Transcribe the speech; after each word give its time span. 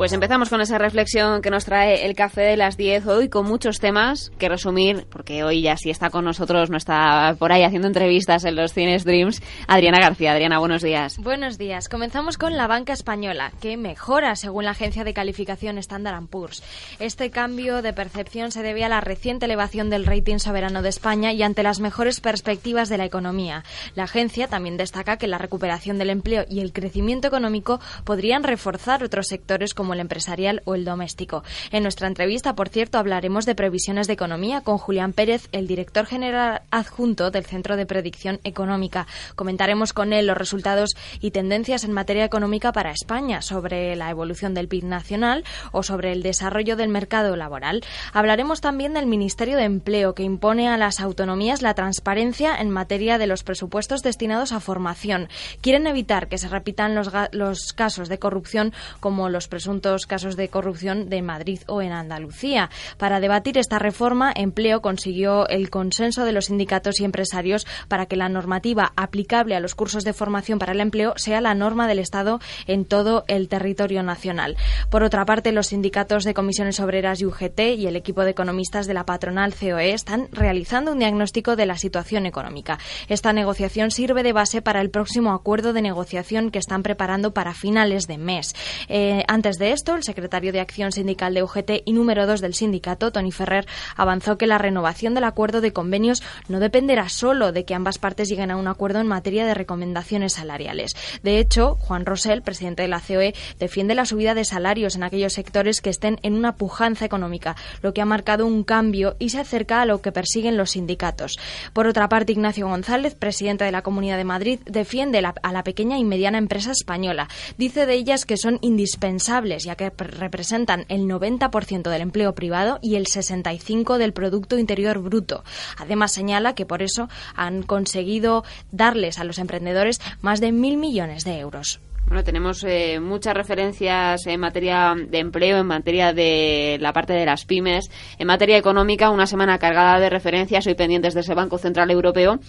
Pues 0.00 0.14
empezamos 0.14 0.48
con 0.48 0.62
esa 0.62 0.78
reflexión 0.78 1.42
que 1.42 1.50
nos 1.50 1.66
trae 1.66 2.06
el 2.06 2.14
café 2.14 2.40
de 2.40 2.56
las 2.56 2.78
10 2.78 3.06
hoy 3.06 3.28
con 3.28 3.44
muchos 3.44 3.80
temas 3.80 4.32
que 4.38 4.48
resumir, 4.48 5.04
porque 5.10 5.44
hoy 5.44 5.60
ya 5.60 5.76
sí 5.76 5.90
está 5.90 6.08
con 6.08 6.24
nosotros, 6.24 6.70
no 6.70 6.78
está 6.78 7.36
por 7.38 7.52
ahí 7.52 7.64
haciendo 7.64 7.86
entrevistas 7.86 8.46
en 8.46 8.56
los 8.56 8.72
Cines 8.72 9.04
Dreams, 9.04 9.42
Adriana 9.68 9.98
García. 10.00 10.32
Adriana, 10.32 10.58
buenos 10.58 10.80
días. 10.80 11.18
Buenos 11.18 11.58
días. 11.58 11.90
Comenzamos 11.90 12.38
con 12.38 12.56
la 12.56 12.66
banca 12.66 12.94
española, 12.94 13.52
que 13.60 13.76
mejora 13.76 14.36
según 14.36 14.64
la 14.64 14.70
agencia 14.70 15.04
de 15.04 15.12
calificación 15.12 15.76
Standard 15.76 16.28
Poor's. 16.28 16.62
Este 16.98 17.30
cambio 17.30 17.82
de 17.82 17.92
percepción 17.92 18.52
se 18.52 18.62
debe 18.62 18.84
a 18.84 18.88
la 18.88 19.02
reciente 19.02 19.44
elevación 19.44 19.90
del 19.90 20.06
rating 20.06 20.38
soberano 20.38 20.80
de 20.80 20.88
España 20.88 21.34
y 21.34 21.42
ante 21.42 21.62
las 21.62 21.78
mejores 21.78 22.22
perspectivas 22.22 22.88
de 22.88 22.96
la 22.96 23.04
economía. 23.04 23.64
La 23.94 24.04
agencia 24.04 24.48
también 24.48 24.78
destaca 24.78 25.18
que 25.18 25.28
la 25.28 25.36
recuperación 25.36 25.98
del 25.98 26.08
empleo 26.08 26.46
y 26.48 26.60
el 26.60 26.72
crecimiento 26.72 27.28
económico 27.28 27.80
podrían 28.04 28.44
reforzar 28.44 29.04
otros 29.04 29.26
sectores 29.26 29.74
como 29.74 29.89
el 29.94 30.00
empresarial 30.00 30.62
o 30.64 30.74
el 30.74 30.84
doméstico. 30.84 31.44
En 31.70 31.82
nuestra 31.82 32.08
entrevista, 32.08 32.54
por 32.54 32.68
cierto, 32.68 32.98
hablaremos 32.98 33.46
de 33.46 33.54
previsiones 33.54 34.06
de 34.06 34.12
economía 34.14 34.60
con 34.60 34.78
Julián 34.78 35.12
Pérez, 35.12 35.48
el 35.52 35.66
director 35.66 36.06
general 36.06 36.62
adjunto 36.70 37.30
del 37.30 37.44
Centro 37.44 37.76
de 37.76 37.86
Predicción 37.86 38.40
Económica. 38.44 39.06
Comentaremos 39.36 39.92
con 39.92 40.12
él 40.12 40.26
los 40.26 40.36
resultados 40.36 40.90
y 41.20 41.30
tendencias 41.30 41.84
en 41.84 41.92
materia 41.92 42.24
económica 42.24 42.72
para 42.72 42.92
España, 42.92 43.42
sobre 43.42 43.96
la 43.96 44.10
evolución 44.10 44.54
del 44.54 44.68
PIB 44.68 44.84
nacional 44.84 45.44
o 45.72 45.82
sobre 45.82 46.12
el 46.12 46.22
desarrollo 46.22 46.76
del 46.76 46.88
mercado 46.88 47.36
laboral. 47.36 47.82
Hablaremos 48.12 48.60
también 48.60 48.94
del 48.94 49.06
Ministerio 49.06 49.56
de 49.56 49.64
Empleo, 49.64 50.14
que 50.14 50.22
impone 50.22 50.68
a 50.68 50.76
las 50.76 51.00
autonomías 51.00 51.62
la 51.62 51.74
transparencia 51.74 52.56
en 52.56 52.70
materia 52.70 53.18
de 53.18 53.26
los 53.26 53.42
presupuestos 53.42 54.02
destinados 54.02 54.52
a 54.52 54.60
formación. 54.60 55.28
Quieren 55.60 55.86
evitar 55.86 56.28
que 56.28 56.38
se 56.38 56.48
repitan 56.48 56.94
los, 56.94 57.10
los 57.32 57.72
casos 57.72 58.08
de 58.08 58.18
corrupción 58.18 58.72
como 59.00 59.28
los 59.28 59.48
presuntos 59.48 59.79
casos 60.06 60.36
de 60.36 60.48
corrupción 60.48 61.08
de 61.08 61.22
Madrid 61.22 61.60
o 61.66 61.82
en 61.82 61.92
Andalucía. 61.92 62.70
Para 62.98 63.20
debatir 63.20 63.58
esta 63.58 63.78
reforma, 63.78 64.32
Empleo 64.34 64.80
consiguió 64.80 65.48
el 65.48 65.70
consenso 65.70 66.24
de 66.24 66.32
los 66.32 66.46
sindicatos 66.46 67.00
y 67.00 67.04
empresarios 67.04 67.66
para 67.88 68.06
que 68.06 68.16
la 68.16 68.28
normativa 68.28 68.92
aplicable 68.96 69.56
a 69.56 69.60
los 69.60 69.74
cursos 69.74 70.04
de 70.04 70.12
formación 70.12 70.58
para 70.58 70.72
el 70.72 70.80
empleo 70.80 71.14
sea 71.16 71.40
la 71.40 71.54
norma 71.54 71.88
del 71.88 71.98
Estado 71.98 72.40
en 72.66 72.84
todo 72.84 73.24
el 73.28 73.48
territorio 73.48 74.02
nacional. 74.02 74.56
Por 74.90 75.02
otra 75.02 75.24
parte, 75.24 75.52
los 75.52 75.68
sindicatos 75.68 76.24
de 76.24 76.34
comisiones 76.34 76.80
obreras 76.80 77.20
y 77.20 77.26
UGT 77.26 77.60
y 77.76 77.86
el 77.86 77.96
equipo 77.96 78.24
de 78.24 78.30
economistas 78.30 78.86
de 78.86 78.94
la 78.94 79.06
patronal 79.06 79.54
COE 79.54 79.92
están 79.92 80.28
realizando 80.32 80.92
un 80.92 80.98
diagnóstico 80.98 81.56
de 81.56 81.66
la 81.66 81.78
situación 81.78 82.26
económica. 82.26 82.78
Esta 83.08 83.32
negociación 83.32 83.90
sirve 83.90 84.22
de 84.22 84.32
base 84.32 84.62
para 84.62 84.80
el 84.80 84.90
próximo 84.90 85.32
acuerdo 85.32 85.72
de 85.72 85.82
negociación 85.82 86.50
que 86.50 86.58
están 86.58 86.82
preparando 86.82 87.32
para 87.32 87.54
finales 87.54 88.06
de 88.06 88.18
mes. 88.18 88.54
Eh, 88.88 89.24
antes 89.28 89.58
de 89.58 89.69
esto, 89.72 89.94
el 89.94 90.02
secretario 90.02 90.52
de 90.52 90.60
Acción 90.60 90.92
Sindical 90.92 91.34
de 91.34 91.42
UGT 91.42 91.82
y 91.84 91.92
número 91.92 92.26
2 92.26 92.40
del 92.40 92.54
sindicato, 92.54 93.12
Tony 93.12 93.32
Ferrer, 93.32 93.66
avanzó 93.96 94.38
que 94.38 94.46
la 94.46 94.58
renovación 94.58 95.14
del 95.14 95.24
acuerdo 95.24 95.60
de 95.60 95.72
convenios 95.72 96.22
no 96.48 96.60
dependerá 96.60 97.08
solo 97.08 97.52
de 97.52 97.64
que 97.64 97.74
ambas 97.74 97.98
partes 97.98 98.28
lleguen 98.28 98.50
a 98.50 98.56
un 98.56 98.68
acuerdo 98.68 99.00
en 99.00 99.06
materia 99.06 99.44
de 99.46 99.54
recomendaciones 99.54 100.34
salariales. 100.34 100.94
De 101.22 101.38
hecho, 101.38 101.76
Juan 101.80 102.06
Rosell, 102.06 102.42
presidente 102.42 102.82
de 102.82 102.88
la 102.88 103.00
COE, 103.00 103.34
defiende 103.58 103.94
la 103.94 104.06
subida 104.06 104.34
de 104.34 104.44
salarios 104.44 104.96
en 104.96 105.02
aquellos 105.02 105.32
sectores 105.32 105.80
que 105.80 105.90
estén 105.90 106.18
en 106.22 106.34
una 106.34 106.56
pujanza 106.56 107.04
económica, 107.04 107.56
lo 107.82 107.92
que 107.92 108.00
ha 108.00 108.06
marcado 108.06 108.46
un 108.46 108.64
cambio 108.64 109.16
y 109.18 109.30
se 109.30 109.40
acerca 109.40 109.82
a 109.82 109.86
lo 109.86 110.00
que 110.00 110.12
persiguen 110.12 110.56
los 110.56 110.70
sindicatos. 110.70 111.38
Por 111.72 111.86
otra 111.86 112.08
parte, 112.08 112.32
Ignacio 112.32 112.68
González, 112.68 113.14
presidente 113.14 113.64
de 113.64 113.72
la 113.72 113.82
Comunidad 113.82 114.16
de 114.16 114.24
Madrid, 114.24 114.60
defiende 114.66 115.18
a 115.18 115.52
la 115.52 115.64
pequeña 115.64 115.98
y 115.98 116.04
mediana 116.04 116.38
empresa 116.38 116.72
española. 116.72 117.28
Dice 117.58 117.86
de 117.86 117.94
ellas 117.94 118.24
que 118.24 118.36
son 118.36 118.58
indispensables 118.62 119.49
ya 119.58 119.74
que 119.74 119.90
representan 119.90 120.84
el 120.88 121.02
90% 121.02 121.90
del 121.90 122.02
empleo 122.02 122.34
privado 122.34 122.78
y 122.82 122.96
el 122.96 123.06
65% 123.06 123.98
del 123.98 124.12
Producto 124.12 124.58
Interior 124.58 124.98
Bruto. 124.98 125.44
Además, 125.76 126.12
señala 126.12 126.54
que 126.54 126.66
por 126.66 126.82
eso 126.82 127.08
han 127.34 127.62
conseguido 127.62 128.44
darles 128.72 129.18
a 129.18 129.24
los 129.24 129.38
emprendedores 129.38 130.00
más 130.20 130.40
de 130.40 130.52
mil 130.52 130.76
millones 130.76 131.24
de 131.24 131.38
euros. 131.38 131.80
Bueno, 132.06 132.24
tenemos 132.24 132.64
eh, 132.64 132.98
muchas 132.98 133.34
referencias 133.34 134.26
en 134.26 134.40
materia 134.40 134.96
de 134.96 135.18
empleo, 135.20 135.58
en 135.58 135.66
materia 135.66 136.12
de 136.12 136.76
la 136.80 136.92
parte 136.92 137.12
de 137.12 137.24
las 137.24 137.44
pymes, 137.44 137.88
en 138.18 138.26
materia 138.26 138.56
económica, 138.56 139.10
una 139.10 139.26
semana 139.26 139.58
cargada 139.58 140.00
de 140.00 140.10
referencias 140.10 140.66
hoy 140.66 140.74
pendientes 140.74 141.14
de 141.14 141.20
ese 141.20 141.34
Banco 141.34 141.56
Central 141.56 141.88
Europeo 141.90 142.40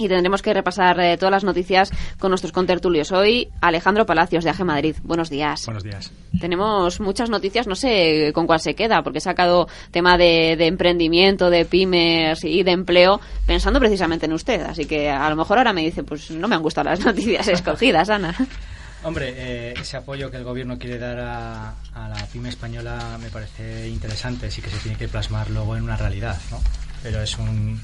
y 0.00 0.08
tendremos 0.08 0.40
que 0.40 0.54
repasar 0.54 0.98
eh, 1.00 1.16
todas 1.18 1.30
las 1.30 1.44
noticias 1.44 1.92
con 2.18 2.30
nuestros 2.30 2.52
contertulios. 2.52 3.12
Hoy, 3.12 3.48
Alejandro 3.60 4.06
Palacios, 4.06 4.44
de 4.44 4.50
AGE 4.50 4.64
Madrid. 4.64 4.96
Buenos 5.02 5.28
días. 5.28 5.66
Buenos 5.66 5.84
días. 5.84 6.10
Tenemos 6.40 7.00
muchas 7.00 7.28
noticias, 7.28 7.66
no 7.66 7.74
sé 7.74 8.32
con 8.34 8.46
cuál 8.46 8.60
se 8.60 8.74
queda, 8.74 9.02
porque 9.02 9.18
he 9.18 9.20
sacado 9.20 9.68
tema 9.90 10.16
de, 10.16 10.52
emprendimiento, 10.66 11.50
de 11.50 11.66
pymes 11.66 12.42
y 12.44 12.62
de 12.62 12.70
empleo, 12.70 13.20
pensando 13.46 13.78
precisamente 13.78 14.24
en 14.24 14.32
usted. 14.32 14.62
Así 14.62 14.86
que 14.86 15.10
a 15.10 15.28
lo 15.28 15.36
mejor 15.36 15.58
ahora 15.58 15.74
me 15.74 15.82
dice, 15.82 16.02
pues 16.02 16.30
no 16.30 16.48
me 16.48 16.56
han 16.56 16.62
gustado 16.62 16.88
las 16.88 17.00
noticias 17.04 17.46
escogidas, 17.48 18.08
Ana. 18.08 18.34
Hombre, 19.02 19.34
eh, 19.36 19.74
ese 19.78 19.98
apoyo 19.98 20.30
que 20.30 20.38
el 20.38 20.44
gobierno 20.44 20.78
quiere 20.78 20.98
dar 20.98 21.18
a, 21.20 21.74
a 21.94 22.08
la 22.08 22.26
pyme 22.32 22.50
española 22.50 23.18
me 23.20 23.30
parece 23.30 23.88
interesante, 23.88 24.50
sí 24.50 24.60
que 24.60 24.68
se 24.68 24.78
tiene 24.78 24.98
que 24.98 25.08
plasmar 25.08 25.50
luego 25.50 25.76
en 25.76 25.84
una 25.84 25.96
realidad, 25.96 26.38
¿no? 26.50 26.58
Pero 27.02 27.22
es 27.22 27.38
un 27.38 27.80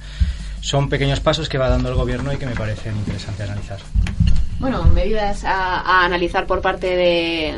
son 0.61 0.89
pequeños 0.89 1.21
pasos 1.21 1.49
que 1.49 1.59
va 1.59 1.69
dando 1.69 1.89
el 1.89 1.95
gobierno 1.95 2.33
y 2.33 2.37
que 2.37 2.47
me 2.47 2.55
parecen 2.55 2.97
interesantes 2.97 3.49
analizar. 3.49 3.79
Bueno, 4.59 4.85
medidas 4.85 5.45
a, 5.45 6.05
analizar 6.05 6.47
por 6.47 6.63
parte 6.63 6.97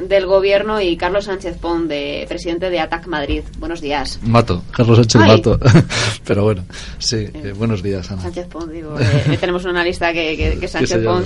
del 0.08 0.26
gobierno 0.26 0.80
y 0.80 0.96
Carlos 0.96 1.26
Sánchez 1.26 1.56
Pon, 1.58 1.86
de, 1.86 2.26
presidente 2.28 2.70
de 2.70 2.80
ATAC 2.80 3.06
Madrid. 3.06 3.44
Buenos 3.58 3.80
días. 3.80 4.18
Mato, 4.22 4.64
Carlos 4.72 4.96
Sánchez 4.98 5.20
Mato. 5.20 5.60
Pero 6.24 6.42
bueno, 6.42 6.64
sí, 6.98 7.28
eh, 7.32 7.54
buenos 7.56 7.82
días, 7.82 8.10
Ana. 8.10 8.22
Sánchez 8.22 8.48
Pon, 8.48 8.72
digo. 8.72 8.98
Eh, 8.98 9.38
tenemos 9.38 9.64
una 9.64 9.84
lista 9.84 10.12
que, 10.12 10.58
que, 10.58 10.68
Sánchez 10.68 11.04
Pon. 11.04 11.24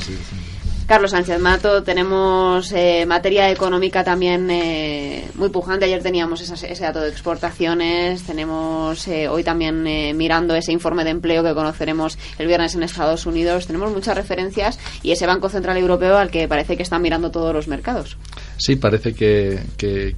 Carlos 0.87 1.13
Sánchez 1.13 1.39
Mato, 1.39 1.83
tenemos 1.83 2.73
eh, 2.73 3.07
materia 3.07 3.51
económica 3.51 4.05
también 4.05 4.51
eh, 4.51 5.29
muy 5.35 5.49
pujante. 5.49 5.85
Ayer 5.85 6.03
teníamos 6.03 6.41
ese 6.41 6.85
dato 6.85 7.01
de 7.01 7.09
exportaciones, 7.09 8.23
tenemos 8.25 9.07
eh, 9.09 9.29
hoy 9.29 9.45
también 9.45 9.83
mirando 10.17 10.55
ese 10.55 10.73
informe 10.73 11.05
de 11.05 11.11
empleo 11.11 11.43
que 11.43 11.55
conoceremos 11.55 12.19
el 12.39 12.47
viernes 12.47 12.75
en 12.75 12.83
Estados 12.83 13.27
Unidos. 13.27 13.67
Tenemos 13.67 13.93
muchas 13.93 14.17
referencias 14.17 14.79
y 15.03 15.13
ese 15.13 15.27
Banco 15.27 15.49
Central 15.49 15.77
Europeo 15.77 16.19
al 16.19 16.31
que 16.31 16.49
parece 16.49 16.77
que 16.77 16.83
están 16.83 17.01
mirando 17.01 17.31
todos 17.31 17.55
los 17.55 17.69
mercados. 17.69 18.19
Sí, 18.63 18.77
parece 18.77 19.13
que, 19.13 19.59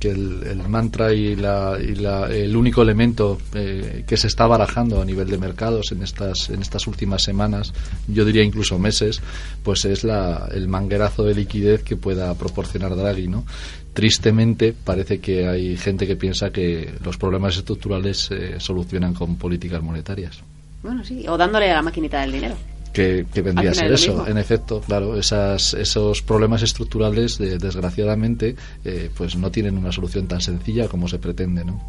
el, 0.03 0.69
mantra 0.69 1.15
y, 1.15 1.35
la, 1.35 1.79
y 1.81 1.95
la, 1.95 2.27
el 2.27 2.55
único 2.55 2.83
elemento 2.83 3.39
que 3.51 4.17
se 4.19 4.27
está 4.27 4.47
barajando 4.47 5.01
a 5.01 5.05
nivel 5.07 5.31
de 5.31 5.39
mercados 5.39 5.93
en 5.93 6.03
estas, 6.03 6.51
en 6.51 6.61
estas 6.61 6.87
últimas 6.87 7.23
semanas, 7.23 7.73
yo 8.07 8.23
diría 8.27 8.43
incluso 8.43 8.79
meses, 8.79 9.23
pues 9.63 9.87
es 9.87 10.05
la, 10.05 10.47
el 10.53 10.69
manguerazo 10.69 11.25
de 11.25 11.35
liquidez 11.35 11.85
que 11.85 11.97
pueda 11.97 12.35
proporcionar 12.35 12.95
Draghi, 12.95 13.29
¿no? 13.29 13.47
Tristemente 13.95 14.75
parece 14.75 15.21
que 15.21 15.49
hay 15.49 15.79
gente 15.79 16.07
que 16.07 16.17
piensa 16.17 16.51
que 16.51 16.93
los 17.03 17.17
problemas 17.17 17.57
estructurales 17.57 18.19
se 18.19 18.61
solucionan 18.61 19.15
con 19.15 19.37
políticas 19.37 19.83
monetarias. 19.83 20.43
Bueno, 20.83 21.03
sí, 21.03 21.25
o 21.27 21.39
dándole 21.39 21.71
a 21.71 21.77
la 21.77 21.83
maquinita 21.83 22.21
del 22.21 22.33
dinero. 22.33 22.57
Que, 22.95 23.27
vendría 23.43 23.73
a 23.73 23.75
ser 23.75 23.93
eso, 23.93 24.25
en 24.29 24.39
efecto, 24.39 24.81
claro, 24.81 25.19
esas, 25.19 25.75
esos 25.75 26.23
problemas 26.23 26.63
estructurales, 26.63 27.39
desgraciadamente, 27.39 28.55
eh, 28.85 29.11
pues 29.17 29.35
no 29.35 29.51
tienen 29.51 29.77
una 29.77 29.91
solución 29.91 30.29
tan 30.29 30.41
sencilla 30.41 30.87
como 30.87 31.09
se 31.09 31.19
pretende, 31.19 31.65
¿no? 31.65 31.81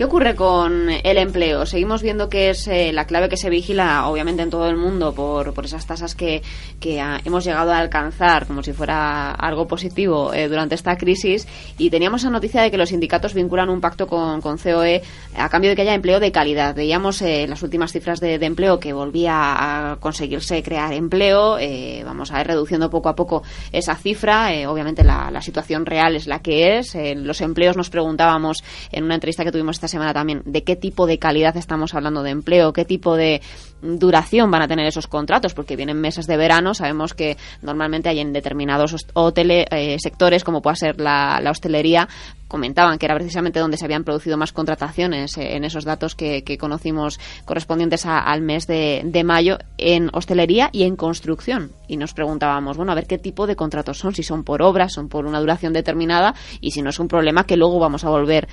¿Qué 0.00 0.06
ocurre 0.06 0.34
con 0.34 0.88
el 0.88 1.18
empleo? 1.18 1.66
Seguimos 1.66 2.00
viendo 2.00 2.30
que 2.30 2.48
es 2.48 2.66
eh, 2.68 2.90
la 2.90 3.04
clave 3.04 3.28
que 3.28 3.36
se 3.36 3.50
vigila, 3.50 4.08
obviamente, 4.08 4.40
en 4.40 4.48
todo 4.48 4.66
el 4.66 4.78
mundo 4.78 5.12
por, 5.12 5.52
por 5.52 5.66
esas 5.66 5.84
tasas 5.86 6.14
que, 6.14 6.40
que 6.80 7.04
hemos 7.26 7.44
llegado 7.44 7.70
a 7.70 7.76
alcanzar 7.76 8.46
como 8.46 8.62
si 8.62 8.72
fuera 8.72 9.32
algo 9.32 9.68
positivo 9.68 10.32
eh, 10.32 10.48
durante 10.48 10.74
esta 10.74 10.96
crisis. 10.96 11.46
Y 11.76 11.90
teníamos 11.90 12.22
la 12.24 12.30
noticia 12.30 12.62
de 12.62 12.70
que 12.70 12.78
los 12.78 12.88
sindicatos 12.88 13.34
vinculan 13.34 13.68
un 13.68 13.82
pacto 13.82 14.06
con, 14.06 14.40
con 14.40 14.56
COE 14.56 15.02
a 15.36 15.50
cambio 15.50 15.68
de 15.68 15.76
que 15.76 15.82
haya 15.82 15.92
empleo 15.92 16.18
de 16.18 16.32
calidad. 16.32 16.74
Veíamos 16.74 17.20
eh, 17.20 17.46
las 17.46 17.62
últimas 17.62 17.92
cifras 17.92 18.20
de, 18.20 18.36
empleo 18.36 18.80
que 18.80 18.94
volvía 18.94 19.90
a 19.92 19.96
conseguirse 19.96 20.62
crear 20.62 20.94
empleo. 20.94 21.58
vamos 22.06 22.32
a 22.32 22.40
ir 22.40 22.46
reduciendo 22.46 22.88
poco 22.88 23.10
a 23.10 23.14
poco 23.14 23.42
esa 23.70 23.96
cifra. 23.96 24.48
obviamente, 24.66 25.04
la, 25.04 25.30
la, 25.30 25.42
situación 25.42 25.84
real 25.84 26.16
es 26.16 26.26
la 26.26 26.38
que 26.38 26.78
es. 26.78 26.96
los 27.16 27.42
empleos 27.42 27.76
nos 27.76 27.90
preguntábamos 27.90 28.64
en 28.92 29.04
una 29.04 29.16
entrevista 29.16 29.44
que 29.44 29.52
tuvimos 29.52 29.76
esta 29.76 29.89
semana 29.90 30.14
también 30.14 30.42
de 30.46 30.64
qué 30.64 30.76
tipo 30.76 31.06
de 31.06 31.18
calidad 31.18 31.56
estamos 31.56 31.94
hablando 31.94 32.22
de 32.22 32.30
empleo, 32.30 32.72
qué 32.72 32.84
tipo 32.84 33.16
de 33.16 33.42
duración 33.82 34.50
van 34.50 34.62
a 34.62 34.68
tener 34.68 34.86
esos 34.86 35.06
contratos, 35.06 35.54
porque 35.54 35.76
vienen 35.76 36.00
meses 36.00 36.26
de 36.26 36.36
verano, 36.36 36.74
sabemos 36.74 37.14
que 37.14 37.36
normalmente 37.62 38.08
hay 38.08 38.20
en 38.20 38.32
determinados 38.32 38.94
hoteles, 39.14 39.66
eh, 39.70 39.96
sectores, 39.98 40.44
como 40.44 40.60
pueda 40.62 40.76
ser 40.76 41.00
la, 41.00 41.40
hostelería, 41.50 42.08
comentaban 42.46 42.98
que 42.98 43.06
era 43.06 43.14
precisamente 43.14 43.60
donde 43.60 43.76
se 43.76 43.84
habían 43.84 44.04
producido 44.04 44.36
más 44.36 44.52
contrataciones 44.52 45.36
eh, 45.38 45.56
en 45.56 45.64
esos 45.64 45.84
datos 45.84 46.14
que, 46.14 46.40
conocimos 46.58 47.18
correspondientes 47.44 48.04
al 48.06 48.42
mes 48.42 48.66
de, 48.66 49.02
de, 49.04 49.24
mayo 49.24 49.58
en 49.78 50.10
hostelería 50.12 50.68
y 50.72 50.82
en 50.82 50.96
construcción. 50.96 51.70
Y 51.86 51.96
nos 51.96 52.12
preguntábamos, 52.12 52.76
bueno, 52.76 52.92
a 52.92 52.96
ver 52.96 53.06
qué 53.06 53.18
tipo 53.18 53.46
de 53.46 53.56
contratos 53.56 53.98
son, 53.98 54.14
si 54.14 54.22
son 54.22 54.44
por 54.44 54.62
obras, 54.62 54.92
son 54.92 55.08
por 55.08 55.26
una 55.26 55.40
duración 55.40 55.72
determinada 55.72 56.34
y 56.60 56.72
si 56.72 56.82
no 56.82 56.90
es 56.90 56.98
un 56.98 57.08
problema 57.08 57.44
que 57.44 57.56
luego 57.56 57.78
vamos 57.78 58.04
a 58.04 58.10
volver 58.10 58.48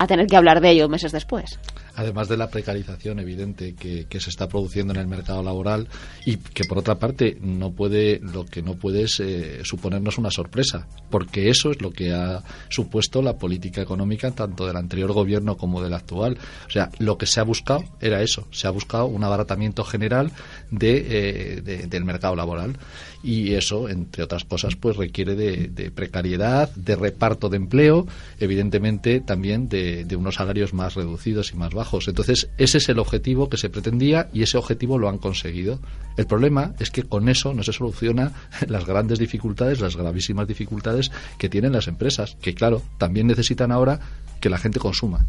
a 0.00 0.06
tener 0.06 0.26
que 0.26 0.36
hablar 0.36 0.62
de 0.62 0.70
ello 0.70 0.88
meses 0.88 1.12
después 1.12 1.60
además 1.94 2.28
de 2.28 2.36
la 2.36 2.50
precarización 2.50 3.18
evidente 3.18 3.74
que, 3.74 4.06
se 4.20 4.28
está 4.28 4.48
produciendo 4.48 4.92
en 4.92 5.00
el 5.00 5.06
mercado 5.06 5.42
laboral 5.42 5.88
y 6.26 6.36
que 6.36 6.64
por 6.64 6.78
otra 6.78 6.98
parte 6.98 7.38
no 7.40 7.72
puede 7.72 8.20
lo 8.20 8.44
que 8.44 8.60
no 8.60 8.74
puede 8.74 9.04
es 9.04 9.18
eh, 9.20 9.60
suponernos 9.64 10.18
una 10.18 10.30
sorpresa 10.30 10.86
porque 11.10 11.48
eso 11.48 11.70
es 11.70 11.80
lo 11.80 11.90
que 11.90 12.12
ha 12.12 12.42
supuesto 12.68 13.22
la 13.22 13.38
política 13.38 13.80
económica 13.80 14.30
tanto 14.32 14.66
del 14.66 14.76
anterior 14.76 15.12
gobierno 15.12 15.56
como 15.56 15.82
del 15.82 15.94
actual. 15.94 16.38
O 16.66 16.70
sea 16.70 16.90
lo 16.98 17.16
que 17.16 17.26
se 17.26 17.40
ha 17.40 17.44
buscado 17.44 17.84
era 18.00 18.22
eso 18.22 18.46
se 18.50 18.66
ha 18.66 18.70
buscado 18.70 19.06
un 19.06 19.24
abaratamiento 19.24 19.84
general 19.84 20.32
de, 20.70 21.06
eh, 21.08 21.86
del 21.88 22.04
mercado 22.04 22.36
laboral 22.36 22.76
y 23.22 23.54
eso 23.54 23.88
entre 23.88 24.22
otras 24.22 24.44
cosas 24.44 24.76
pues 24.76 24.96
requiere 24.96 25.34
de, 25.34 25.90
precariedad 25.90 26.70
de 26.74 26.96
reparto 26.96 27.48
de 27.48 27.56
empleo 27.56 28.06
evidentemente 28.38 29.20
también 29.20 29.68
de, 29.68 30.04
de 30.04 30.16
unos 30.16 30.36
salarios 30.36 30.74
más 30.74 30.94
reducidos 30.94 31.52
y 31.52 31.56
más 31.56 31.72
bajos 31.72 31.79
entonces, 32.08 32.48
ese 32.58 32.78
es 32.78 32.88
el 32.88 32.98
objetivo 32.98 33.48
que 33.48 33.56
se 33.56 33.70
pretendía 33.70 34.28
y 34.32 34.42
ese 34.42 34.58
objetivo 34.58 34.98
lo 34.98 35.08
han 35.08 35.18
conseguido. 35.18 35.80
El 36.16 36.26
problema 36.26 36.74
es 36.78 36.90
que 36.90 37.04
con 37.04 37.28
eso 37.28 37.54
no 37.54 37.62
se 37.62 37.72
soluciona 37.72 38.32
las 38.68 38.86
grandes 38.86 39.18
dificultades, 39.18 39.80
las 39.80 39.96
gravísimas 39.96 40.46
dificultades 40.46 41.10
que 41.38 41.48
tienen 41.48 41.72
las 41.72 41.88
empresas, 41.88 42.36
que 42.40 42.54
claro, 42.54 42.82
también 42.98 43.26
necesitan 43.26 43.72
ahora 43.72 44.00
que 44.40 44.50
la 44.50 44.58
gente 44.58 44.78
consuma, 44.78 45.26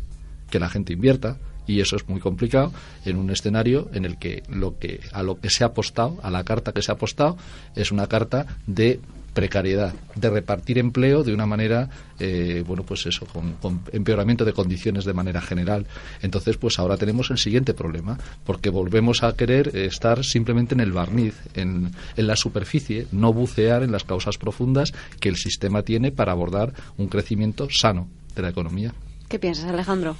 que 0.49 0.59
la 0.59 0.69
gente 0.69 0.93
invierta, 0.93 1.37
y 1.67 1.79
eso 1.79 1.95
es 1.95 2.07
muy 2.09 2.19
complicado 2.19 2.73
en 3.05 3.17
un 3.17 3.29
escenario 3.29 3.89
en 3.93 4.05
el 4.05 4.17
que 4.17 4.43
lo 4.49 4.77
que 4.77 4.99
a 5.13 5.23
lo 5.23 5.39
que 5.39 5.49
se 5.49 5.63
ha 5.63 5.67
apostado, 5.67 6.17
a 6.23 6.31
la 6.31 6.43
carta 6.43 6.73
que 6.73 6.81
se 6.81 6.91
ha 6.91 6.95
apostado, 6.95 7.37
es 7.75 7.91
una 7.91 8.07
carta 8.07 8.45
de 8.67 8.99
precariedad, 9.33 9.93
de 10.15 10.29
repartir 10.29 10.77
empleo 10.77 11.23
de 11.23 11.33
una 11.33 11.45
manera, 11.45 11.89
eh, 12.19 12.63
bueno, 12.67 12.83
pues 12.83 13.05
eso, 13.05 13.25
con, 13.25 13.81
empeoramiento 13.91 14.45
de 14.45 14.53
condiciones 14.53 15.05
de 15.05 15.13
manera 15.13 15.41
general. 15.41 15.85
Entonces, 16.21 16.57
pues 16.57 16.79
ahora 16.79 16.97
tenemos 16.97 17.31
el 17.31 17.37
siguiente 17.37 17.73
problema, 17.73 18.17
porque 18.45 18.69
volvemos 18.69 19.23
a 19.23 19.35
querer 19.35 19.75
estar 19.75 20.23
simplemente 20.23 20.73
en 20.73 20.81
el 20.81 20.91
barniz, 20.91 21.35
en, 21.55 21.91
en 22.17 22.27
la 22.27 22.35
superficie, 22.35 23.07
no 23.11 23.33
bucear 23.33 23.83
en 23.83 23.91
las 23.91 24.03
causas 24.03 24.37
profundas 24.37 24.93
que 25.19 25.29
el 25.29 25.35
sistema 25.35 25.83
tiene 25.83 26.11
para 26.11 26.31
abordar 26.33 26.73
un 26.97 27.07
crecimiento 27.07 27.67
sano 27.71 28.07
de 28.35 28.41
la 28.41 28.49
economía. 28.49 28.93
¿Qué 29.27 29.39
piensas, 29.39 29.65
Alejandro? 29.65 30.15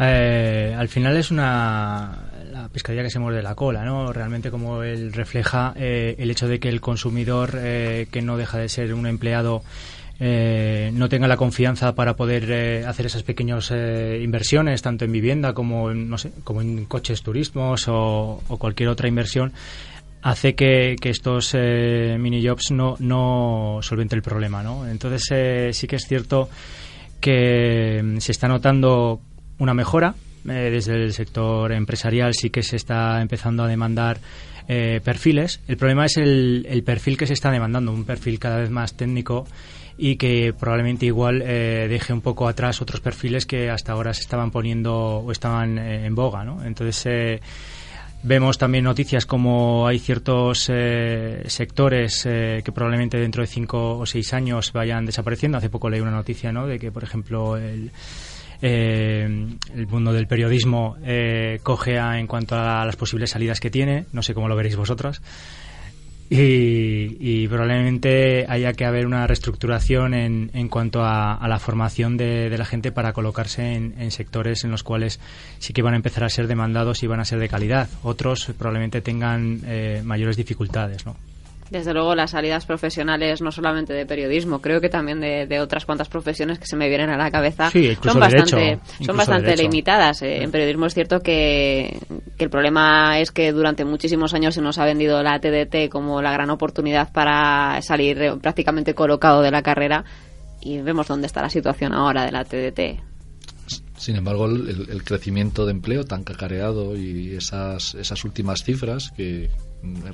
Eh, 0.00 0.74
al 0.76 0.88
final 0.88 1.16
es 1.16 1.30
una 1.30 2.24
la 2.52 2.68
pescadilla 2.68 3.02
que 3.02 3.10
se 3.10 3.18
muerde 3.18 3.42
la 3.42 3.54
cola, 3.54 3.84
¿no? 3.84 4.12
Realmente 4.12 4.50
como 4.50 4.82
él 4.82 5.12
refleja 5.12 5.72
eh, 5.76 6.16
el 6.18 6.30
hecho 6.30 6.48
de 6.48 6.58
que 6.60 6.68
el 6.68 6.80
consumidor, 6.80 7.52
eh, 7.56 8.06
que 8.10 8.22
no 8.22 8.36
deja 8.36 8.58
de 8.58 8.68
ser 8.68 8.94
un 8.94 9.06
empleado, 9.06 9.62
no 10.20 11.08
tenga 11.08 11.28
la 11.28 11.36
confianza 11.36 11.94
para 11.94 12.16
poder 12.16 12.84
hacer 12.88 13.06
esas 13.06 13.22
pequeñas 13.22 13.70
inversiones, 13.70 14.82
tanto 14.82 15.04
en 15.04 15.12
vivienda 15.12 15.52
como 15.52 15.92
en, 15.92 16.10
no 16.10 16.18
sé, 16.18 16.32
como 16.42 16.60
en 16.60 16.86
coches 16.86 17.22
turismos 17.22 17.86
o, 17.86 18.42
cualquier 18.58 18.88
otra 18.88 19.06
inversión, 19.06 19.52
hace 20.22 20.56
que, 20.56 20.96
estos 21.04 21.54
mini 21.54 22.44
jobs 22.44 22.72
no, 22.72 22.96
no 22.98 23.78
solvente 23.80 24.16
el 24.16 24.22
problema, 24.22 24.60
¿no? 24.60 24.88
Entonces 24.88 25.76
sí 25.76 25.86
que 25.86 25.94
es 25.94 26.08
cierto 26.08 26.48
que 27.20 28.00
mm, 28.02 28.18
se 28.18 28.32
está 28.32 28.48
notando 28.48 29.20
una 29.58 29.74
mejora. 29.74 30.14
Eh, 30.48 30.70
desde 30.70 30.94
el 30.94 31.12
sector 31.12 31.72
empresarial 31.72 32.34
sí 32.34 32.50
que 32.50 32.62
se 32.62 32.76
está 32.76 33.20
empezando 33.20 33.64
a 33.64 33.66
demandar 33.66 34.18
eh, 34.68 35.00
perfiles. 35.02 35.60
El 35.68 35.76
problema 35.76 36.06
es 36.06 36.16
el, 36.16 36.82
perfil 36.84 37.16
que 37.16 37.26
se 37.26 37.34
está 37.34 37.50
demandando, 37.50 37.92
un 37.92 38.04
perfil 38.04 38.38
cada 38.38 38.58
vez 38.58 38.70
más 38.70 38.94
técnico 38.94 39.46
y 39.96 40.16
que 40.16 40.54
probablemente 40.58 41.06
igual 41.06 41.42
eh, 41.42 41.86
deje 41.88 42.12
un 42.12 42.20
poco 42.20 42.46
atrás 42.46 42.80
otros 42.80 43.00
perfiles 43.00 43.46
que 43.46 43.68
hasta 43.68 43.92
ahora 43.92 44.14
se 44.14 44.20
estaban 44.20 44.50
poniendo 44.50 44.94
o 44.94 45.32
estaban 45.32 45.78
en 45.78 46.14
boga. 46.14 46.44
¿no? 46.44 46.64
Entonces 46.64 47.06
Vemos 48.20 48.58
también 48.58 48.82
noticias 48.82 49.26
como 49.26 49.86
hay 49.86 50.00
ciertos 50.00 50.64
sectores 50.64 52.24
que 52.24 52.72
probablemente 52.74 53.16
dentro 53.16 53.42
de 53.42 53.46
cinco 53.46 53.96
o 53.96 54.06
seis 54.06 54.34
años 54.34 54.72
vayan 54.72 55.06
desapareciendo. 55.06 55.56
Hace 55.56 55.70
poco 55.70 55.88
leí 55.88 56.00
una 56.00 56.10
noticia 56.10 56.50
¿no? 56.50 56.66
de 56.66 56.80
que, 56.80 56.90
por 56.90 57.04
ejemplo, 57.04 57.56
el, 57.56 57.86
eh, 57.86 57.90
el 58.60 59.86
mundo 59.88 60.12
del 60.12 60.26
periodismo 60.26 60.96
eh, 61.04 61.60
cogea 61.62 62.18
en 62.18 62.26
cuanto 62.26 62.56
a 62.56 62.84
las 62.84 62.96
posibles 62.96 63.30
salidas 63.30 63.60
que 63.60 63.70
tiene. 63.70 64.06
No 64.12 64.22
sé 64.22 64.34
cómo 64.34 64.48
lo 64.48 64.56
veréis 64.56 64.76
vosotros. 64.76 65.22
Y, 66.30 67.48
probablemente 67.48 68.44
haya 68.48 68.74
que 68.74 68.84
haber 68.84 69.06
una 69.06 69.26
reestructuración 69.26 70.12
en, 70.12 70.50
en 70.52 70.68
cuanto 70.68 71.02
a, 71.02 71.40
la 71.48 71.58
formación 71.58 72.18
de, 72.18 72.54
la 72.56 72.66
gente 72.66 72.92
para 72.92 73.14
colocarse 73.14 73.74
en, 73.74 74.10
sectores 74.10 74.62
en 74.64 74.70
los 74.70 74.82
cuales 74.82 75.20
sí 75.58 75.72
que 75.72 75.80
van 75.80 75.94
a 75.94 75.96
empezar 75.96 76.24
a 76.24 76.28
ser 76.28 76.46
demandados 76.46 77.02
y 77.02 77.06
van 77.06 77.20
a 77.20 77.24
ser 77.24 77.38
de 77.38 77.48
calidad. 77.48 77.88
Otros 78.02 78.52
probablemente 78.58 79.00
tengan 79.00 79.60
eh, 79.64 80.02
mayores 80.04 80.36
dificultades, 80.36 81.06
¿no? 81.06 81.16
Desde 81.70 81.92
luego 81.92 82.14
las 82.14 82.30
salidas 82.30 82.64
profesionales, 82.64 83.42
no 83.42 83.52
solamente 83.52 83.92
de 83.92 84.06
periodismo, 84.06 84.60
creo 84.60 84.80
que 84.80 84.88
también 84.88 85.20
de, 85.20 85.60
otras 85.60 85.84
cuantas 85.84 86.08
profesiones 86.08 86.58
que 86.58 86.66
se 86.66 86.76
me 86.76 86.88
vienen 86.88 87.10
a 87.10 87.16
la 87.16 87.30
cabeza, 87.30 87.70
son 87.70 88.18
bastante, 88.18 88.78
son 89.04 89.16
bastante 89.16 89.56
limitadas. 89.56 90.22
Eh, 90.22 90.42
en 90.42 90.50
periodismo 90.50 90.86
es 90.86 90.94
cierto 90.94 91.20
que, 91.20 91.98
el 92.38 92.50
problema 92.50 93.18
es 93.20 93.32
que 93.32 93.52
durante 93.52 93.84
muchísimos 93.84 94.32
años 94.32 94.54
se 94.54 94.62
nos 94.62 94.78
ha 94.78 94.84
vendido 94.84 95.22
la 95.22 95.40
TDT 95.40 95.90
como 95.90 96.22
la 96.22 96.32
gran 96.32 96.48
oportunidad 96.50 97.12
para 97.12 97.82
salir 97.82 98.38
prácticamente 98.40 98.94
colocado 98.94 99.42
de 99.42 99.50
la 99.50 99.62
carrera 99.62 100.04
y 100.60 100.80
vemos 100.80 101.06
dónde 101.08 101.26
está 101.26 101.42
la 101.42 101.50
situación 101.50 101.92
ahora 101.92 102.24
de 102.24 102.32
la 102.32 102.44
TDT. 102.44 103.02
Sin 103.96 104.16
embargo, 104.16 104.46
el, 104.46 105.02
crecimiento 105.04 105.66
de 105.66 105.72
empleo 105.72 106.04
tan 106.04 106.22
cacareado 106.22 106.96
y 106.96 107.34
esas, 107.34 107.94
esas 107.96 108.24
últimas 108.24 108.62
cifras 108.62 109.10
que, 109.16 109.50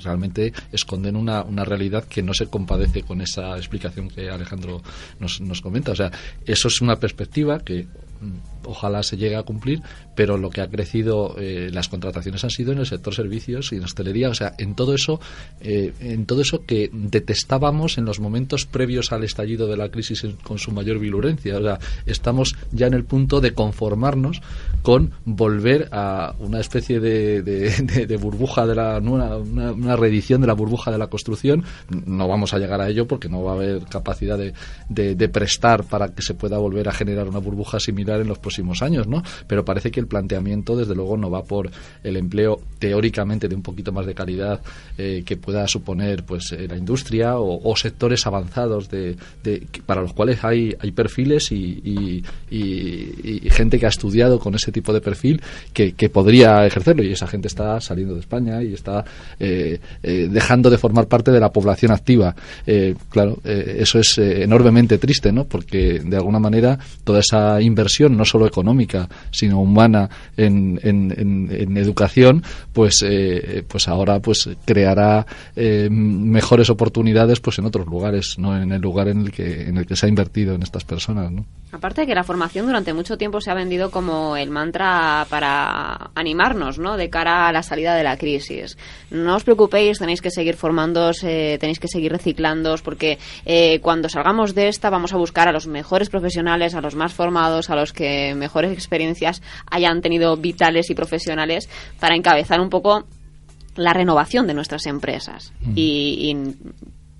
realmente 0.03 0.53
esconden 0.71 1.15
una, 1.15 1.43
una 1.43 1.65
realidad 1.65 2.05
que 2.05 2.21
no 2.21 2.33
se 2.33 2.47
compadece 2.47 3.03
con 3.03 3.21
esa 3.21 3.57
explicación 3.57 4.09
que 4.09 4.29
Alejandro 4.29 4.81
nos, 5.19 5.41
nos 5.41 5.61
comenta. 5.61 5.91
O 5.91 5.95
sea, 5.95 6.11
eso 6.45 6.67
es 6.67 6.81
una 6.81 6.97
perspectiva 6.97 7.59
que 7.59 7.83
mm, 7.83 8.54
ojalá 8.65 9.03
se 9.03 9.17
llegue 9.17 9.35
a 9.35 9.43
cumplir, 9.43 9.81
pero 10.15 10.37
lo 10.37 10.49
que 10.49 10.61
ha 10.61 10.67
crecido 10.67 11.35
eh, 11.37 11.69
las 11.71 11.89
contrataciones 11.89 12.43
han 12.43 12.49
sido 12.49 12.71
en 12.71 12.79
el 12.79 12.85
sector 12.85 13.13
servicios 13.13 13.71
y 13.71 13.75
en 13.75 13.83
hostelería, 13.83 14.29
o 14.29 14.33
sea, 14.33 14.53
en 14.57 14.75
todo 14.75 14.93
eso, 14.93 15.19
eh, 15.61 15.93
en 15.99 16.25
todo 16.25 16.41
eso 16.41 16.65
que 16.65 16.89
detestábamos 16.91 17.97
en 17.97 18.05
los 18.05 18.19
momentos 18.19 18.65
previos 18.65 19.11
al 19.11 19.23
estallido 19.23 19.67
de 19.67 19.77
la 19.77 19.89
crisis 19.89 20.25
con 20.43 20.57
su 20.57 20.71
mayor 20.71 20.99
virulencia. 20.99 21.57
O 21.57 21.61
sea, 21.61 21.79
estamos 22.05 22.55
ya 22.71 22.87
en 22.87 22.93
el 22.93 23.03
punto 23.03 23.41
de 23.41 23.53
conformarnos 23.53 24.41
con 24.81 25.11
volver 25.25 25.89
a 25.91 26.35
una 26.39 26.59
especie 26.59 26.99
de, 26.99 28.17
burbuja 28.19 28.65
de 28.65 28.75
la 28.75 28.97
una, 28.99 29.95
reedición 29.95 30.41
de 30.41 30.47
la 30.47 30.53
burbuja 30.53 30.91
de 30.91 30.97
la 30.97 31.07
construcción. 31.07 31.63
No 32.05 32.27
vamos 32.27 32.53
a 32.53 32.59
llegar 32.59 32.81
a 32.81 32.89
ello 32.89 33.07
porque 33.07 33.29
no 33.29 33.43
va 33.43 33.51
a 33.51 33.55
haber 33.55 33.85
capacidad 33.85 34.37
de, 34.37 35.29
prestar 35.29 35.83
para 35.83 36.09
que 36.09 36.21
se 36.21 36.33
pueda 36.33 36.57
volver 36.57 36.87
a 36.87 36.91
generar 36.91 37.27
una 37.27 37.39
burbuja 37.39 37.79
similar 37.79 38.21
en 38.21 38.27
los 38.27 38.39
próximos 38.39 38.54
años, 38.81 39.07
¿no? 39.07 39.23
Pero 39.47 39.65
parece 39.65 39.91
que 39.91 39.99
el 39.99 40.07
planteamiento, 40.07 40.75
desde 40.75 40.95
luego, 40.95 41.17
no 41.17 41.29
va 41.29 41.43
por 41.43 41.69
el 42.03 42.17
empleo 42.17 42.59
teóricamente 42.79 43.47
de 43.47 43.55
un 43.55 43.61
poquito 43.61 43.91
más 43.91 44.05
de 44.05 44.13
calidad 44.13 44.61
eh, 44.97 45.23
que 45.25 45.37
pueda 45.37 45.67
suponer 45.67 46.23
pues 46.23 46.51
eh, 46.51 46.67
la 46.67 46.77
industria 46.77 47.37
o, 47.37 47.75
sectores 47.75 48.25
avanzados 48.25 48.89
de, 48.89 49.17
para 49.85 50.01
los 50.01 50.13
cuales 50.13 50.43
hay, 50.43 50.75
hay 50.79 50.91
perfiles 50.91 51.51
y, 51.51 52.23
gente 53.49 53.79
que 53.79 53.85
ha 53.85 53.89
estudiado 53.89 54.39
con 54.39 54.53
ese 54.55 54.71
tipo 54.71 54.93
de 54.93 55.01
perfil 55.01 55.41
que, 55.73 56.09
podría 56.09 56.65
ejercerlo 56.65 57.03
y 57.03 57.11
esa 57.11 57.27
gente 57.27 57.47
está 57.47 57.81
saliendo 57.81 58.13
de 58.13 58.19
España 58.21 58.61
y 58.63 58.73
está 58.73 59.03
eh, 59.39 59.79
dejando 60.01 60.69
de 60.69 60.77
formar 60.77 61.07
parte 61.07 61.31
de 61.31 61.39
la 61.39 61.51
población 61.51 61.91
activa. 61.91 62.35
claro, 63.09 63.39
eso 63.43 63.99
es 63.99 64.17
enormemente 64.17 64.97
triste, 64.97 65.31
¿no? 65.31 65.45
Porque 65.45 65.99
de 65.99 66.15
alguna 66.15 66.39
manera 66.39 66.77
toda 67.03 67.19
esa 67.19 67.61
inversión, 67.61 68.15
no 68.17 68.25
solo 68.25 68.34
económica, 68.43 69.07
sino 69.31 69.61
humana 69.61 70.09
en, 70.35 70.79
en, 70.83 71.77
educación, 71.77 72.43
pues, 72.73 73.03
eh, 73.05 73.63
pues 73.67 73.87
ahora 73.87 74.19
pues 74.19 74.49
creará 74.65 75.25
eh, 75.55 75.87
mejores 75.91 76.69
oportunidades 76.69 77.39
pues 77.39 77.59
en 77.59 77.65
otros 77.65 77.85
lugares, 77.85 78.35
no 78.37 78.59
en 78.59 78.71
el 78.71 78.81
lugar 78.81 79.07
en 79.07 79.21
el 79.21 79.31
que, 79.31 79.63
en 79.69 79.77
el 79.77 79.85
que 79.85 79.95
se 79.95 80.05
ha 80.05 80.09
invertido 80.09 80.55
en 80.55 80.63
estas 80.63 80.83
personas, 80.83 81.31
¿no? 81.31 81.45
Aparte 81.71 82.01
de 82.01 82.07
que 82.07 82.15
la 82.15 82.23
formación 82.23 82.67
durante 82.67 82.93
mucho 82.93 83.17
tiempo 83.17 83.41
se 83.41 83.51
ha 83.51 83.53
vendido 83.53 83.91
como 83.91 84.37
el 84.37 84.49
mantra 84.49 85.27
para 85.29 86.11
animarnos, 86.15 86.79
¿no? 86.79 86.95
De 86.95 87.09
cara 87.09 87.49
a 87.49 87.51
la 87.51 87.63
salida 87.63 87.95
de 87.95 88.03
la 88.03 88.15
crisis. 88.15 88.77
No 89.11 89.35
os 89.35 89.43
preocupéis, 89.43 89.99
tenéis 89.99 90.21
que 90.21 90.31
seguir 90.31 90.55
formándoos, 90.55 91.19
tenéis 91.19 91.79
que 91.79 91.89
seguir 91.89 92.13
reciclándoos, 92.13 92.81
porque 92.81 93.19
eh, 93.45 93.79
cuando 93.81 94.07
salgamos 94.07 94.55
de 94.55 94.69
esta 94.69 94.89
vamos 94.89 95.13
a 95.13 95.17
buscar 95.17 95.49
a 95.49 95.51
los 95.51 95.67
mejores 95.67 96.09
profesionales, 96.09 96.75
a 96.75 96.81
los 96.81 96.95
más 96.95 97.13
formados, 97.13 97.69
a 97.69 97.75
los 97.75 97.91
que 97.91 98.24
mejores 98.33 98.71
experiencias 98.71 99.41
hayan 99.69 100.01
tenido 100.01 100.35
vitales 100.37 100.89
y 100.89 100.95
profesionales 100.95 101.69
para 101.99 102.15
encabezar 102.15 102.59
un 102.59 102.69
poco 102.69 103.05
la 103.75 103.93
renovación 103.93 104.47
de 104.47 104.53
nuestras 104.53 104.85
empresas. 104.85 105.53
Mm. 105.61 105.73
y, 105.75 106.37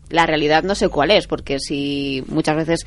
la 0.09 0.25
realidad 0.25 0.63
no 0.63 0.75
sé 0.75 0.89
cuál 0.89 1.12
es, 1.12 1.27
porque 1.27 1.59
si 1.59 2.24
muchas 2.27 2.55
veces 2.55 2.85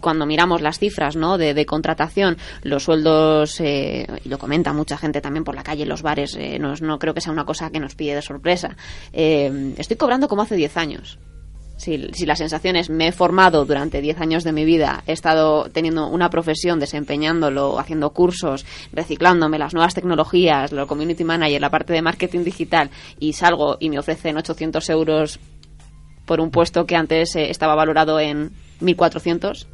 cuando 0.00 0.26
miramos 0.26 0.62
las 0.62 0.78
cifras 0.78 1.16
¿no? 1.16 1.38
de, 1.38 1.66
contratación, 1.66 2.38
los 2.62 2.84
sueldos, 2.84 3.60
eh, 3.60 4.06
y 4.24 4.28
lo 4.28 4.38
comenta 4.38 4.72
mucha 4.72 4.96
gente 4.96 5.20
también 5.20 5.44
por 5.44 5.54
la 5.54 5.62
calle, 5.62 5.82
en 5.82 5.88
los 5.88 6.02
bares, 6.02 6.36
eh, 6.36 6.58
no, 6.58 6.74
no, 6.80 6.98
creo 6.98 7.14
que 7.14 7.20
sea 7.20 7.32
una 7.32 7.44
cosa 7.44 7.70
que 7.70 7.80
nos 7.80 7.94
pide 7.94 8.14
de 8.14 8.22
sorpresa. 8.22 8.76
Eh, 9.12 9.74
estoy 9.76 9.96
cobrando 9.96 10.28
como 10.28 10.42
hace 10.42 10.56
10 10.56 10.76
años. 10.76 11.18
Si, 11.76 12.08
si, 12.12 12.24
la 12.24 12.36
sensación 12.36 12.76
es 12.76 12.88
me 12.88 13.08
he 13.08 13.12
formado 13.12 13.64
durante 13.66 14.00
10 14.00 14.20
años 14.20 14.44
de 14.44 14.52
mi 14.52 14.64
vida, 14.64 15.02
he 15.06 15.12
estado 15.12 15.68
teniendo 15.70 16.08
una 16.08 16.30
profesión, 16.30 16.80
desempeñándolo, 16.80 17.78
haciendo 17.78 18.10
cursos, 18.10 18.64
reciclándome 18.92 19.58
las 19.58 19.74
nuevas 19.74 19.94
tecnologías, 19.94 20.72
lo 20.72 20.86
community 20.86 21.24
manager, 21.24 21.60
la 21.60 21.70
parte 21.70 21.92
de 21.92 22.02
marketing 22.02 22.44
digital, 22.44 22.90
y 23.18 23.34
salgo 23.34 23.76
y 23.78 23.90
me 23.90 23.98
ofrecen 23.98 24.36
800 24.38 24.88
euros 24.90 25.38
por 26.24 26.40
un 26.40 26.50
puesto 26.50 26.86
que 26.86 26.96
antes 26.96 27.36
eh, 27.36 27.50
estaba 27.50 27.74
valorado 27.74 28.18
en 28.20 28.50
1.400. 28.80 29.66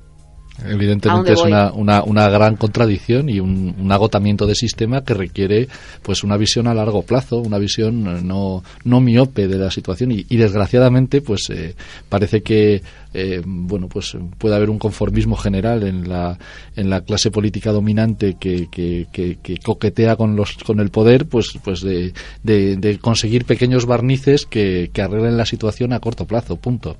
Evidentemente 0.66 1.32
es 1.32 1.40
una, 1.40 1.72
una, 1.72 2.02
una, 2.04 2.28
gran 2.28 2.56
contradicción 2.56 3.28
y 3.28 3.40
un, 3.40 3.74
un, 3.78 3.90
agotamiento 3.90 4.46
de 4.46 4.54
sistema 4.54 5.02
que 5.02 5.14
requiere 5.14 5.66
pues 6.02 6.22
una 6.24 6.36
visión 6.36 6.66
a 6.66 6.74
largo 6.74 7.02
plazo, 7.02 7.38
una 7.38 7.58
visión 7.58 8.26
no, 8.26 8.62
no 8.84 9.00
miope 9.00 9.48
de 9.48 9.56
la 9.56 9.70
situación 9.70 10.12
y, 10.12 10.36
desgraciadamente 10.36 11.22
pues 11.22 11.48
eh, 11.50 11.74
parece 12.08 12.42
que 12.42 12.82
eh, 13.14 13.42
bueno, 13.44 13.88
pues 13.88 14.16
puede 14.38 14.56
haber 14.56 14.70
un 14.70 14.78
conformismo 14.78 15.36
general 15.36 15.82
en 15.82 16.08
la, 16.08 16.38
en 16.76 16.88
la 16.88 17.02
clase 17.02 17.30
política 17.30 17.70
dominante 17.70 18.36
que, 18.40 18.68
que, 18.70 19.06
que, 19.12 19.58
coquetea 19.58 20.16
con, 20.16 20.34
los, 20.34 20.56
con 20.64 20.80
el 20.80 20.88
poder, 20.88 21.26
pues, 21.26 21.58
pues 21.62 21.82
de, 21.82 22.14
de, 22.42 22.98
conseguir 23.00 23.44
pequeños 23.44 23.84
barnices 23.84 24.46
que, 24.46 24.90
que, 24.94 25.02
arreglen 25.02 25.36
la 25.36 25.44
situación 25.44 25.92
a 25.92 26.00
corto 26.00 26.26
plazo, 26.26 26.56
punto, 26.56 26.96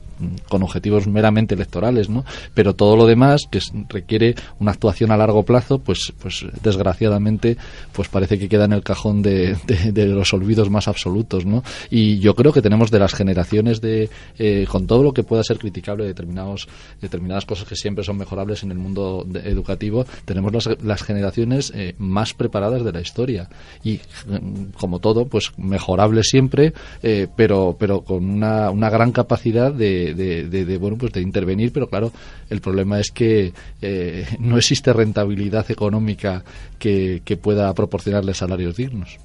con 0.49 0.63
objetivos 0.63 1.07
meramente 1.07 1.55
electorales, 1.55 2.11
¿no? 2.11 2.25
Pero 2.53 2.75
todo 2.75 2.95
lo 2.95 3.07
demás, 3.07 3.42
que 3.51 3.61
requiere 3.89 4.35
una 4.59 4.73
actuación 4.73 5.11
a 5.11 5.17
largo 5.17 5.43
plazo, 5.43 5.79
pues, 5.79 6.13
pues 6.21 6.45
desgraciadamente, 6.63 7.57
pues 7.93 8.09
parece 8.09 8.39
que 8.39 8.49
queda 8.49 8.65
en 8.65 8.73
el 8.73 8.83
cajón 8.83 9.23
de, 9.23 9.57
de, 9.67 10.07
los 10.07 10.33
olvidos 10.33 10.71
más 10.71 10.89
absolutos, 10.89 11.47
¿no? 11.47 11.63
Y 11.91 12.19
yo 12.19 12.35
creo 12.35 12.53
que 12.53 12.63
tenemos 12.63 12.91
de 12.91 12.99
las 12.99 13.15
generaciones 13.15 13.81
de, 13.81 14.11
eh, 14.39 14.67
con 14.69 14.87
todo 14.87 15.03
lo 15.03 15.13
que 15.13 15.23
pueda 15.23 15.43
ser 15.43 15.59
criticable 15.59 16.05
determinados, 16.05 16.69
determinadas 17.01 17.47
cosas 17.47 17.67
que 17.67 17.77
siempre 17.77 18.05
son 18.05 18.17
mejorables 18.19 18.63
en 18.63 18.71
el 18.71 18.79
mundo 18.79 19.27
educativo, 19.45 20.07
tenemos 20.25 20.53
las, 20.83 21.03
generaciones 21.03 21.73
eh, 21.75 21.95
más 21.99 22.35
preparadas 22.35 22.85
de 22.85 22.93
la 22.93 23.01
historia. 23.01 23.49
Y, 23.83 24.01
mm, 24.27 24.73
como 24.79 24.99
todo, 24.99 25.27
pues 25.27 25.53
mejorable 25.57 26.23
siempre, 26.23 26.73
eh, 27.03 27.27
pero, 27.35 27.77
pero 27.79 28.03
con 28.03 28.29
una, 28.29 28.71
una 28.71 28.91
gran 28.91 29.13
capacidad 29.13 29.73
de, 29.73 30.15
de, 30.15 30.79
bueno, 30.79 30.97
pues 30.97 31.13
de 31.13 31.21
intervenir, 31.21 31.73
pero 31.73 31.89
claro, 31.89 32.13
el 32.51 32.61
problema 32.61 33.01
es 33.01 33.11
que 33.11 33.32
eh, 33.81 34.27
no 34.39 34.57
existe 34.57 34.93
rentabilidad 34.93 35.71
económica 35.71 36.45
que, 36.79 37.21
pueda 37.43 37.73
proporcionarle 37.75 38.35
salarios 38.35 38.77
dignos. 38.77 39.19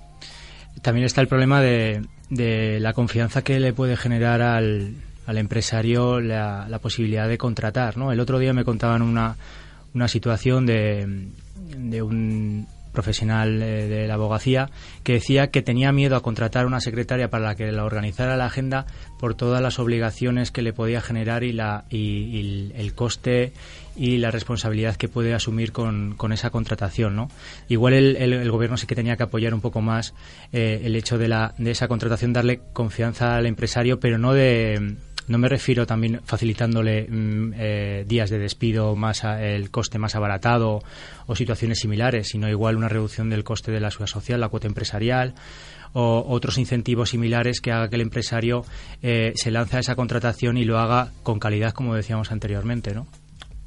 También 0.81 1.05
está 1.05 1.21
el 1.21 1.27
problema 1.27 1.61
de, 1.61 2.01
de 2.29 2.79
la 2.79 2.93
confianza 2.93 3.43
que 3.43 3.59
le 3.59 3.73
puede 3.73 3.97
generar 3.97 4.41
al, 4.41 4.95
empresario 5.27 6.19
la, 6.19 6.67
la, 6.69 6.79
posibilidad 6.79 7.27
de 7.27 7.37
contratar. 7.37 7.97
¿no? 7.97 8.11
El 8.11 8.19
otro 8.19 8.39
día 8.39 8.53
me 8.53 8.63
contaban 8.63 9.01
una, 9.01 9.35
una 9.93 10.07
situación 10.07 10.65
de, 10.65 11.27
de 11.77 12.01
un 12.01 12.67
profesional 12.97 13.61
eh, 13.61 13.87
de 13.87 14.07
la 14.07 14.15
abogacía 14.15 14.71
que 15.03 15.13
decía 15.13 15.51
que 15.51 15.61
tenía 15.61 15.91
miedo 15.91 16.15
a 16.15 16.23
contratar 16.23 16.65
una 16.65 16.81
secretaria 16.81 17.29
para 17.29 17.45
la 17.45 17.55
que 17.55 17.71
la 17.71 17.85
organizara 17.85 18.35
la 18.37 18.47
agenda 18.47 18.87
por 19.19 19.35
todas 19.35 19.61
las 19.61 19.77
obligaciones 19.77 20.49
que 20.49 20.63
le 20.63 20.73
podía 20.73 20.99
generar 20.99 21.43
y, 21.43 21.53
la, 21.53 21.85
y, 21.91 22.71
el 22.75 22.95
coste 22.95 23.53
y 23.95 24.17
la 24.17 24.31
responsabilidad 24.31 24.95
que 24.95 25.09
puede 25.09 25.35
asumir 25.35 25.71
con, 25.71 26.15
con 26.15 26.33
esa 26.33 26.49
contratación. 26.49 27.15
¿no? 27.15 27.29
Igual 27.67 27.93
el, 27.93 28.15
el, 28.15 28.49
gobierno 28.49 28.77
sí 28.77 28.87
que 28.87 28.95
tenía 28.95 29.15
que 29.15 29.23
apoyar 29.23 29.53
un 29.53 29.61
poco 29.61 29.79
más 29.81 30.15
eh, 30.51 30.81
el 30.83 30.95
hecho 30.95 31.19
de, 31.19 31.27
la, 31.27 31.53
de 31.59 31.69
esa 31.69 31.87
contratación, 31.87 32.33
darle 32.33 32.61
confianza 32.73 33.35
al 33.35 33.45
empresario, 33.45 33.99
pero 33.99 34.17
no 34.17 34.33
de 34.33 34.97
no 35.27 35.37
me 35.37 35.49
refiero 35.49 35.85
también 35.85 36.21
facilitándole 36.23 37.07
mm, 37.09 37.53
eh, 37.55 38.05
días 38.07 38.29
de 38.29 38.39
despido, 38.39 38.95
más 38.95 39.23
el 39.23 39.69
coste 39.71 39.99
más 39.99 40.15
abaratado 40.15 40.81
o 41.25 41.35
situaciones 41.35 41.79
similares, 41.79 42.29
sino 42.29 42.49
igual 42.49 42.77
una 42.77 42.89
reducción 42.89 43.29
del 43.29 43.43
coste 43.43 43.71
de 43.71 43.79
la 43.79 43.91
seguridad 43.91 44.13
social, 44.13 44.39
la 44.39 44.49
cuota 44.49 44.67
empresarial 44.67 45.35
o 45.93 46.25
otros 46.27 46.57
incentivos 46.57 47.09
similares 47.09 47.61
que 47.61 47.71
haga 47.71 47.89
que 47.89 47.95
el 47.95 48.01
empresario 48.01 48.65
eh, 49.01 49.33
se 49.35 49.51
lance 49.51 49.77
a 49.77 49.79
esa 49.79 49.95
contratación 49.95 50.57
y 50.57 50.65
lo 50.65 50.79
haga 50.79 51.11
con 51.23 51.39
calidad, 51.39 51.73
como 51.73 51.95
decíamos 51.95 52.31
anteriormente, 52.31 52.93
¿no? 52.93 53.07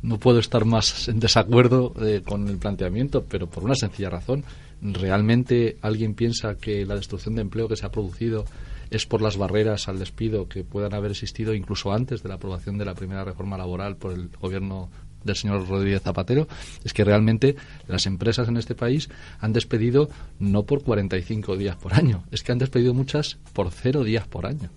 No 0.03 0.19
puedo 0.19 0.39
estar 0.39 0.65
más 0.65 1.09
en 1.09 1.21
desacuerdo 1.21 1.93
eh, 2.01 2.23
con 2.25 2.49
el 2.49 2.57
planteamiento, 2.57 3.25
pero 3.29 3.49
por 3.49 3.65
una 3.65 3.75
sencilla 3.75 4.09
razón. 4.09 4.45
¿Realmente 4.81 5.77
alguien 5.83 6.15
piensa 6.15 6.55
que 6.55 6.87
la 6.87 6.95
destrucción 6.95 7.35
de 7.35 7.43
empleo 7.43 7.69
que 7.69 7.77
se 7.77 7.85
ha 7.85 7.91
producido 7.91 8.47
es 8.91 9.07
por 9.07 9.23
las 9.23 9.37
barreras 9.37 9.89
al 9.89 9.99
despido 9.99 10.49
que 10.49 10.65
puedan 10.65 10.95
haber 10.95 11.13
existido 11.13 11.55
incluso 11.55 11.93
antes 11.93 12.23
de 12.23 12.29
la 12.29 12.37
aprobación 12.37 12.79
de 12.79 12.85
la 12.85 12.95
primera 12.95 13.25
reforma 13.25 13.57
laboral 13.57 13.97
por 13.97 14.13
el 14.13 14.29
gobierno 14.41 14.91
del 15.25 15.37
señor 15.37 15.69
Rodríguez 15.69 16.03
Zapatero 16.03 16.49
es 16.85 16.93
que 16.93 17.05
realmente 17.05 17.57
las 17.87 18.07
empresas 18.07 18.49
en 18.49 18.57
este 18.57 18.75
país 18.75 19.09
han 19.39 19.53
despedido 19.53 20.09
no 20.39 20.65
por 20.65 20.83
45 20.83 21.57
días 21.57 21.77
por 21.77 21.95
año, 21.95 22.25
es 22.31 22.43
que 22.43 22.53
han 22.53 22.59
despedido 22.59 22.95
muchas 22.95 23.39
por 23.53 23.71
cero 23.71 24.03
días 24.03 24.27
por 24.27 24.47
año. 24.47 24.71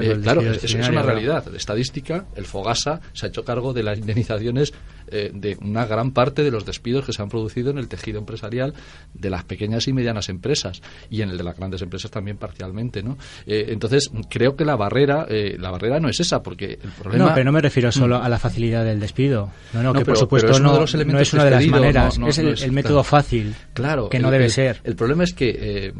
Eh, 0.00 0.18
claro, 0.20 0.40
es, 0.40 0.64
es, 0.64 0.88
una 0.88 1.02
realidad. 1.02 1.54
Estadística, 1.54 2.26
el 2.34 2.44
Fogasa 2.44 3.00
se 3.12 3.26
ha 3.26 3.28
hecho 3.28 3.44
cargo 3.44 3.72
de 3.72 3.84
las 3.84 3.98
indemnizaciones 3.98 4.74
eh, 5.08 5.30
de 5.32 5.56
una 5.60 5.86
gran 5.86 6.10
parte 6.10 6.42
de 6.42 6.50
los 6.50 6.64
despidos 6.64 7.04
que 7.04 7.12
se 7.12 7.22
han 7.22 7.28
producido 7.28 7.70
en 7.70 7.78
el 7.78 7.88
tejido 7.88 8.18
empresarial 8.18 8.74
de 9.14 9.30
las 9.30 9.44
pequeñas 9.44 9.86
y 9.88 9.92
medianas 9.92 10.28
empresas 10.28 10.82
y 11.10 11.22
en 11.22 11.30
el 11.30 11.38
de 11.38 11.44
las 11.44 11.56
grandes 11.56 11.82
empresas 11.82 12.10
también 12.10 12.36
parcialmente, 12.36 13.02
¿no? 13.02 13.16
Eh, 13.46 13.66
entonces 13.68 14.10
creo 14.28 14.56
que 14.56 14.64
la 14.64 14.76
barrera 14.76 15.26
eh, 15.28 15.56
la 15.58 15.70
barrera 15.70 16.00
no 16.00 16.08
es 16.08 16.18
esa 16.20 16.42
porque 16.42 16.78
el 16.82 16.90
problema 16.90 17.26
no 17.26 17.34
pero 17.34 17.44
no 17.44 17.52
me 17.52 17.60
refiero 17.60 17.92
solo 17.92 18.18
mm. 18.18 18.22
a 18.22 18.28
la 18.28 18.38
facilidad 18.38 18.84
del 18.84 19.00
despido 19.00 19.50
no 19.72 19.82
no, 19.82 19.92
que 19.92 20.04
por 20.04 20.16
supuesto 20.16 20.58
no, 20.58 20.84
es 20.84 20.94
una 21.32 21.44
de 21.44 21.50
las 21.50 21.66
maneras 21.66 22.18
es 22.26 22.38
el, 22.38 22.72
método 22.72 23.04
fácil 23.04 23.54
claro 23.74 24.08
que 24.08 24.18
no 24.18 24.30
debe 24.30 24.48
ser 24.48 24.80
el 24.84 24.96
problema 24.96 25.24
es 25.24 25.32
que 25.32 25.92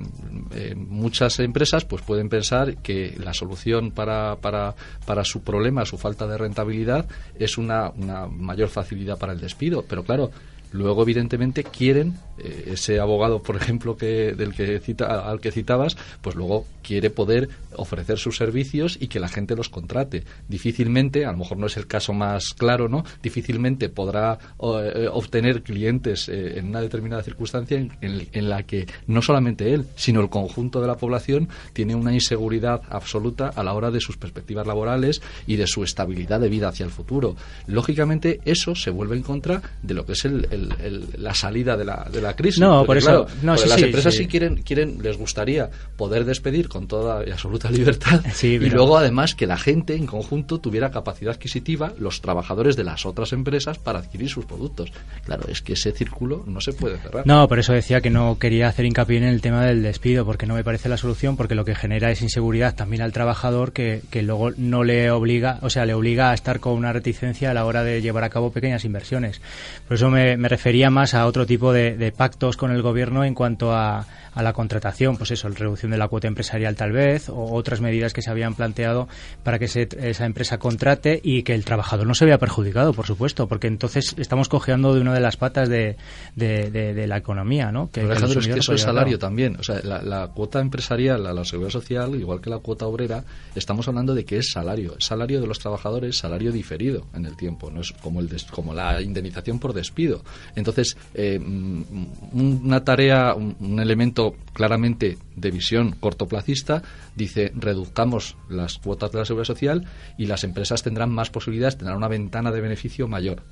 muchas 0.76 1.38
empresas 1.40 1.84
pues 1.84 2.02
pueden 2.02 2.28
pensar 2.28 2.76
que 2.78 3.14
la 3.22 3.32
solución 3.34 3.90
para, 3.90 4.36
para, 4.36 4.74
para 5.04 5.24
su 5.24 5.42
problema 5.42 5.84
su 5.84 5.98
falta 5.98 6.26
de 6.26 6.38
rentabilidad 6.38 7.06
es 7.38 7.58
una, 7.58 7.90
una 7.90 8.26
mayor 8.26 8.68
facilidad 8.68 8.95
para 9.16 9.32
el 9.32 9.40
despido. 9.40 9.84
Pero 9.88 10.02
claro, 10.04 10.30
Luego, 10.72 11.02
evidentemente, 11.02 11.64
quieren 11.64 12.14
eh, 12.38 12.72
ese 12.72 13.00
abogado, 13.00 13.42
por 13.42 13.56
ejemplo, 13.56 13.96
que 13.96 14.34
del 14.34 14.54
que 14.54 14.78
cita, 14.80 15.28
al 15.28 15.40
que 15.40 15.52
citabas, 15.52 15.96
pues 16.20 16.36
luego 16.36 16.66
quiere 16.82 17.10
poder 17.10 17.48
ofrecer 17.74 18.18
sus 18.18 18.36
servicios 18.36 18.98
y 19.00 19.08
que 19.08 19.20
la 19.20 19.28
gente 19.28 19.56
los 19.56 19.68
contrate. 19.68 20.24
Difícilmente, 20.48 21.24
a 21.24 21.32
lo 21.32 21.38
mejor 21.38 21.58
no 21.58 21.66
es 21.66 21.76
el 21.76 21.86
caso 21.86 22.12
más 22.12 22.54
claro, 22.56 22.88
¿no? 22.88 23.04
Difícilmente 23.22 23.88
podrá 23.88 24.38
eh, 24.60 25.08
obtener 25.12 25.62
clientes 25.62 26.28
eh, 26.28 26.58
en 26.58 26.68
una 26.68 26.80
determinada 26.80 27.22
circunstancia 27.22 27.78
en, 27.78 27.92
en, 28.00 28.48
la 28.48 28.62
que 28.62 28.86
no 29.06 29.22
solamente 29.22 29.74
él, 29.74 29.86
sino 29.96 30.20
el 30.20 30.28
conjunto 30.28 30.80
de 30.80 30.86
la 30.86 30.96
población 30.96 31.48
tiene 31.72 31.94
una 31.94 32.12
inseguridad 32.12 32.82
absoluta 32.88 33.48
a 33.48 33.62
la 33.62 33.72
hora 33.72 33.90
de 33.90 34.00
sus 34.00 34.16
perspectivas 34.16 34.66
laborales 34.66 35.22
y 35.46 35.56
de 35.56 35.66
su 35.66 35.84
estabilidad 35.84 36.40
de 36.40 36.48
vida 36.48 36.68
hacia 36.68 36.84
el 36.84 36.92
futuro. 36.92 37.36
Lógicamente, 37.66 38.40
eso 38.44 38.74
se 38.74 38.90
vuelve 38.90 39.16
en 39.16 39.22
contra 39.22 39.62
de 39.82 39.94
lo 39.94 40.06
que 40.06 40.12
es 40.12 40.24
el, 40.24 40.46
la 40.56 41.34
salida 41.34 41.76
de 41.76 41.84
la, 41.84 42.06
de 42.10 42.20
la 42.20 42.34
crisis. 42.34 42.60
No, 42.60 42.84
por 42.84 42.96
eso. 42.96 43.26
no, 43.42 43.54
las 43.54 43.82
empresas 43.82 44.14
sí. 44.14 44.26
quieren, 44.26 44.62
quieren, 44.62 44.98
les 45.02 45.16
gustaría 45.16 45.70
poder 45.96 46.24
despedir 46.24 46.68
con 46.68 46.86
toda 46.86 47.26
y 47.26 47.30
absoluta 47.30 47.70
libertad 47.76 48.22
y 48.42 48.70
luego 48.70 48.96
además 48.96 49.34
que 49.34 49.46
la 49.46 49.58
gente 49.58 49.94
en 49.94 50.06
conjunto 50.06 50.58
tuviera 50.58 50.90
capacidad 50.90 51.34
adquisitiva, 51.34 51.92
los 51.98 52.20
trabajadores 52.20 52.76
de 52.76 52.84
las 52.84 53.06
otras 53.06 53.32
empresas 53.32 53.78
para 53.78 54.00
adquirir 54.00 54.28
sus 54.28 54.44
productos. 54.44 54.92
Claro, 55.24 55.44
es 55.48 55.62
que 55.62 55.74
ese 55.74 55.92
círculo 55.92 56.44
no 56.46 56.60
se 56.60 56.72
puede 56.72 56.98
cerrar. 56.98 57.26
No, 57.26 57.48
por 57.48 57.58
eso 57.58 57.72
decía 57.72 58.00
que 58.00 58.10
no 58.10 58.38
quería 58.38 58.68
hacer 58.68 58.84
hincapié 58.84 59.18
en 59.18 59.24
el 59.24 59.40
tema 59.40 59.64
del 59.64 59.82
despido, 59.82 60.24
porque 60.24 60.46
no 60.46 60.54
me 60.54 60.64
parece 60.64 60.88
la 60.88 60.96
solución, 60.96 61.36
porque 61.36 61.54
lo 61.54 61.64
que 61.64 61.74
genera 61.74 62.10
es 62.10 62.22
inseguridad 62.22 62.74
también 62.74 63.02
al 63.02 63.12
trabajador 63.12 63.72
que, 63.72 64.02
que 64.10 64.22
luego 64.22 64.50
no 64.56 64.84
le 64.84 65.10
obliga, 65.10 65.58
o 65.62 65.70
sea, 65.70 65.86
le 65.86 65.94
obliga 65.94 66.30
a 66.30 66.34
estar 66.34 66.60
con 66.60 66.74
una 66.74 66.92
reticencia 66.92 67.50
a 67.50 67.54
la 67.54 67.64
hora 67.64 67.82
de 67.82 68.02
llevar 68.02 68.24
a 68.24 68.30
cabo 68.30 68.52
pequeñas 68.52 68.84
inversiones. 68.84 69.40
Por 69.86 69.96
eso 69.96 70.10
me, 70.10 70.36
me 70.36 70.45
refería 70.48 70.90
más 70.90 71.14
a 71.14 71.26
otro 71.26 71.46
tipo 71.46 71.72
de, 71.72 71.96
de 71.96 72.12
pactos 72.12 72.56
con 72.56 72.70
el 72.70 72.82
gobierno 72.82 73.24
en 73.24 73.34
cuanto 73.34 73.72
a, 73.72 74.06
a 74.36 74.42
la 74.42 74.52
contratación, 74.52 75.16
pues 75.16 75.30
eso, 75.30 75.48
la 75.48 75.54
reducción 75.54 75.90
de 75.90 75.96
la 75.96 76.08
cuota 76.08 76.28
empresarial 76.28 76.76
tal 76.76 76.92
vez, 76.92 77.30
o 77.30 77.54
otras 77.54 77.80
medidas 77.80 78.12
que 78.12 78.20
se 78.20 78.30
habían 78.30 78.54
planteado 78.54 79.08
para 79.42 79.58
que 79.58 79.64
esa 79.64 80.26
empresa 80.26 80.58
contrate 80.58 81.18
y 81.22 81.42
que 81.42 81.54
el 81.54 81.64
trabajador 81.64 82.06
no 82.06 82.14
se 82.14 82.26
vea 82.26 82.36
perjudicado, 82.38 82.92
por 82.92 83.06
supuesto, 83.06 83.48
porque 83.48 83.66
entonces 83.66 84.14
estamos 84.18 84.50
cojeando 84.50 84.94
de 84.94 85.00
una 85.00 85.14
de 85.14 85.20
las 85.20 85.38
patas 85.38 85.70
de, 85.70 85.96
de, 86.34 87.06
la 87.06 87.16
economía, 87.16 87.72
¿no? 87.72 87.90
Que, 87.90 88.02
Alejandro, 88.02 88.40
es 88.40 88.46
que 88.46 88.58
eso 88.58 88.74
es 88.74 88.82
salario 88.82 89.18
también. 89.18 89.56
O 89.56 89.62
sea, 89.62 89.80
la, 89.82 90.28
cuota 90.28 90.60
empresarial, 90.60 91.24
la, 91.24 91.32
la 91.32 91.44
seguridad 91.46 91.70
social, 91.70 92.14
igual 92.14 92.42
que 92.42 92.50
la 92.50 92.58
cuota 92.58 92.86
obrera, 92.86 93.24
estamos 93.54 93.88
hablando 93.88 94.14
de 94.14 94.26
que 94.26 94.36
es 94.36 94.50
salario. 94.50 94.96
Salario 94.98 95.40
de 95.40 95.46
los 95.46 95.58
trabajadores, 95.58 96.18
salario 96.18 96.52
diferido 96.52 97.06
en 97.14 97.24
el 97.24 97.38
tiempo, 97.38 97.70
no 97.70 97.80
es 97.80 97.92
como, 97.92 98.20
el 98.20 98.28
como 98.50 98.74
la 98.74 99.00
indemnización 99.00 99.58
por 99.58 99.72
despido. 99.72 100.22
Entonces, 100.54 100.94
eh, 101.14 101.38
mm, 101.38 102.58
una 102.62 102.84
tarea, 102.84 103.34
un 103.34 103.80
elemento 103.80 104.25
claramente 104.52 105.18
de 105.34 105.50
visión 105.50 105.92
cortoplacista, 106.00 106.82
dice 107.14 107.52
reduzcamos 107.54 108.36
las 108.48 108.78
cuotas 108.78 109.12
de 109.12 109.18
la 109.18 109.24
seguridad 109.24 109.46
social 109.46 109.86
y 110.18 110.26
las 110.26 110.44
empresas 110.44 110.82
tendrán 110.82 111.10
más 111.10 111.30
posibilidades, 111.30 111.76
tendrán 111.76 111.98
una 111.98 112.08
ventana 112.08 112.50
de 112.50 112.60
beneficio 112.60 113.08
mayor. 113.08 113.42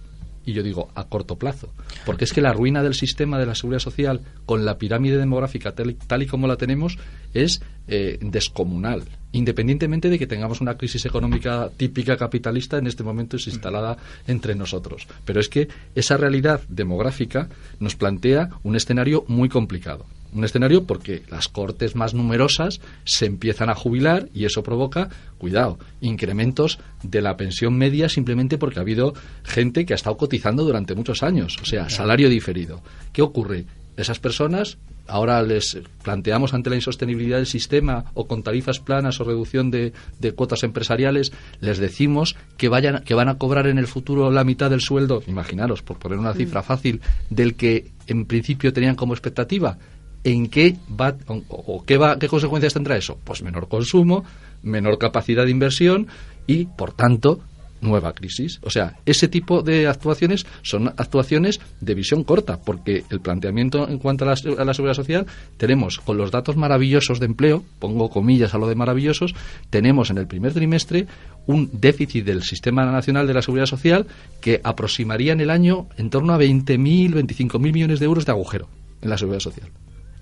Y 0.46 0.52
yo 0.52 0.62
digo 0.62 0.90
a 0.94 1.04
corto 1.04 1.36
plazo, 1.36 1.72
porque 2.04 2.24
es 2.24 2.32
que 2.32 2.42
la 2.42 2.52
ruina 2.52 2.82
del 2.82 2.94
sistema 2.94 3.38
de 3.38 3.46
la 3.46 3.54
seguridad 3.54 3.80
social 3.80 4.20
con 4.44 4.66
la 4.66 4.76
pirámide 4.76 5.16
demográfica 5.16 5.74
tal 5.74 6.22
y, 6.22 6.26
como 6.26 6.46
la 6.46 6.56
tenemos 6.56 6.98
es 7.32 7.62
eh, 7.88 8.18
descomunal 8.20 9.04
independientemente 9.34 10.08
de 10.08 10.18
que 10.18 10.26
tengamos 10.26 10.60
una 10.60 10.76
crisis 10.76 11.04
económica 11.04 11.68
típica 11.76 12.16
capitalista 12.16 12.78
en 12.78 12.86
este 12.86 13.02
momento 13.02 13.36
es 13.36 13.46
instalada 13.48 13.96
entre 14.26 14.54
nosotros. 14.54 15.06
Pero 15.24 15.40
es 15.40 15.48
que 15.48 15.68
esa 15.94 16.16
realidad 16.16 16.62
demográfica 16.68 17.48
nos 17.80 17.96
plantea 17.96 18.50
un 18.62 18.76
escenario 18.76 19.24
muy 19.26 19.48
complicado. 19.48 20.06
Un 20.34 20.44
escenario 20.44 20.84
porque 20.84 21.22
las 21.30 21.48
cortes 21.48 21.94
más 21.94 22.12
numerosas 22.12 22.80
se 23.04 23.26
empiezan 23.26 23.70
a 23.70 23.74
jubilar 23.74 24.28
y 24.34 24.44
eso 24.44 24.62
provoca, 24.62 25.08
cuidado, 25.38 25.78
incrementos 26.00 26.78
de 27.02 27.22
la 27.22 27.36
pensión 27.36 27.76
media 27.76 28.08
simplemente 28.08 28.58
porque 28.58 28.80
ha 28.80 28.82
habido 28.82 29.14
gente 29.44 29.86
que 29.86 29.94
ha 29.94 29.96
estado 29.96 30.16
cotizando 30.16 30.64
durante 30.64 30.94
muchos 30.94 31.22
años, 31.22 31.58
o 31.62 31.64
sea, 31.64 31.88
salario 31.88 32.28
diferido. 32.28 32.82
¿Qué 33.12 33.22
ocurre? 33.22 33.64
Esas 33.96 34.18
personas 34.18 34.76
ahora 35.06 35.42
les 35.42 35.78
planteamos 36.02 36.54
ante 36.54 36.70
la 36.70 36.76
insostenibilidad 36.76 37.36
del 37.36 37.46
sistema 37.46 38.06
o 38.14 38.26
con 38.26 38.42
tarifas 38.42 38.80
planas 38.80 39.20
o 39.20 39.24
reducción 39.24 39.70
de, 39.70 39.92
de, 40.18 40.32
cuotas 40.32 40.62
empresariales, 40.62 41.32
les 41.60 41.78
decimos 41.78 42.36
que 42.56 42.68
vayan 42.68 43.02
que 43.04 43.14
van 43.14 43.28
a 43.28 43.38
cobrar 43.38 43.66
en 43.66 43.78
el 43.78 43.86
futuro 43.86 44.30
la 44.30 44.44
mitad 44.44 44.70
del 44.70 44.80
sueldo, 44.80 45.22
imaginaros, 45.26 45.82
por 45.82 45.98
poner 45.98 46.18
una 46.18 46.34
cifra 46.34 46.60
mm. 46.60 46.64
fácil, 46.64 47.00
del 47.30 47.54
que 47.54 47.92
en 48.06 48.24
principio 48.26 48.72
tenían 48.72 48.96
como 48.96 49.14
expectativa 49.14 49.78
¿en 50.24 50.48
qué 50.48 50.76
va 51.00 51.14
o, 51.28 51.84
qué 51.84 51.98
va 51.98 52.18
qué 52.18 52.28
consecuencias 52.28 52.74
tendrá 52.74 52.96
eso? 52.96 53.18
Pues 53.22 53.42
menor 53.42 53.68
consumo, 53.68 54.24
menor 54.62 54.98
capacidad 54.98 55.44
de 55.44 55.50
inversión 55.50 56.08
y 56.46 56.64
por 56.66 56.92
tanto 56.92 57.40
nueva 57.84 58.14
crisis. 58.14 58.58
O 58.62 58.70
sea, 58.70 58.96
ese 59.04 59.28
tipo 59.28 59.62
de 59.62 59.86
actuaciones 59.86 60.46
son 60.62 60.88
actuaciones 60.88 61.60
de 61.80 61.94
visión 61.94 62.24
corta, 62.24 62.58
porque 62.58 63.04
el 63.10 63.20
planteamiento 63.20 63.86
en 63.88 63.98
cuanto 63.98 64.24
a 64.24 64.28
la, 64.28 64.36
seguridad 64.36 64.94
social, 64.94 65.26
tenemos 65.56 65.98
con 65.98 66.16
los 66.16 66.30
datos 66.30 66.56
maravillosos 66.56 67.20
de 67.20 67.26
empleo, 67.26 67.62
pongo 67.78 68.08
comillas 68.08 68.54
a 68.54 68.58
lo 68.58 68.66
de 68.66 68.74
maravillosos, 68.74 69.34
tenemos 69.70 70.10
en 70.10 70.18
el 70.18 70.26
primer 70.26 70.54
trimestre 70.54 71.06
un 71.46 71.68
déficit 71.72 72.24
del 72.24 72.42
Sistema 72.42 72.86
Nacional 72.86 73.26
de 73.26 73.34
la 73.34 73.42
Seguridad 73.42 73.66
Social 73.66 74.06
que 74.40 74.60
aproximaría 74.64 75.32
en 75.32 75.40
el 75.40 75.50
año 75.50 75.86
en 75.98 76.10
torno 76.10 76.32
a 76.32 76.38
20.000, 76.38 77.12
25.000 77.12 77.58
millones 77.60 78.00
de 78.00 78.06
euros 78.06 78.24
de 78.24 78.32
agujero 78.32 78.68
en 79.02 79.10
la 79.10 79.18
seguridad 79.18 79.40
social 79.40 79.70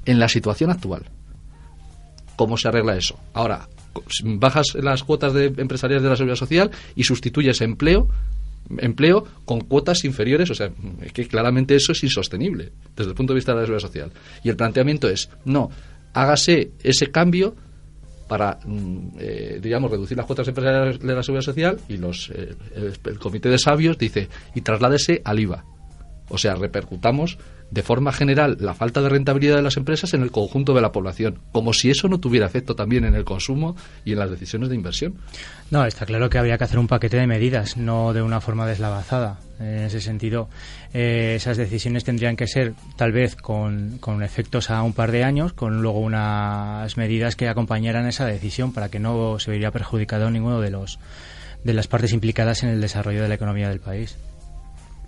en 0.05 0.19
la 0.19 0.29
situación 0.29 0.71
actual. 0.71 1.05
¿Cómo 2.37 2.57
se 2.57 2.69
arregla 2.69 2.97
eso? 2.97 3.19
Ahora, 3.35 3.69
bajas 4.25 4.75
las 4.75 5.05
cuotas 5.05 5.35
de 5.35 5.47
empresariales 5.57 6.03
de 6.03 6.09
la 6.09 6.17
seguridad 6.17 6.37
social 6.37 6.71
y 6.97 7.05
sustituyes 7.05 7.61
empleo 7.61 8.09
empleo 8.79 9.27
con 9.45 9.61
cuotas 9.61 10.05
inferiores, 10.05 10.51
o 10.51 10.55
sea, 10.55 10.71
que 11.13 11.27
claramente 11.27 11.75
eso 11.75 11.93
es 11.93 12.03
insostenible 12.05 12.73
desde 12.97 13.11
el 13.11 13.17
punto 13.17 13.33
de 13.33 13.37
vista 13.37 13.53
de 13.53 13.61
la 13.61 13.67
seguridad 13.67 13.87
social. 13.87 14.13
Y 14.43 14.49
el 14.49 14.57
planteamiento 14.57 15.09
es, 15.09 15.29
no, 15.45 15.71
hágase 16.13 16.71
ese 16.83 17.11
cambio 17.11 17.55
para, 18.29 18.61
mm, 18.65 19.09
eh, 19.19 19.59
digamos, 19.61 19.91
reducir 19.91 20.17
las 20.17 20.27
cuotas 20.27 20.49
empresariales 20.49 21.01
de 21.01 21.15
la 21.15 21.23
seguridad 21.23 21.45
social 21.45 21.79
y 21.89 21.99
los, 21.99 22.31
eh, 22.31 22.55
el 23.05 23.19
comité 23.19 23.49
de 23.49 23.59
sabios 23.59 23.99
dice, 23.99 24.29
y 24.55 24.63
trasládese 24.63 25.21
al 25.25 25.41
IVA. 25.41 25.65
O 26.29 26.39
sea, 26.39 26.55
repercutamos 26.55 27.37
de 27.73 27.83
forma 27.83 28.13
general 28.13 28.59
la 28.61 28.75
falta 28.75 29.01
de 29.01 29.09
rentabilidad 29.09 29.57
de 29.57 29.63
las 29.63 29.79
empresas 29.79 30.13
en 30.13 30.23
el 30.23 30.31
conjunto 30.31 30.75
de 30.75 30.83
la 30.83 30.93
población, 30.93 31.39
como 31.53 31.73
si 31.73 31.91
eso 31.91 32.07
no 32.07 32.21
tuviera 32.21 32.47
efecto 32.47 32.77
también 32.77 33.07
en 33.07 33.15
el 33.15 33.25
consumo 33.25 33.77
y 34.05 34.13
en 34.13 34.19
las 34.19 34.31
decisiones 34.31 34.69
de 34.69 34.75
inversión. 34.75 35.15
No, 35.71 35.87
está 35.87 36.05
claro 36.05 36.29
que 36.29 36.37
habría 36.37 36.59
que 36.59 36.65
hacer 36.65 36.79
un 36.79 36.87
paquete 36.87 37.17
de 37.17 37.27
medidas, 37.27 37.79
no 37.79 38.13
de 38.13 38.21
una 38.21 38.43
forma 38.43 38.67
deslavazada. 38.67 39.39
En 39.59 39.85
ese 39.85 40.03
sentido, 40.03 40.51
eh, 40.93 41.35
esas 41.37 41.57
decisiones 41.57 42.05
tendrían 42.05 42.37
que 42.37 42.47
ser 42.47 42.75
tal 42.97 43.13
vez 43.13 43.37
con, 43.37 43.97
con 43.99 44.23
efectos 44.23 44.69
a 44.69 44.83
un 44.83 44.93
par 44.93 45.11
de 45.11 45.25
años, 45.25 45.55
con 45.55 45.81
luego 45.81 46.01
unas 46.01 46.97
medidas 46.99 47.37
que 47.37 47.49
acompañaran 47.49 48.07
esa 48.07 48.27
decisión 48.27 48.75
para 48.75 48.91
que 48.91 48.99
no 48.99 49.39
se 49.39 49.51
vería 49.51 49.71
perjudicado 49.71 50.31
ninguno 50.31 50.61
de 50.61 50.71
los 50.71 50.99
de 51.65 51.73
las 51.75 51.87
partes 51.87 52.13
implicadas 52.13 52.65
en 52.65 52.71
el 52.71 52.81
desarrollo 52.81 53.23
de 53.23 53.29
la 53.29 53.35
economía 53.35 53.69
del 53.69 53.79
país. 53.79 54.19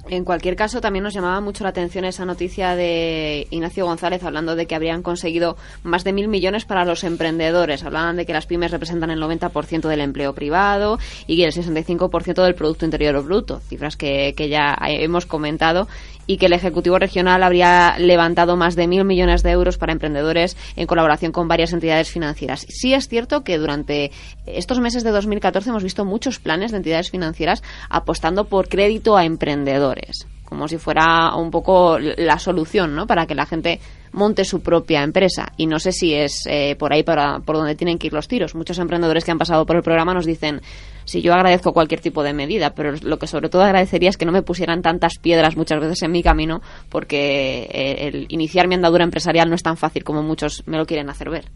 En 0.08 0.24
cualquier 0.24 0.54
caso, 0.54 0.82
también 0.82 1.02
nos 1.02 1.14
llamaba 1.14 1.40
mucho 1.40 1.64
la 1.64 1.70
atención 1.70 2.04
esa 2.04 2.26
noticia 2.26 2.76
de 2.76 3.46
Ignacio 3.50 3.86
González 3.86 4.22
hablando 4.22 4.54
de 4.54 4.66
que 4.66 4.74
habrían 4.74 5.02
conseguido 5.02 5.56
más 5.82 6.04
de 6.04 6.12
mil 6.12 6.28
millones 6.28 6.66
para 6.66 6.84
los 6.84 7.04
emprendedores. 7.04 7.84
Hablaban 7.84 8.16
de 8.16 8.26
que 8.26 8.34
las 8.34 8.44
pymes 8.44 8.70
representan 8.70 9.10
el 9.10 9.20
90% 9.20 9.88
del 9.88 10.00
empleo 10.00 10.34
privado 10.34 10.98
y 11.26 11.42
el 11.42 11.52
65% 11.52 12.42
del 12.44 12.54
Producto 12.54 12.84
Interior 12.84 13.24
Bruto, 13.24 13.60
cifras 13.60 13.96
que, 13.96 14.34
que 14.36 14.50
ya 14.50 14.76
hemos 14.82 15.24
comentado 15.24 15.88
y 16.26 16.36
que 16.36 16.46
el 16.46 16.52
Ejecutivo 16.52 16.98
Regional 16.98 17.42
habría 17.42 17.96
levantado 17.98 18.56
más 18.56 18.76
de 18.76 18.86
mil 18.86 19.04
millones 19.04 19.42
de 19.42 19.50
euros 19.50 19.78
para 19.78 19.92
emprendedores 19.92 20.56
en 20.76 20.86
colaboración 20.86 21.32
con 21.32 21.48
varias 21.48 21.72
entidades 21.72 22.10
financieras. 22.10 22.66
Sí 22.68 22.94
es 22.94 23.08
cierto 23.08 23.44
que 23.44 23.58
durante 23.58 24.10
estos 24.46 24.80
meses 24.80 25.04
de 25.04 25.10
2014 25.10 25.70
hemos 25.70 25.82
visto 25.82 26.04
muchos 26.04 26.38
planes 26.38 26.70
de 26.70 26.78
entidades 26.78 27.10
financieras 27.10 27.62
apostando 27.88 28.44
por 28.46 28.68
crédito 28.68 29.16
a 29.16 29.24
emprendedores, 29.24 30.26
como 30.54 30.68
si 30.68 30.78
fuera 30.78 31.34
un 31.34 31.50
poco 31.50 31.98
la 31.98 32.38
solución 32.38 32.94
¿no? 32.94 33.08
para 33.08 33.26
que 33.26 33.34
la 33.34 33.44
gente 33.44 33.80
monte 34.12 34.44
su 34.44 34.62
propia 34.62 35.02
empresa. 35.02 35.52
Y 35.56 35.66
no 35.66 35.80
sé 35.80 35.90
si 35.90 36.14
es 36.14 36.46
eh, 36.46 36.76
por 36.78 36.92
ahí 36.92 37.02
para, 37.02 37.40
por 37.40 37.56
donde 37.56 37.74
tienen 37.74 37.98
que 37.98 38.06
ir 38.06 38.12
los 38.12 38.28
tiros. 38.28 38.54
Muchos 38.54 38.78
emprendedores 38.78 39.24
que 39.24 39.32
han 39.32 39.38
pasado 39.38 39.66
por 39.66 39.74
el 39.74 39.82
programa 39.82 40.14
nos 40.14 40.26
dicen, 40.26 40.62
si 41.04 41.22
yo 41.22 41.34
agradezco 41.34 41.72
cualquier 41.72 42.00
tipo 42.00 42.22
de 42.22 42.32
medida, 42.32 42.70
pero 42.70 42.94
lo 43.02 43.18
que 43.18 43.26
sobre 43.26 43.48
todo 43.48 43.62
agradecería 43.62 44.10
es 44.10 44.16
que 44.16 44.26
no 44.26 44.30
me 44.30 44.42
pusieran 44.42 44.80
tantas 44.80 45.18
piedras 45.18 45.56
muchas 45.56 45.80
veces 45.80 46.00
en 46.02 46.12
mi 46.12 46.22
camino, 46.22 46.62
porque 46.88 47.68
eh, 47.72 48.06
el 48.06 48.26
iniciar 48.28 48.68
mi 48.68 48.76
andadura 48.76 49.02
empresarial 49.02 49.48
no 49.48 49.56
es 49.56 49.62
tan 49.64 49.76
fácil 49.76 50.04
como 50.04 50.22
muchos 50.22 50.62
me 50.66 50.78
lo 50.78 50.86
quieren 50.86 51.10
hacer 51.10 51.30
ver 51.30 51.46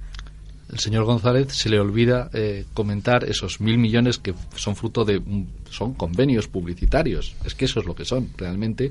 el 0.71 0.79
señor 0.79 1.05
González 1.05 1.53
se 1.53 1.71
le 1.71 1.81
olvida 1.81 2.29
eh, 2.33 2.65
comentar 2.75 3.25
esos 3.25 3.61
mil 3.61 3.79
millones 3.79 4.19
que 4.19 4.35
son 4.55 4.77
fruto 4.77 5.05
de 5.05 5.23
son 5.71 5.95
convenios 5.95 6.49
publicitarios. 6.49 7.35
Es 7.45 7.55
que 7.55 7.65
eso 7.65 7.81
es 7.81 7.87
lo 7.87 7.95
que 7.95 8.05
son 8.05 8.31
realmente 8.37 8.91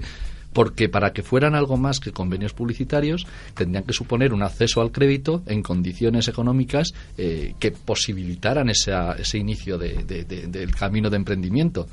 porque 0.54 0.90
para 0.90 1.13
que 1.13 1.22
fueran 1.22 1.54
algo 1.54 1.78
más 1.78 2.00
que 2.00 2.12
convenios 2.12 2.54
publicitarios 2.54 3.28
tendrían 3.54 3.84
que 3.84 3.94
suponer 3.94 4.34
un 4.34 4.42
acceso 4.42 4.82
al 4.82 4.92
crédito 4.92 5.44
en 5.46 5.62
condiciones 5.62 6.28
económicas 6.28 6.94
eh, 7.18 7.54
que 7.60 7.72
posibilitaran 7.72 8.70
ese 8.70 9.38
inicio 9.38 9.78
del 9.78 10.76
camino 10.76 11.12
de 11.12 11.18
emprendimiento. 11.18 11.88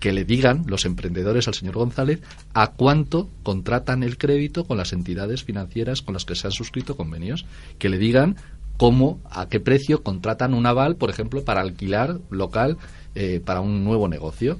Que 0.00 0.12
le 0.12 0.24
digan 0.24 0.64
los 0.66 0.86
emprendedores 0.86 1.46
al 1.46 1.54
señor 1.54 1.74
González 1.74 2.22
a 2.54 2.72
cuánto 2.72 3.28
contratan 3.42 4.02
el 4.02 4.16
crédito 4.16 4.64
con 4.64 4.78
las 4.78 4.94
entidades 4.94 5.44
financieras 5.44 6.00
con 6.00 6.14
las 6.14 6.24
que 6.24 6.34
se 6.34 6.46
han 6.46 6.52
suscrito 6.52 6.96
convenios, 6.96 7.44
que 7.78 7.90
le 7.90 7.98
digan 7.98 8.36
cómo, 8.80 9.20
a 9.28 9.46
qué 9.50 9.60
precio 9.60 10.02
contratan 10.02 10.54
un 10.54 10.64
aval, 10.64 10.96
por 10.96 11.10
ejemplo, 11.10 11.44
para 11.44 11.60
alquilar 11.60 12.18
local 12.30 12.78
eh, 13.14 13.38
para 13.44 13.60
un 13.60 13.84
nuevo 13.84 14.08
negocio. 14.08 14.58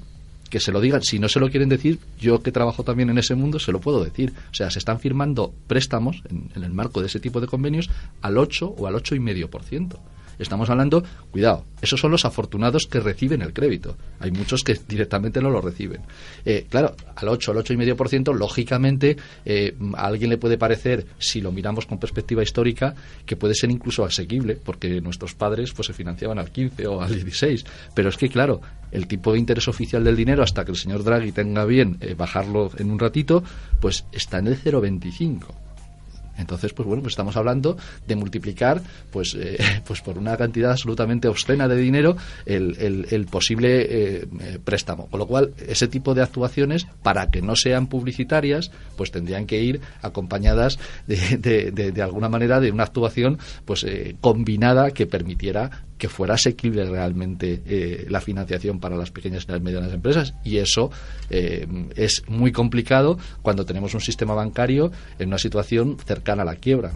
Que 0.50 0.60
se 0.60 0.72
lo 0.72 0.82
digan. 0.82 1.00
Si 1.00 1.18
no 1.18 1.30
se 1.30 1.40
lo 1.40 1.48
quieren 1.48 1.70
decir, 1.70 1.98
yo 2.18 2.42
que 2.42 2.52
trabajo 2.52 2.82
también 2.82 3.08
en 3.08 3.16
ese 3.16 3.34
mundo, 3.34 3.58
se 3.58 3.72
lo 3.72 3.80
puedo 3.80 4.04
decir. 4.04 4.34
O 4.50 4.54
sea, 4.54 4.70
se 4.70 4.78
están 4.78 5.00
firmando 5.00 5.54
préstamos 5.66 6.22
en, 6.28 6.50
en 6.54 6.64
el 6.64 6.72
marco 6.74 7.00
de 7.00 7.06
ese 7.06 7.18
tipo 7.18 7.40
de 7.40 7.46
convenios 7.46 7.88
al 8.20 8.36
8 8.36 8.74
o 8.76 8.86
al 8.86 8.94
8,5%. 8.96 9.96
Estamos 10.40 10.70
hablando, 10.70 11.04
cuidado, 11.30 11.64
esos 11.82 12.00
son 12.00 12.10
los 12.10 12.24
afortunados 12.24 12.86
que 12.86 13.00
reciben 13.00 13.42
el 13.42 13.52
crédito. 13.52 13.96
Hay 14.18 14.30
muchos 14.30 14.62
que 14.62 14.78
directamente 14.88 15.40
no 15.40 15.50
lo 15.50 15.60
reciben. 15.60 16.00
Eh, 16.44 16.66
claro, 16.68 16.94
al 17.16 17.28
8, 17.28 17.52
al 17.52 17.58
8,5%, 17.58 18.34
lógicamente, 18.34 19.16
eh, 19.44 19.74
a 19.94 20.06
alguien 20.06 20.30
le 20.30 20.38
puede 20.38 20.58
parecer, 20.58 21.06
si 21.18 21.40
lo 21.40 21.52
miramos 21.52 21.86
con 21.86 21.98
perspectiva 21.98 22.42
histórica, 22.42 22.94
que 23.26 23.36
puede 23.36 23.54
ser 23.54 23.70
incluso 23.70 24.04
asequible, 24.04 24.56
porque 24.56 25.00
nuestros 25.00 25.34
padres 25.34 25.72
pues, 25.72 25.86
se 25.86 25.92
financiaban 25.92 26.38
al 26.38 26.50
15 26.50 26.86
o 26.86 27.02
al 27.02 27.12
16. 27.12 27.64
Pero 27.94 28.08
es 28.08 28.16
que, 28.16 28.28
claro, 28.28 28.60
el 28.92 29.06
tipo 29.06 29.32
de 29.32 29.38
interés 29.38 29.68
oficial 29.68 30.02
del 30.04 30.16
dinero, 30.16 30.42
hasta 30.42 30.64
que 30.64 30.72
el 30.72 30.76
señor 30.76 31.04
Draghi 31.04 31.32
tenga 31.32 31.64
bien 31.64 31.98
eh, 32.00 32.14
bajarlo 32.14 32.70
en 32.78 32.90
un 32.90 32.98
ratito, 32.98 33.42
pues 33.80 34.06
está 34.12 34.38
en 34.38 34.48
el 34.48 34.58
0,25. 34.58 35.69
Entonces, 36.40 36.72
pues 36.72 36.86
bueno, 36.86 37.02
pues 37.02 37.12
estamos 37.12 37.36
hablando 37.36 37.76
de 38.06 38.16
multiplicar, 38.16 38.82
pues, 39.10 39.36
eh, 39.38 39.58
pues 39.86 40.00
por 40.00 40.18
una 40.18 40.36
cantidad 40.36 40.72
absolutamente 40.72 41.28
obscena 41.28 41.68
de 41.68 41.76
dinero 41.76 42.16
el, 42.46 43.26
posible 43.30 43.82
eh, 43.82 44.26
eh, 44.40 44.58
préstamo. 44.62 45.06
Con 45.06 45.20
lo 45.20 45.26
cual, 45.26 45.52
ese 45.66 45.88
tipo 45.88 46.14
de 46.14 46.22
actuaciones, 46.22 46.86
para 47.02 47.30
que 47.30 47.42
no 47.42 47.54
sean 47.56 47.86
publicitarias, 47.86 48.70
pues 48.96 49.10
tendrían 49.10 49.46
que 49.46 49.62
ir 49.62 49.80
acompañadas 50.02 50.78
de, 51.06 51.38
de, 51.38 51.92
de, 51.92 52.02
alguna 52.02 52.28
manera 52.28 52.60
de 52.60 52.70
una 52.70 52.84
actuación, 52.84 53.38
pues 53.64 53.86
combinada 54.20 54.90
que 54.90 55.06
permitiera 55.06 55.84
que 56.00 56.08
fuera 56.08 56.34
asequible 56.34 56.84
realmente 56.86 57.62
eh, 57.66 58.06
la 58.08 58.20
financiación 58.20 58.80
para 58.80 58.96
las 58.96 59.12
pequeñas 59.12 59.44
y 59.46 59.52
las 59.52 59.60
medianas 59.60 59.92
empresas. 59.92 60.34
Y 60.42 60.56
eso 60.56 60.90
eh, 61.28 61.68
es 61.94 62.24
muy 62.26 62.50
complicado 62.50 63.18
cuando 63.42 63.64
tenemos 63.64 63.94
un 63.94 64.00
sistema 64.00 64.34
bancario 64.34 64.90
en 65.18 65.28
una 65.28 65.38
situación 65.38 65.98
cercana 66.04 66.42
a 66.42 66.46
la 66.46 66.56
quiebra. 66.56 66.92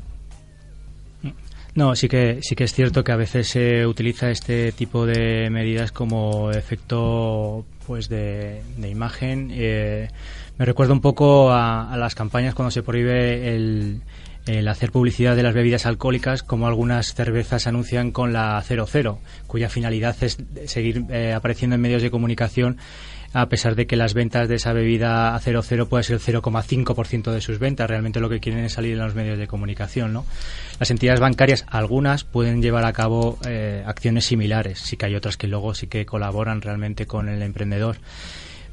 No, 1.74 1.94
sí 1.96 2.08
que 2.08 2.38
sí 2.40 2.54
que 2.54 2.64
es 2.64 2.72
cierto 2.72 3.02
que 3.02 3.12
a 3.12 3.16
veces 3.16 3.48
se 3.48 3.84
utiliza 3.86 4.30
este 4.30 4.70
tipo 4.72 5.06
de 5.06 5.50
medidas 5.50 5.90
como 5.92 6.50
efecto 6.52 7.66
pues 7.86 8.08
de, 8.08 8.62
imagen. 8.88 9.50
Eh, 9.52 10.08
me 10.56 10.64
recuerda 10.64 10.92
un 10.92 11.00
poco 11.00 11.52
a, 11.52 11.94
las 11.98 12.14
campañas 12.14 12.54
cuando 12.54 12.70
se 12.70 12.82
prohíbe 12.82 13.54
el, 13.54 14.02
el 14.46 14.68
hacer 14.68 14.90
publicidad 14.90 15.37
de 15.37 15.42
las 15.42 15.54
bebidas 15.54 15.87
alcohólicas, 15.87 16.42
como 16.42 16.66
algunas 16.66 17.14
cervezas 17.14 17.66
anuncian 17.66 18.11
con 18.11 18.33
la 18.33 18.62
00, 18.62 19.18
cuya 19.46 19.68
finalidad 19.68 20.16
es 20.22 20.38
seguir 20.66 21.04
eh, 21.11 21.33
apareciendo 21.33 21.76
en 21.76 21.83
medios 21.83 22.02
de 22.02 22.11
comunicación 22.11 22.78
a 23.35 23.48
pesar 23.48 23.74
de 23.74 23.87
que 23.87 23.96
las 23.96 24.14
ventas 24.14 24.48
de 24.48 24.54
esa 24.54 24.72
bebida 24.72 25.35
a 25.35 25.40
00 25.40 25.88
puede 25.88 26.04
ser 26.04 26.14
el 26.14 26.22
0,5% 26.22 27.33
de 27.33 27.40
sus 27.40 27.59
ventas. 27.59 27.90
Realmente 27.90 28.20
lo 28.20 28.28
que 28.30 28.38
quieren 28.38 28.64
es 28.64 28.74
salir 28.74 28.92
en 28.92 29.00
los 29.00 29.16
medios 29.16 29.38
de 29.38 29.48
comunicación, 29.48 30.12
¿no? 30.12 30.24
Las 30.78 30.92
entidades 30.92 31.18
bancarias, 31.18 31.66
algunas, 31.68 32.22
pueden 32.22 32.62
llevar 32.62 32.85
a 32.85 32.92
cabo 32.92 33.38
eh, 33.44 33.83
acciones 33.87 34.26
similares. 34.26 34.78
Sí 34.78 34.96
que 34.96 35.07
hay 35.07 35.16
otras 35.16 35.37
que 35.37 35.48
luego 35.48 35.74
sí 35.74 35.88
que 35.88 36.07
colaboran 36.07 36.62
realmente 36.62 37.07
con 37.07 37.28
el 37.28 37.42
emprendedor. 37.42 37.96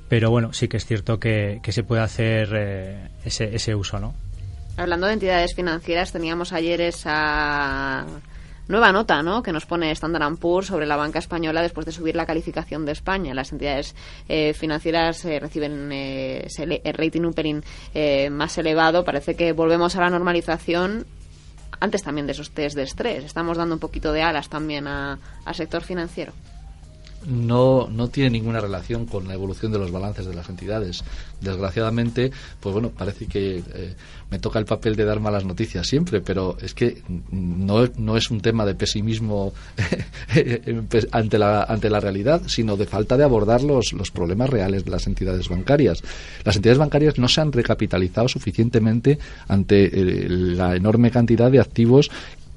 Pero 0.07 0.29
bueno, 0.29 0.53
sí 0.53 0.67
que 0.67 0.77
es 0.77 0.85
cierto 0.85 1.19
que, 1.19 1.59
se 1.67 1.83
puede 1.83 2.03
hacer 2.03 2.49
eh, 2.53 3.07
ese, 3.25 3.55
ese 3.55 3.73
uso, 3.73 3.99
¿no? 3.99 4.13
Hablando 4.81 5.05
de 5.05 5.13
entidades 5.13 5.53
financieras, 5.53 6.11
teníamos 6.11 6.53
ayer 6.53 6.81
esa 6.81 8.03
nueva 8.67 8.91
nota 8.91 9.21
¿no? 9.21 9.43
que 9.43 9.51
nos 9.51 9.67
pone 9.67 9.91
Standard 9.91 10.37
Poor's 10.37 10.69
sobre 10.69 10.87
la 10.87 10.95
banca 10.95 11.19
española 11.19 11.61
después 11.61 11.85
de 11.85 11.91
subir 11.91 12.15
la 12.15 12.25
calificación 12.25 12.83
de 12.83 12.93
España. 12.93 13.35
Las 13.35 13.51
entidades 13.51 13.95
eh, 14.27 14.55
financieras 14.55 15.23
eh, 15.25 15.39
reciben 15.39 15.91
eh, 15.91 16.47
el 16.57 16.93
rating 16.95 17.21
un 17.21 17.63
más 18.31 18.57
elevado. 18.57 19.05
Parece 19.05 19.35
que 19.35 19.51
volvemos 19.51 19.95
a 19.97 20.01
la 20.01 20.09
normalización 20.09 21.05
antes 21.79 22.01
también 22.01 22.25
de 22.25 22.31
esos 22.31 22.49
test 22.49 22.75
de 22.75 22.81
estrés. 22.81 23.23
Estamos 23.23 23.57
dando 23.57 23.75
un 23.75 23.79
poquito 23.79 24.11
de 24.11 24.23
alas 24.23 24.49
también 24.49 24.87
al 24.87 25.19
sector 25.53 25.83
financiero 25.83 26.33
no, 27.25 27.87
no 27.89 28.07
tiene 28.09 28.31
ninguna 28.31 28.59
relación 28.59 29.05
con 29.05 29.27
la 29.27 29.33
evolución 29.33 29.71
de 29.71 29.79
los 29.79 29.91
balances 29.91 30.25
de 30.25 30.33
las 30.33 30.49
entidades. 30.49 31.03
Desgraciadamente, 31.39 32.31
pues 32.59 32.73
bueno, 32.73 32.89
parece 32.89 33.25
que 33.25 33.63
eh, 33.73 33.95
me 34.29 34.39
toca 34.39 34.59
el 34.59 34.65
papel 34.65 34.95
de 34.95 35.05
dar 35.05 35.19
malas 35.19 35.45
noticias 35.45 35.87
siempre, 35.87 36.21
pero 36.21 36.57
es 36.61 36.73
que 36.73 37.01
no, 37.31 37.87
no 37.97 38.17
es 38.17 38.31
un 38.31 38.41
tema 38.41 38.65
de 38.65 38.75
pesimismo 38.75 39.53
ante, 41.11 41.37
la, 41.37 41.63
ante 41.63 41.89
la 41.89 41.99
realidad, 41.99 42.41
sino 42.47 42.77
de 42.77 42.85
falta 42.85 43.17
de 43.17 43.23
abordar 43.23 43.61
los, 43.61 43.93
los 43.93 44.11
problemas 44.11 44.49
reales 44.49 44.85
de 44.85 44.91
las 44.91 45.07
entidades 45.07 45.49
bancarias. 45.49 46.01
Las 46.43 46.55
entidades 46.55 46.79
bancarias 46.79 47.17
no 47.17 47.27
se 47.27 47.41
han 47.41 47.51
recapitalizado 47.51 48.27
suficientemente 48.27 49.19
ante 49.47 49.85
eh, 49.85 50.29
la 50.29 50.75
enorme 50.75 51.11
cantidad 51.11 51.51
de 51.51 51.59
activos 51.59 52.09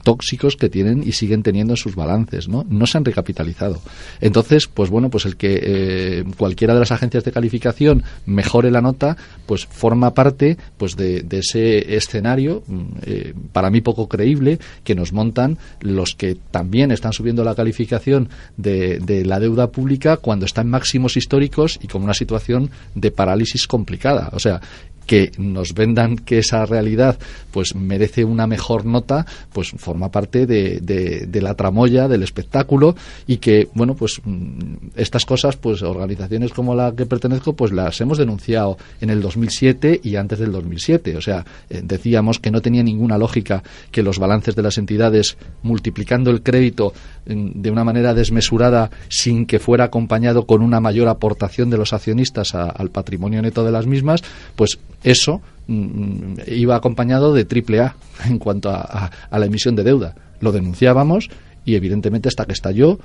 tóxicos 0.04 0.56
que 0.56 0.68
tienen 0.68 1.02
y 1.04 1.12
siguen 1.12 1.42
teniendo 1.42 1.72
en 1.72 1.76
sus 1.76 1.96
balances, 1.96 2.48
¿no? 2.48 2.64
No 2.68 2.86
se 2.86 2.98
han 2.98 3.04
recapitalizado. 3.04 3.80
Entonces, 4.20 4.68
pues 4.68 4.90
bueno, 4.90 5.10
pues 5.10 5.24
el 5.24 5.36
que 5.36 5.60
eh, 5.60 6.24
cualquiera 6.36 6.74
de 6.74 6.80
las 6.80 6.92
agencias 6.92 7.24
de 7.24 7.32
calificación 7.32 8.04
mejore 8.26 8.70
la 8.70 8.80
nota, 8.80 9.16
pues 9.46 9.66
forma 9.66 10.14
parte 10.14 10.56
pues 10.76 10.96
de, 10.96 11.24
ese 11.30 11.96
escenario, 11.96 12.62
mm, 12.66 12.82
eh, 13.02 13.34
para 13.52 13.70
mí 13.70 13.80
poco 13.80 14.08
creíble, 14.08 14.60
que 14.84 14.94
nos 14.94 15.12
montan 15.12 15.58
los 15.80 16.14
que 16.14 16.36
también 16.50 16.92
están 16.92 17.12
subiendo 17.12 17.42
la 17.42 17.54
calificación 17.54 18.28
de, 18.56 19.00
de 19.00 19.24
la 19.24 19.40
deuda 19.40 19.72
pública 19.72 20.18
cuando 20.18 20.46
está 20.46 20.60
en 20.60 20.68
máximos 20.68 21.16
históricos 21.16 21.80
y 21.82 21.88
con 21.88 22.02
una 22.02 22.14
situación 22.14 22.70
de 22.94 23.10
parálisis 23.10 23.66
complicada. 23.66 24.30
O 24.32 24.38
sea, 24.38 24.60
que 25.06 25.32
nos 25.38 25.74
vendan 25.74 26.16
que 26.16 26.38
esa 26.38 26.64
realidad 26.66 27.18
pues 27.50 27.74
merece 27.74 28.24
una 28.24 28.46
mejor 28.46 28.84
nota 28.84 29.26
pues 29.52 29.70
forma 29.76 30.10
parte 30.10 30.46
de, 30.46 30.80
de, 30.80 31.42
la 31.42 31.54
tramoya 31.54 32.08
del 32.08 32.22
espectáculo 32.22 32.96
y 33.26 33.36
que 33.36 33.68
bueno 33.74 33.94
pues 33.94 34.20
mm, 34.24 34.88
estas 34.96 35.24
cosas 35.24 35.56
pues 35.56 35.82
organizaciones 35.82 36.52
como 36.52 36.74
la 36.74 36.92
que 36.92 37.06
pertenezco 37.06 37.54
pues 37.54 37.72
las 37.72 38.00
hemos 38.00 38.18
denunciado 38.18 38.78
en 39.00 39.10
el 39.10 39.20
2007 39.20 40.00
y 40.02 40.16
antes 40.16 40.38
del 40.38 40.52
2007 40.52 41.16
o 41.16 41.20
sea 41.20 41.44
eh, 41.68 41.82
decíamos 41.84 42.38
que 42.38 42.50
no 42.50 42.62
tenía 42.62 42.82
ninguna 42.82 43.18
lógica 43.18 43.62
que 43.90 44.02
los 44.02 44.18
balances 44.18 44.56
de 44.56 44.62
las 44.62 44.78
entidades 44.78 45.36
multiplicando 45.62 46.30
el 46.30 46.42
crédito 46.42 46.92
de 47.26 47.70
una 47.70 47.84
manera 47.84 48.14
desmesurada 48.14 48.90
sin 49.08 49.46
que 49.46 49.58
fuera 49.58 49.84
acompañado 49.84 50.46
con 50.46 50.62
una 50.62 50.80
mayor 50.80 51.08
aportación 51.08 51.70
de 51.70 51.78
los 51.78 51.92
accionistas 51.92 52.54
al 52.54 52.90
patrimonio 52.90 53.40
neto 53.42 53.64
de 53.64 53.72
las 53.72 53.86
mismas, 53.86 54.22
pues 54.56 54.78
eso 55.04 55.40
mm, 55.68 56.40
iba 56.48 56.74
acompañado 56.74 57.32
de 57.32 57.44
triple 57.44 57.80
A 57.80 57.94
en 58.28 58.38
cuanto 58.38 58.70
a, 58.70 59.10
a 59.30 59.38
la 59.38 59.46
emisión 59.46 59.76
de 59.76 59.84
deuda. 59.84 60.14
Lo 60.40 60.50
denunciábamos 60.50 61.30
y 61.64 61.76
evidentemente 61.76 62.28
hasta 62.28 62.44
que 62.44 62.52
estalló 62.52 62.98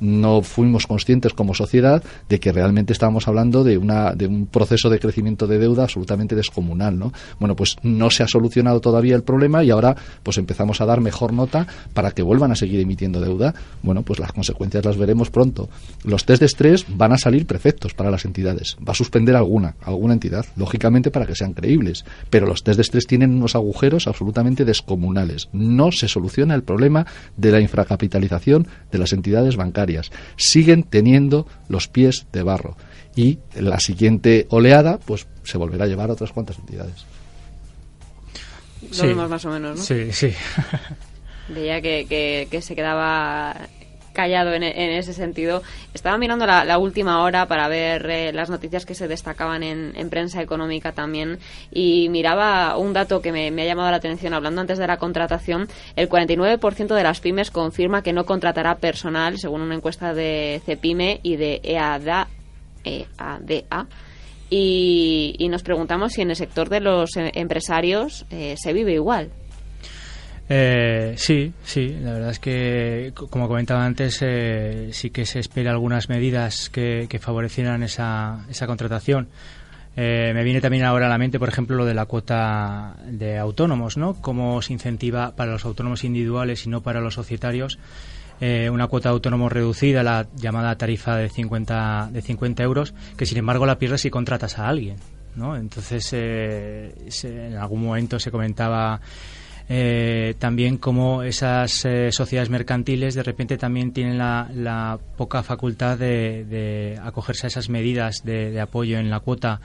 no 0.00 0.42
fuimos 0.42 0.86
conscientes 0.86 1.32
como 1.32 1.54
sociedad 1.54 2.02
de 2.28 2.40
que 2.40 2.52
realmente 2.52 2.92
estábamos 2.92 3.28
hablando 3.28 3.64
de, 3.64 3.78
una, 3.78 4.12
de 4.12 4.26
un 4.26 4.46
proceso 4.46 4.90
de 4.90 4.98
crecimiento 4.98 5.46
de 5.46 5.58
deuda 5.58 5.84
absolutamente 5.84 6.34
descomunal, 6.34 6.98
¿no? 6.98 7.12
Bueno, 7.38 7.56
pues 7.56 7.76
no 7.82 8.10
se 8.10 8.22
ha 8.22 8.28
solucionado 8.28 8.80
todavía 8.80 9.16
el 9.16 9.22
problema 9.22 9.64
y 9.64 9.70
ahora 9.70 9.96
pues 10.22 10.38
empezamos 10.38 10.80
a 10.80 10.86
dar 10.86 11.00
mejor 11.00 11.32
nota 11.32 11.66
para 11.92 12.10
que 12.12 12.22
vuelvan 12.22 12.52
a 12.52 12.56
seguir 12.56 12.80
emitiendo 12.80 13.20
deuda. 13.20 13.54
Bueno, 13.82 14.02
pues 14.02 14.18
las 14.18 14.32
consecuencias 14.32 14.84
las 14.84 14.96
veremos 14.96 15.30
pronto. 15.30 15.68
Los 16.04 16.24
test 16.24 16.40
de 16.40 16.46
estrés 16.46 16.84
van 16.88 17.12
a 17.12 17.18
salir 17.18 17.46
perfectos 17.46 17.94
para 17.94 18.10
las 18.10 18.24
entidades. 18.24 18.76
Va 18.86 18.92
a 18.92 18.96
suspender 18.96 19.36
alguna, 19.36 19.76
alguna 19.82 20.14
entidad, 20.14 20.46
lógicamente 20.56 21.10
para 21.10 21.26
que 21.26 21.34
sean 21.34 21.52
creíbles, 21.52 22.04
pero 22.30 22.46
los 22.46 22.62
test 22.62 22.76
de 22.76 22.82
estrés 22.82 23.06
tienen 23.06 23.34
unos 23.34 23.54
agujeros 23.54 24.06
absolutamente 24.06 24.64
descomunales. 24.64 25.48
No 25.52 25.92
se 25.92 26.08
soluciona 26.08 26.54
el 26.54 26.62
problema 26.62 27.06
de 27.36 27.50
la 27.50 27.60
infracapitalización 27.60 28.66
de 28.90 28.98
las 28.98 29.12
entidades 29.12 29.56
bancarias 29.56 29.93
siguen 30.36 30.82
teniendo 30.82 31.46
los 31.68 31.88
pies 31.88 32.26
de 32.32 32.42
barro 32.42 32.76
y 33.16 33.38
la 33.54 33.80
siguiente 33.80 34.46
oleada 34.50 34.98
pues 34.98 35.26
se 35.44 35.58
volverá 35.58 35.84
a 35.84 35.88
llevar 35.88 36.10
a 36.10 36.14
otras 36.14 36.32
cuantas 36.32 36.58
entidades. 36.58 37.06
Lo 39.02 39.28
más 39.28 39.44
o 39.44 39.50
menos, 39.50 39.78
¿no? 39.78 39.82
Sí, 39.82 40.12
sí. 40.12 40.32
Veía 41.48 41.80
que, 41.80 42.46
que, 42.50 42.62
se 42.62 42.74
quedaba 42.74 43.68
callado 44.14 44.54
en, 44.54 44.62
ese 44.62 45.12
sentido. 45.12 45.62
Estaba 45.92 46.16
mirando 46.16 46.46
la, 46.46 46.78
última 46.78 47.22
hora 47.22 47.46
para 47.46 47.68
ver 47.68 48.08
eh, 48.08 48.32
las 48.32 48.48
noticias 48.48 48.86
que 48.86 48.94
se 48.94 49.08
destacaban 49.08 49.62
en, 49.62 50.08
prensa 50.08 50.40
económica 50.40 50.92
también 50.92 51.38
y 51.70 52.08
miraba 52.08 52.78
un 52.78 52.92
dato 52.92 53.20
que 53.20 53.32
me, 53.32 53.48
ha 53.48 53.66
llamado 53.66 53.90
la 53.90 53.96
atención 53.96 54.32
hablando 54.32 54.62
antes 54.62 54.78
de 54.78 54.86
la 54.86 54.96
contratación. 54.96 55.68
El 55.96 56.08
49% 56.08 56.94
de 56.94 57.02
las 57.02 57.20
pymes 57.20 57.50
confirma 57.50 58.02
que 58.02 58.12
no 58.12 58.24
contratará 58.24 58.76
personal, 58.76 59.38
según 59.38 59.60
una 59.60 59.74
encuesta 59.74 60.14
de 60.14 60.62
CEPIME 60.64 61.20
y 61.22 61.36
de 61.36 61.60
EADA. 61.62 62.28
EADA 62.84 63.86
y, 64.56 65.48
nos 65.50 65.62
preguntamos 65.62 66.12
si 66.12 66.22
en 66.22 66.30
el 66.30 66.36
sector 66.36 66.68
de 66.68 66.80
los 66.80 67.16
eh, 67.16 67.32
empresarios 67.34 68.26
eh, 68.30 68.54
se 68.56 68.72
vive 68.72 68.92
igual. 68.92 69.30
Eh, 70.48 71.14
sí, 71.16 71.52
sí, 71.64 71.96
la 72.00 72.12
verdad 72.12 72.30
es 72.30 72.38
que, 72.38 73.12
como 73.14 73.48
comentaba 73.48 73.84
antes, 73.84 74.18
eh, 74.20 74.90
sí 74.92 75.10
que 75.10 75.24
se 75.24 75.38
espera 75.38 75.70
algunas 75.70 76.08
medidas 76.08 76.68
que, 76.70 77.08
favorecieran 77.20 77.82
esa, 77.82 78.44
esa 78.50 78.66
contratación. 78.66 79.28
me 79.96 80.44
viene 80.44 80.60
también 80.60 80.84
ahora 80.84 81.06
a 81.06 81.08
la 81.08 81.18
mente, 81.18 81.38
por 81.38 81.48
ejemplo, 81.48 81.76
lo 81.76 81.86
de 81.86 81.94
la 81.94 82.06
cuota 82.06 82.96
de 83.06 83.38
autónomos, 83.38 83.96
¿no? 83.96 84.14
Cómo 84.20 84.60
se 84.60 84.72
incentiva 84.72 85.34
para 85.36 85.52
los 85.52 85.64
autónomos 85.64 86.04
individuales 86.04 86.66
y 86.66 86.68
no 86.68 86.82
para 86.82 87.00
los 87.00 87.14
societarios 87.14 87.78
eh, 88.40 88.68
una 88.68 88.88
cuota 88.88 89.08
de 89.08 89.14
autónomo 89.14 89.48
reducida, 89.48 90.02
la 90.02 90.26
llamada 90.34 90.76
tarifa 90.76 91.16
de 91.16 91.28
50, 91.28 92.10
de 92.12 92.20
50 92.20 92.62
euros, 92.62 92.94
que 93.16 93.26
sin 93.26 93.38
embargo 93.38 93.64
la 93.64 93.78
pierdes 93.78 94.02
si 94.02 94.10
contratas 94.10 94.58
a 94.58 94.68
alguien. 94.68 94.96
¿no? 95.36 95.56
Entonces, 95.56 96.08
eh, 96.12 96.94
en 97.22 97.56
algún 97.56 97.84
momento 97.84 98.18
se 98.18 98.30
comentaba 98.30 99.00
eh, 99.68 100.34
también 100.38 100.76
cómo 100.76 101.22
esas 101.22 101.86
sociedades 102.10 102.50
mercantiles 102.50 103.14
de 103.14 103.22
repente 103.22 103.56
también 103.56 103.92
tienen 103.92 104.18
la, 104.18 104.98
poca 105.16 105.42
facultad 105.42 105.98
de, 105.98 106.98
acogerse 107.02 107.46
a 107.46 107.48
esas 107.48 107.68
medidas 107.68 108.22
de, 108.24 108.60
apoyo 108.60 108.98
en 108.98 109.10
la 109.10 109.20
cuota 109.20 109.60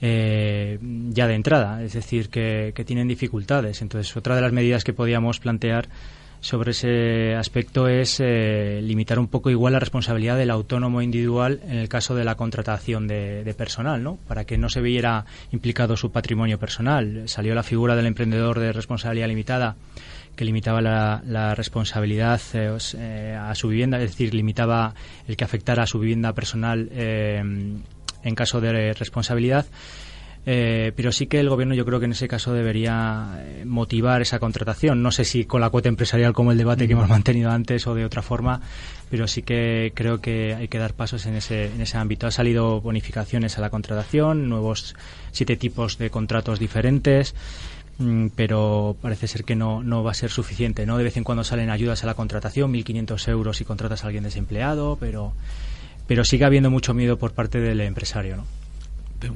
ya 0.00 1.26
de 1.26 1.34
entrada, 1.34 1.82
es 1.82 1.94
decir, 1.94 2.28
que, 2.28 2.72
tienen 2.86 3.08
dificultades. 3.08 3.82
Entonces, 3.82 4.16
otra 4.16 4.34
de 4.34 4.42
las 4.42 4.52
medidas 4.52 4.84
que 4.84 4.92
podíamos 4.92 5.40
plantear 5.40 5.88
sobre 6.46 6.70
ese 6.70 7.34
aspecto 7.34 7.88
es 7.88 8.20
eh, 8.20 8.80
limitar 8.80 9.18
un 9.18 9.26
poco 9.26 9.50
igual 9.50 9.72
la 9.72 9.80
responsabilidad 9.80 10.36
del 10.36 10.50
autónomo 10.50 11.02
individual 11.02 11.60
en 11.64 11.78
el 11.78 11.88
caso 11.88 12.14
de 12.14 12.22
la 12.22 12.36
contratación 12.36 13.08
de, 13.08 13.54
personal, 13.58 14.02
¿no? 14.02 14.16
Para 14.28 14.44
que 14.44 14.56
no 14.56 14.68
se 14.68 14.80
viera 14.80 15.24
implicado 15.50 15.96
su 15.96 16.12
patrimonio 16.12 16.58
personal. 16.58 17.28
Salió 17.28 17.54
la 17.56 17.64
figura 17.64 17.96
del 17.96 18.06
emprendedor 18.06 18.60
de 18.60 18.72
responsabilidad 18.72 19.26
limitada 19.26 19.74
que 20.36 20.44
limitaba 20.44 20.80
la, 20.80 21.54
responsabilidad 21.56 22.40
eh, 22.54 22.78
eh, 22.96 23.38
a 23.40 23.54
su 23.56 23.68
vivienda, 23.68 24.00
es 24.00 24.12
decir, 24.12 24.32
limitaba 24.32 24.94
el 25.26 25.36
que 25.36 25.44
afectara 25.44 25.82
a 25.82 25.86
su 25.86 25.98
vivienda 25.98 26.32
personal 26.32 26.88
en 26.92 28.34
caso 28.36 28.60
de 28.60 28.92
responsabilidad 28.92 29.66
eh, 30.48 30.92
pero 30.94 31.10
sí 31.10 31.26
que 31.26 31.40
el 31.40 31.48
gobierno 31.48 31.74
yo 31.74 31.84
creo 31.84 31.98
que 31.98 32.04
en 32.04 32.12
ese 32.12 32.28
caso 32.28 32.52
debería 32.52 33.36
eh, 33.40 33.64
motivar 33.64 34.22
esa 34.22 34.38
contratación. 34.38 35.02
No 35.02 35.10
sé 35.10 35.24
si 35.24 35.44
con 35.44 35.60
la 35.60 35.70
cuota 35.70 35.88
empresarial 35.88 36.32
como 36.34 36.52
el 36.52 36.58
debate 36.58 36.86
que 36.86 36.92
hemos 36.92 37.08
mantenido 37.08 37.50
antes 37.50 37.84
o 37.88 37.96
de 37.96 38.04
otra 38.04 38.22
forma, 38.22 38.60
pero 39.10 39.26
sí 39.26 39.42
que 39.42 39.90
creo 39.92 40.20
que 40.20 40.54
hay 40.54 40.68
que 40.68 40.78
dar 40.78 40.94
pasos 40.94 41.26
en 41.26 41.34
ese, 41.34 41.66
en 41.66 41.80
ese 41.80 41.98
ámbito. 41.98 42.28
Ha 42.28 42.30
salido 42.30 42.80
bonificaciones 42.80 43.58
a 43.58 43.60
la 43.60 43.70
contratación, 43.70 44.48
nuevos 44.48 44.94
siete 45.32 45.56
tipos 45.56 45.98
de 45.98 46.10
contratos 46.10 46.60
diferentes 46.60 47.34
mm, 47.98 48.28
pero 48.36 48.96
parece 49.02 49.26
ser 49.26 49.42
que 49.42 49.56
no, 49.56 49.82
no 49.82 50.04
va 50.04 50.12
a 50.12 50.14
ser 50.14 50.30
suficiente. 50.30 50.86
¿no? 50.86 50.96
De 50.96 51.02
vez 51.02 51.16
en 51.16 51.24
cuando 51.24 51.42
salen 51.42 51.70
ayudas 51.70 52.04
a 52.04 52.06
la 52.06 52.14
contratación, 52.14 52.72
1.500 52.72 53.28
euros 53.30 53.56
si 53.56 53.64
contratas 53.64 54.04
a 54.04 54.06
alguien 54.06 54.22
desempleado, 54.22 54.96
pero, 55.00 55.32
pero 56.06 56.24
sigue 56.24 56.44
habiendo 56.44 56.70
mucho 56.70 56.94
miedo 56.94 57.18
por 57.18 57.32
parte 57.32 57.58
del 57.58 57.80
empresario. 57.80 58.36
¿no? 58.36 58.65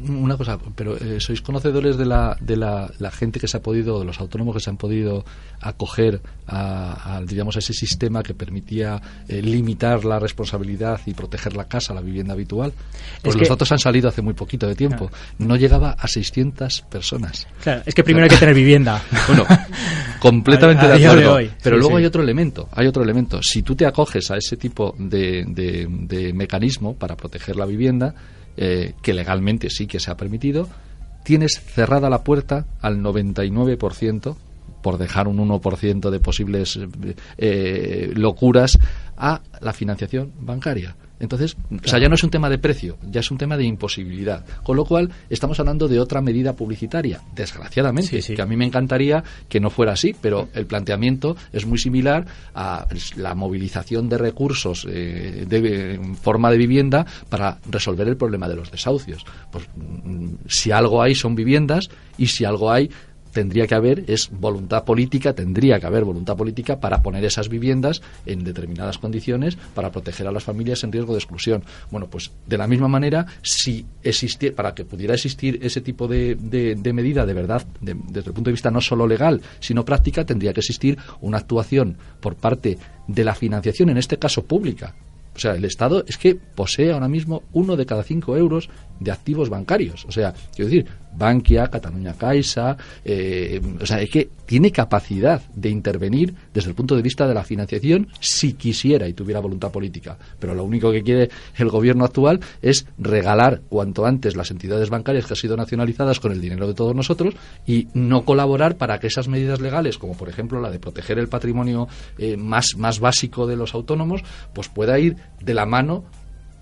Una 0.08 0.36
cosa, 0.36 0.58
pero 0.74 0.96
eh, 0.96 1.20
¿sois 1.20 1.40
conocedores 1.40 1.96
de, 1.96 2.04
la, 2.04 2.36
de 2.40 2.56
la, 2.56 3.10
gente 3.10 3.40
que 3.40 3.48
se 3.48 3.56
ha 3.56 3.62
podido, 3.62 3.98
de 3.98 4.04
los 4.04 4.20
autónomos 4.20 4.54
que 4.54 4.60
se 4.60 4.68
han 4.68 4.76
podido 4.76 5.24
acoger 5.60 6.20
a, 6.46 7.22
digamos, 7.26 7.56
a 7.56 7.60
ese 7.60 7.72
sistema 7.72 8.22
que 8.22 8.34
permitía 8.34 9.00
eh, 9.26 9.40
limitar 9.40 10.04
la 10.04 10.18
responsabilidad 10.18 11.00
y 11.06 11.14
proteger 11.14 11.56
la 11.56 11.64
casa, 11.64 11.94
la 11.94 12.02
vivienda 12.02 12.34
habitual? 12.34 12.72
Pues 13.22 13.36
los 13.36 13.48
datos 13.48 13.72
han 13.72 13.78
salido 13.78 14.08
hace 14.08 14.20
muy 14.20 14.34
poquito 14.34 14.66
de 14.66 14.74
tiempo. 14.74 15.10
No 15.38 15.56
llegaba 15.56 15.92
a 15.98 16.06
600 16.06 16.82
personas. 16.82 17.46
Claro, 17.62 17.82
es 17.86 17.94
que 17.94 18.04
primero 18.04 18.24
hay 18.24 18.30
que 18.30 18.36
tener 18.36 18.54
vivienda. 18.54 19.02
Bueno, 19.30 19.46
completamente 20.18 20.88
de 20.88 21.06
acuerdo. 21.06 21.38
pero 21.62 21.76
luego 21.76 21.96
hay 21.96 22.04
otro 22.04 22.22
elemento, 22.22 22.68
hay 22.72 22.88
otro 22.88 23.02
elemento. 23.04 23.40
Si 23.42 23.62
tú 23.62 23.76
te 23.76 23.86
acoges 23.86 24.28
a 24.30 24.36
ese 24.36 24.56
tipo 24.56 24.94
de, 24.98 25.44
de 25.46 26.32
mecanismo 26.32 26.94
para 26.94 27.16
proteger 27.16 27.54
la 27.54 27.66
vivienda, 27.66 28.14
eh, 28.62 28.92
que 29.00 29.14
legalmente 29.14 29.70
sí 29.70 29.86
que 29.86 30.00
se 30.00 30.10
ha 30.10 30.18
permitido, 30.18 30.68
tienes 31.24 31.62
cerrada 31.64 32.10
la 32.10 32.24
puerta 32.24 32.66
al 32.82 32.98
99%, 32.98 34.36
por 34.82 34.98
dejar 34.98 35.28
un 35.28 35.38
1% 35.38 36.10
de 36.10 36.20
posibles 36.20 36.78
eh, 37.38 38.12
locuras, 38.14 38.78
a 39.16 39.40
la 39.62 39.72
financiación 39.72 40.32
bancaria. 40.40 40.94
Entonces, 41.20 41.56
o 41.70 41.86
sea, 41.86 41.98
ya 41.98 42.08
no 42.08 42.14
es 42.14 42.24
un 42.24 42.30
tema 42.30 42.48
de 42.48 42.58
precio, 42.58 42.96
ya 43.08 43.20
es 43.20 43.30
un 43.30 43.38
tema 43.38 43.56
de 43.56 43.64
imposibilidad. 43.64 44.44
Con 44.62 44.76
lo 44.76 44.86
cual, 44.86 45.10
estamos 45.28 45.60
hablando 45.60 45.86
de 45.86 46.00
otra 46.00 46.22
medida 46.22 46.54
publicitaria, 46.54 47.20
desgraciadamente, 47.34 48.20
que 48.20 48.42
a 48.42 48.46
mí 48.46 48.56
me 48.56 48.64
encantaría 48.64 49.22
que 49.48 49.60
no 49.60 49.68
fuera 49.68 49.92
así, 49.92 50.16
pero 50.20 50.48
el 50.54 50.66
planteamiento 50.66 51.36
es 51.52 51.66
muy 51.66 51.78
similar 51.78 52.26
a 52.54 52.86
la 53.16 53.34
movilización 53.34 54.08
de 54.08 54.18
recursos 54.18 54.86
eh, 54.88 55.44
de, 55.46 55.94
en 55.94 56.16
forma 56.16 56.50
de 56.50 56.56
vivienda 56.56 57.06
para 57.28 57.58
resolver 57.70 58.08
el 58.08 58.16
problema 58.16 58.48
de 58.48 58.56
los 58.56 58.70
desahucios. 58.70 59.24
Pues 59.52 59.68
mm, 59.76 60.34
si 60.48 60.70
algo 60.70 61.02
hay 61.02 61.14
son 61.14 61.34
viviendas 61.34 61.90
y 62.16 62.28
si 62.28 62.44
algo 62.44 62.70
hay 62.70 62.90
tendría 63.32 63.66
que 63.66 63.74
haber 63.74 64.04
es 64.08 64.30
voluntad 64.30 64.84
política, 64.84 65.32
tendría 65.32 65.78
que 65.78 65.86
haber 65.86 66.04
voluntad 66.04 66.36
política 66.36 66.80
para 66.80 67.02
poner 67.02 67.24
esas 67.24 67.48
viviendas 67.48 68.02
en 68.26 68.44
determinadas 68.44 68.98
condiciones 68.98 69.56
para 69.74 69.90
proteger 69.90 70.26
a 70.26 70.32
las 70.32 70.44
familias 70.44 70.84
en 70.84 70.92
riesgo 70.92 71.12
de 71.12 71.18
exclusión. 71.18 71.62
Bueno, 71.90 72.08
pues 72.08 72.30
de 72.46 72.58
la 72.58 72.66
misma 72.66 72.88
manera, 72.88 73.26
si 73.42 73.86
existiera, 74.02 74.56
para 74.56 74.74
que 74.74 74.84
pudiera 74.84 75.14
existir 75.14 75.58
ese 75.62 75.80
tipo 75.80 76.08
de, 76.08 76.34
de, 76.36 76.92
medida 76.92 77.24
de 77.24 77.34
verdad, 77.34 77.64
desde 77.80 78.28
el 78.28 78.34
punto 78.34 78.50
de 78.50 78.52
vista 78.52 78.70
no 78.70 78.80
solo 78.80 79.06
legal, 79.06 79.40
sino 79.60 79.84
práctica, 79.84 80.24
tendría 80.24 80.52
que 80.52 80.60
existir 80.60 80.98
una 81.20 81.38
actuación 81.38 81.96
por 82.20 82.36
parte 82.36 82.78
de 83.06 83.24
la 83.24 83.34
financiación, 83.34 83.90
en 83.90 83.98
este 83.98 84.18
caso 84.18 84.44
pública, 84.44 84.94
o 85.34 85.38
sea, 85.38 85.54
el 85.54 85.64
Estado 85.64 86.04
es 86.06 86.18
que 86.18 86.34
posee 86.34 86.92
ahora 86.92 87.08
mismo 87.08 87.44
uno 87.52 87.76
de 87.76 87.86
cada 87.86 88.02
cinco 88.02 88.36
euros 88.36 88.68
de 89.00 89.10
activos 89.10 89.48
bancarios. 89.48 90.04
O 90.04 90.12
sea, 90.12 90.32
quiero 90.54 90.70
decir, 90.70 90.86
Bankia, 91.12 91.68
Cataluña 91.68 92.14
Caixa, 92.14 92.76
eh, 93.04 93.60
o 93.80 93.86
sea, 93.86 94.00
es 94.00 94.10
que 94.10 94.28
tiene 94.46 94.70
capacidad 94.70 95.42
de 95.54 95.68
intervenir 95.68 96.34
desde 96.52 96.70
el 96.70 96.74
punto 96.74 96.96
de 96.96 97.02
vista 97.02 97.26
de 97.26 97.34
la 97.34 97.42
financiación 97.42 98.08
si 98.20 98.52
quisiera 98.54 99.08
y 99.08 99.12
tuviera 99.12 99.40
voluntad 99.40 99.70
política. 99.70 100.16
Pero 100.38 100.54
lo 100.54 100.64
único 100.64 100.92
que 100.92 101.02
quiere 101.02 101.30
el 101.56 101.68
gobierno 101.68 102.04
actual 102.04 102.40
es 102.62 102.86
regalar 102.98 103.62
cuanto 103.68 104.06
antes 104.06 104.36
las 104.36 104.50
entidades 104.50 104.90
bancarias 104.90 105.26
que 105.26 105.32
han 105.32 105.36
sido 105.36 105.56
nacionalizadas 105.56 106.20
con 106.20 106.32
el 106.32 106.40
dinero 106.40 106.66
de 106.66 106.74
todos 106.74 106.94
nosotros 106.94 107.34
y 107.66 107.88
no 107.94 108.24
colaborar 108.24 108.76
para 108.76 108.98
que 108.98 109.08
esas 109.08 109.28
medidas 109.28 109.60
legales, 109.60 109.98
como 109.98 110.16
por 110.16 110.28
ejemplo 110.28 110.60
la 110.60 110.70
de 110.70 110.78
proteger 110.78 111.18
el 111.18 111.28
patrimonio 111.28 111.88
eh, 112.18 112.36
más, 112.36 112.76
más 112.76 113.00
básico 113.00 113.46
de 113.46 113.56
los 113.56 113.74
autónomos, 113.74 114.22
pues 114.52 114.68
pueda 114.68 114.98
ir 114.98 115.16
de 115.40 115.54
la 115.54 115.66
mano 115.66 116.04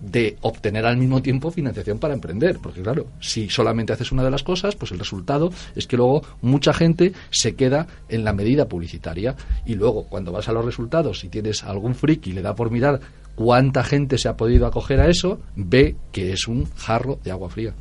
de 0.00 0.36
obtener 0.42 0.86
al 0.86 0.96
mismo 0.96 1.22
tiempo 1.22 1.50
financiación 1.50 1.98
para 1.98 2.14
emprender. 2.14 2.58
Porque 2.62 2.82
claro, 2.82 3.06
si 3.20 3.48
solamente 3.48 3.92
haces 3.92 4.12
una 4.12 4.24
de 4.24 4.30
las 4.30 4.42
cosas, 4.42 4.76
pues 4.76 4.92
el 4.92 4.98
resultado 4.98 5.50
es 5.74 5.86
que 5.86 5.96
luego 5.96 6.22
mucha 6.42 6.72
gente 6.72 7.12
se 7.30 7.54
queda 7.54 7.86
en 8.08 8.24
la 8.24 8.32
medida 8.32 8.68
publicitaria. 8.68 9.36
Y 9.66 9.74
luego, 9.74 10.04
cuando 10.04 10.32
vas 10.32 10.48
a 10.48 10.52
los 10.52 10.64
resultados, 10.64 11.20
si 11.20 11.28
tienes 11.28 11.64
algún 11.64 11.94
friki 11.94 12.30
y 12.30 12.34
le 12.34 12.42
da 12.42 12.54
por 12.54 12.70
mirar 12.70 13.00
cuánta 13.34 13.84
gente 13.84 14.18
se 14.18 14.28
ha 14.28 14.36
podido 14.36 14.66
acoger 14.66 15.00
a 15.00 15.08
eso, 15.08 15.40
ve 15.54 15.96
que 16.12 16.32
es 16.32 16.48
un 16.48 16.68
jarro 16.76 17.18
de 17.22 17.30
agua 17.30 17.50
fría. 17.50 17.74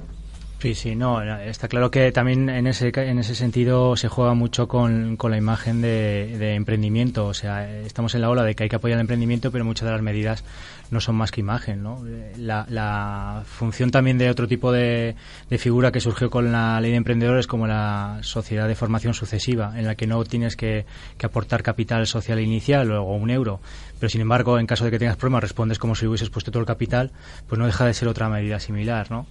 Sí, 0.59 0.73
sí, 0.73 0.95
no, 0.95 1.21
está 1.21 1.67
claro 1.67 1.91
que 1.91 2.11
también 2.11 2.49
en 2.49 2.65
ese, 2.65 2.91
en 2.91 3.19
ese 3.19 3.35
sentido 3.35 3.95
se 3.95 4.07
juega 4.07 4.33
mucho 4.33 4.67
con, 4.67 5.15
con 5.15 5.29
la 5.29 5.37
imagen 5.37 5.81
de, 5.83 6.35
de, 6.39 6.55
emprendimiento. 6.55 7.27
O 7.27 7.35
sea, 7.35 7.71
estamos 7.81 8.15
en 8.15 8.21
la 8.21 8.29
ola 8.31 8.43
de 8.43 8.55
que 8.55 8.63
hay 8.63 8.69
que 8.69 8.75
apoyar 8.75 8.97
el 8.97 9.01
emprendimiento, 9.01 9.51
pero 9.51 9.63
muchas 9.63 9.85
de 9.85 9.91
las 9.91 10.01
medidas 10.01 10.43
no 10.89 10.99
son 10.99 11.15
más 11.15 11.29
que 11.29 11.41
imagen. 11.41 11.83
¿no? 11.83 12.03
La, 12.37 12.65
la 12.69 13.43
función 13.45 13.91
también 13.91 14.17
de 14.17 14.31
otro 14.31 14.47
tipo 14.47 14.71
de, 14.71 15.15
de, 15.47 15.57
figura 15.59 15.91
que 15.91 15.99
surgió 15.99 16.31
con 16.31 16.51
la 16.51 16.81
ley 16.81 16.89
de 16.89 16.97
emprendedores, 16.97 17.45
como 17.45 17.67
la 17.67 18.17
sociedad 18.21 18.67
de 18.67 18.73
formación 18.73 19.13
sucesiva, 19.13 19.73
en 19.77 19.85
la 19.85 19.93
que 19.93 20.07
no 20.07 20.23
tienes 20.23 20.55
que, 20.55 20.87
que 21.19 21.25
aportar 21.27 21.61
capital 21.61 22.07
social 22.07 22.39
inicial 22.39 22.91
o 22.91 23.03
un 23.03 23.29
euro, 23.29 23.59
pero 23.99 24.09
sin 24.09 24.21
embargo, 24.21 24.59
en 24.59 24.67
caso 24.67 24.85
de 24.85 24.91
que 24.91 24.99
tengas 24.99 25.17
problemas, 25.17 25.43
respondes 25.43 25.79
como 25.79 25.95
si 25.95 26.07
hubieses 26.07 26.29
puesto 26.29 26.51
todo 26.51 26.61
el 26.61 26.67
capital, 26.67 27.11
pues 27.47 27.59
no 27.59 27.65
deja 27.65 27.85
de 27.85 27.93
ser 27.93 28.07
otra 28.07 28.29
medida 28.29 28.59
similar. 28.59 29.11
¿no? 29.11 29.27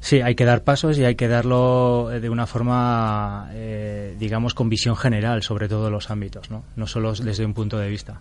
Sí, 0.00 0.22
hay 0.22 0.34
que 0.34 0.46
dar 0.46 0.64
pasos 0.64 0.98
y 0.98 1.04
hay 1.04 1.14
que 1.14 1.28
darlo 1.28 2.10
eh, 2.10 2.20
de 2.20 2.30
una 2.30 2.46
forma, 2.46 3.50
eh, 3.52 4.16
digamos, 4.18 4.54
con 4.54 4.68
visión 4.68 4.96
general 4.96 5.42
sobre 5.42 5.68
todos 5.68 5.92
los 5.92 6.10
ámbitos, 6.10 6.50
¿no? 6.50 6.64
No 6.74 6.86
solo 6.86 7.12
desde 7.12 7.44
un 7.44 7.52
punto 7.52 7.78
de 7.78 7.88
vista. 7.88 8.20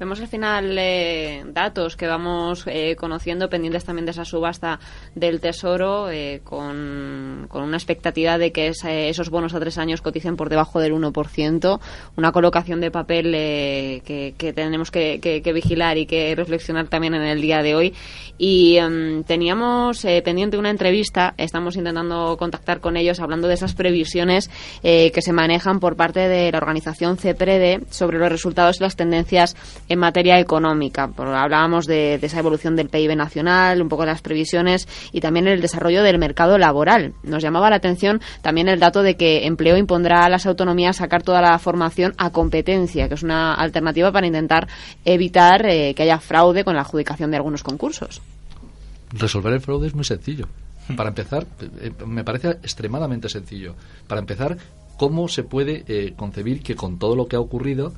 Vemos 0.00 0.18
al 0.18 0.28
final 0.28 0.78
eh, 0.78 1.44
datos 1.52 1.94
que 1.94 2.06
vamos 2.06 2.64
eh, 2.66 2.96
conociendo 2.96 3.50
pendientes 3.50 3.84
también 3.84 4.06
de 4.06 4.12
esa 4.12 4.24
subasta 4.24 4.80
del 5.14 5.42
Tesoro 5.42 6.08
eh, 6.08 6.40
con, 6.42 7.46
una 7.52 7.76
expectativa 7.76 8.38
de 8.38 8.50
que 8.50 8.68
esos 8.68 9.28
bonos 9.28 9.52
a 9.52 9.60
tres 9.60 9.76
años 9.76 10.00
coticen 10.00 10.36
por 10.36 10.48
debajo 10.48 10.80
del 10.80 10.94
1%, 10.94 11.80
una 12.16 12.32
colocación 12.32 12.80
de 12.80 12.90
papel 12.90 13.30
que, 14.02 14.52
tenemos 14.54 14.90
que, 14.90 15.52
vigilar 15.52 15.98
y 15.98 16.06
que 16.06 16.34
reflexionar 16.34 16.88
también 16.88 17.12
en 17.12 17.22
el 17.22 17.42
día 17.42 17.60
de 17.60 17.74
hoy. 17.74 17.94
Y 18.38 18.78
em, 18.78 19.22
teníamos 19.24 20.00
pendiente 20.24 20.56
una 20.56 20.70
entrevista, 20.70 21.34
estamos 21.36 21.76
intentando 21.76 22.38
contactar 22.38 22.80
con 22.80 22.96
ellos 22.96 23.20
hablando 23.20 23.48
de 23.48 23.54
esas 23.54 23.74
previsiones 23.74 24.48
que 24.80 25.20
se 25.20 25.32
manejan 25.34 25.78
por 25.78 25.96
parte 25.96 26.20
de 26.20 26.50
la 26.50 26.56
organización 26.56 27.18
CEPREDE 27.18 27.82
sobre 27.90 28.18
los 28.18 28.30
resultados 28.30 28.80
y 28.80 28.82
las 28.84 28.96
tendencias 28.96 29.54
en 29.90 29.98
materia 29.98 30.38
económica. 30.38 31.10
Hablábamos 31.18 31.86
de, 31.86 32.14
esa 32.14 32.38
evolución 32.38 32.76
del 32.76 32.88
PIB 32.88 33.16
nacional, 33.16 33.82
un 33.82 33.88
poco 33.88 34.02
de 34.02 34.12
las 34.12 34.22
previsiones 34.22 34.88
y 35.12 35.20
también 35.20 35.48
el 35.48 35.60
desarrollo 35.60 36.04
del 36.04 36.18
mercado 36.18 36.58
laboral. 36.58 37.12
Nos 37.24 37.42
llamaba 37.42 37.68
la 37.68 37.76
atención 37.76 38.20
también 38.40 38.68
el 38.68 38.78
dato 38.78 39.02
de 39.02 39.16
que 39.16 39.46
empleo 39.46 39.76
impondrá 39.76 40.24
a 40.24 40.30
las 40.30 40.46
autonomías 40.46 40.98
sacar 40.98 41.24
toda 41.24 41.42
la 41.42 41.58
formación 41.58 42.14
a 42.18 42.30
competencia, 42.30 43.08
que 43.08 43.14
es 43.14 43.24
una 43.24 43.52
alternativa 43.54 44.12
para 44.12 44.28
intentar 44.28 44.68
evitar 45.04 45.66
eh, 45.66 45.92
que 45.94 46.04
haya 46.04 46.20
fraude 46.20 46.62
con 46.62 46.76
la 46.76 46.82
adjudicación 46.82 47.32
de 47.32 47.38
algunos 47.38 47.64
concursos. 47.64 48.22
Resolver 49.12 49.52
el 49.52 49.60
fraude 49.60 49.88
es 49.88 49.94
muy 49.94 50.04
sencillo. 50.04 50.46
Para 50.96 51.08
empezar, 51.08 51.46
eh, 51.80 51.90
me 52.06 52.22
parece 52.22 52.50
extremadamente 52.50 53.28
sencillo. 53.28 53.74
Para 54.06 54.20
empezar, 54.20 54.56
¿cómo 54.96 55.26
se 55.26 55.42
puede 55.42 55.82
eh, 55.88 56.14
concebir 56.16 56.62
que 56.62 56.76
con 56.76 57.00
todo 57.00 57.16
lo 57.16 57.26
que 57.26 57.34
ha 57.34 57.40
ocurrido 57.40 57.92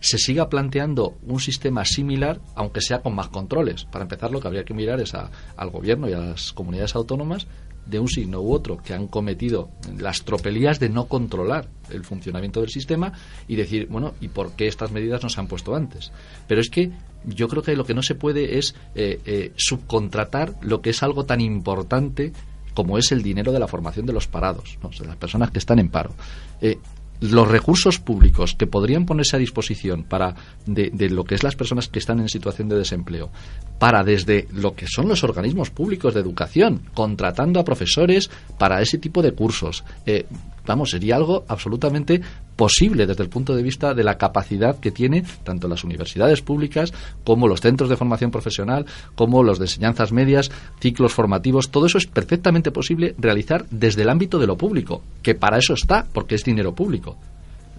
se 0.00 0.18
siga 0.18 0.48
planteando 0.48 1.16
un 1.26 1.40
sistema 1.40 1.84
similar, 1.84 2.40
aunque 2.54 2.80
sea 2.80 3.00
con 3.00 3.14
más 3.14 3.28
controles. 3.28 3.84
Para 3.84 4.04
empezar, 4.04 4.30
lo 4.30 4.40
que 4.40 4.48
habría 4.48 4.64
que 4.64 4.74
mirar 4.74 5.00
es 5.00 5.14
al 5.14 5.70
gobierno 5.70 6.08
y 6.08 6.12
a 6.12 6.18
las 6.18 6.52
comunidades 6.52 6.94
autónomas 6.94 7.46
de 7.86 7.98
un 7.98 8.08
signo 8.08 8.40
u 8.40 8.52
otro 8.52 8.76
que 8.76 8.92
han 8.92 9.06
cometido 9.06 9.70
las 9.98 10.22
tropelías 10.22 10.78
de 10.78 10.90
no 10.90 11.06
controlar 11.06 11.68
el 11.90 12.04
funcionamiento 12.04 12.60
del 12.60 12.68
sistema 12.68 13.12
y 13.48 13.56
decir, 13.56 13.88
bueno, 13.88 14.14
¿y 14.20 14.28
por 14.28 14.52
qué 14.52 14.68
estas 14.68 14.92
medidas 14.92 15.22
no 15.22 15.30
se 15.30 15.40
han 15.40 15.46
puesto 15.46 15.74
antes? 15.74 16.12
Pero 16.46 16.60
es 16.60 16.68
que 16.68 16.90
yo 17.24 17.48
creo 17.48 17.62
que 17.62 17.76
lo 17.76 17.84
que 17.84 17.94
no 17.94 18.02
se 18.02 18.14
puede 18.14 18.58
es 18.58 18.74
eh, 18.94 19.20
eh, 19.24 19.52
subcontratar 19.56 20.54
lo 20.60 20.82
que 20.82 20.90
es 20.90 21.02
algo 21.02 21.24
tan 21.24 21.40
importante 21.40 22.32
como 22.74 22.98
es 22.98 23.10
el 23.10 23.22
dinero 23.22 23.50
de 23.50 23.58
la 23.58 23.66
formación 23.66 24.06
de 24.06 24.12
los 24.12 24.28
parados, 24.28 24.78
de 25.00 25.06
las 25.06 25.16
personas 25.16 25.50
que 25.50 25.58
están 25.58 25.80
en 25.80 25.88
paro. 25.88 26.12
Eh, 26.60 26.78
los 27.20 27.48
recursos 27.48 27.98
públicos 27.98 28.54
que 28.54 28.66
podrían 28.66 29.06
ponerse 29.06 29.36
a 29.36 29.38
disposición 29.38 30.04
para 30.04 30.34
de, 30.66 30.90
lo 31.10 31.24
que 31.24 31.34
es 31.34 31.42
las 31.42 31.56
personas 31.56 31.88
que 31.88 31.98
están 31.98 32.20
en 32.20 32.28
situación 32.28 32.68
de 32.68 32.76
desempleo 32.76 33.30
para 33.78 34.04
desde 34.04 34.46
lo 34.52 34.74
que 34.74 34.86
son 34.86 35.08
los 35.08 35.24
organismos 35.24 35.70
públicos 35.70 36.14
de 36.14 36.20
educación 36.20 36.82
contratando 36.94 37.60
a 37.60 37.64
profesores 37.64 38.30
para 38.58 38.80
ese 38.80 38.98
tipo 38.98 39.22
de 39.22 39.32
cursos 39.32 39.84
eh, 40.06 40.26
vamos 40.66 40.90
sería 40.90 41.16
algo 41.16 41.44
absolutamente 41.48 42.20
posible 42.58 43.06
desde 43.06 43.22
el 43.22 43.30
punto 43.30 43.54
de 43.54 43.62
vista 43.62 43.94
de 43.94 44.02
la 44.02 44.18
capacidad 44.18 44.80
que 44.80 44.90
tiene 44.90 45.22
tanto 45.44 45.68
las 45.68 45.84
universidades 45.84 46.42
públicas 46.42 46.92
como 47.22 47.46
los 47.46 47.60
centros 47.60 47.88
de 47.88 47.96
formación 47.96 48.32
profesional, 48.32 48.84
como 49.14 49.44
los 49.44 49.60
de 49.60 49.66
enseñanzas 49.66 50.10
medias, 50.10 50.50
ciclos 50.80 51.14
formativos, 51.14 51.70
todo 51.70 51.86
eso 51.86 51.98
es 51.98 52.06
perfectamente 52.06 52.72
posible 52.72 53.14
realizar 53.16 53.64
desde 53.70 54.02
el 54.02 54.10
ámbito 54.10 54.40
de 54.40 54.48
lo 54.48 54.56
público, 54.56 55.02
que 55.22 55.36
para 55.36 55.58
eso 55.58 55.74
está, 55.74 56.04
porque 56.12 56.34
es 56.34 56.44
dinero 56.44 56.74
público 56.74 57.16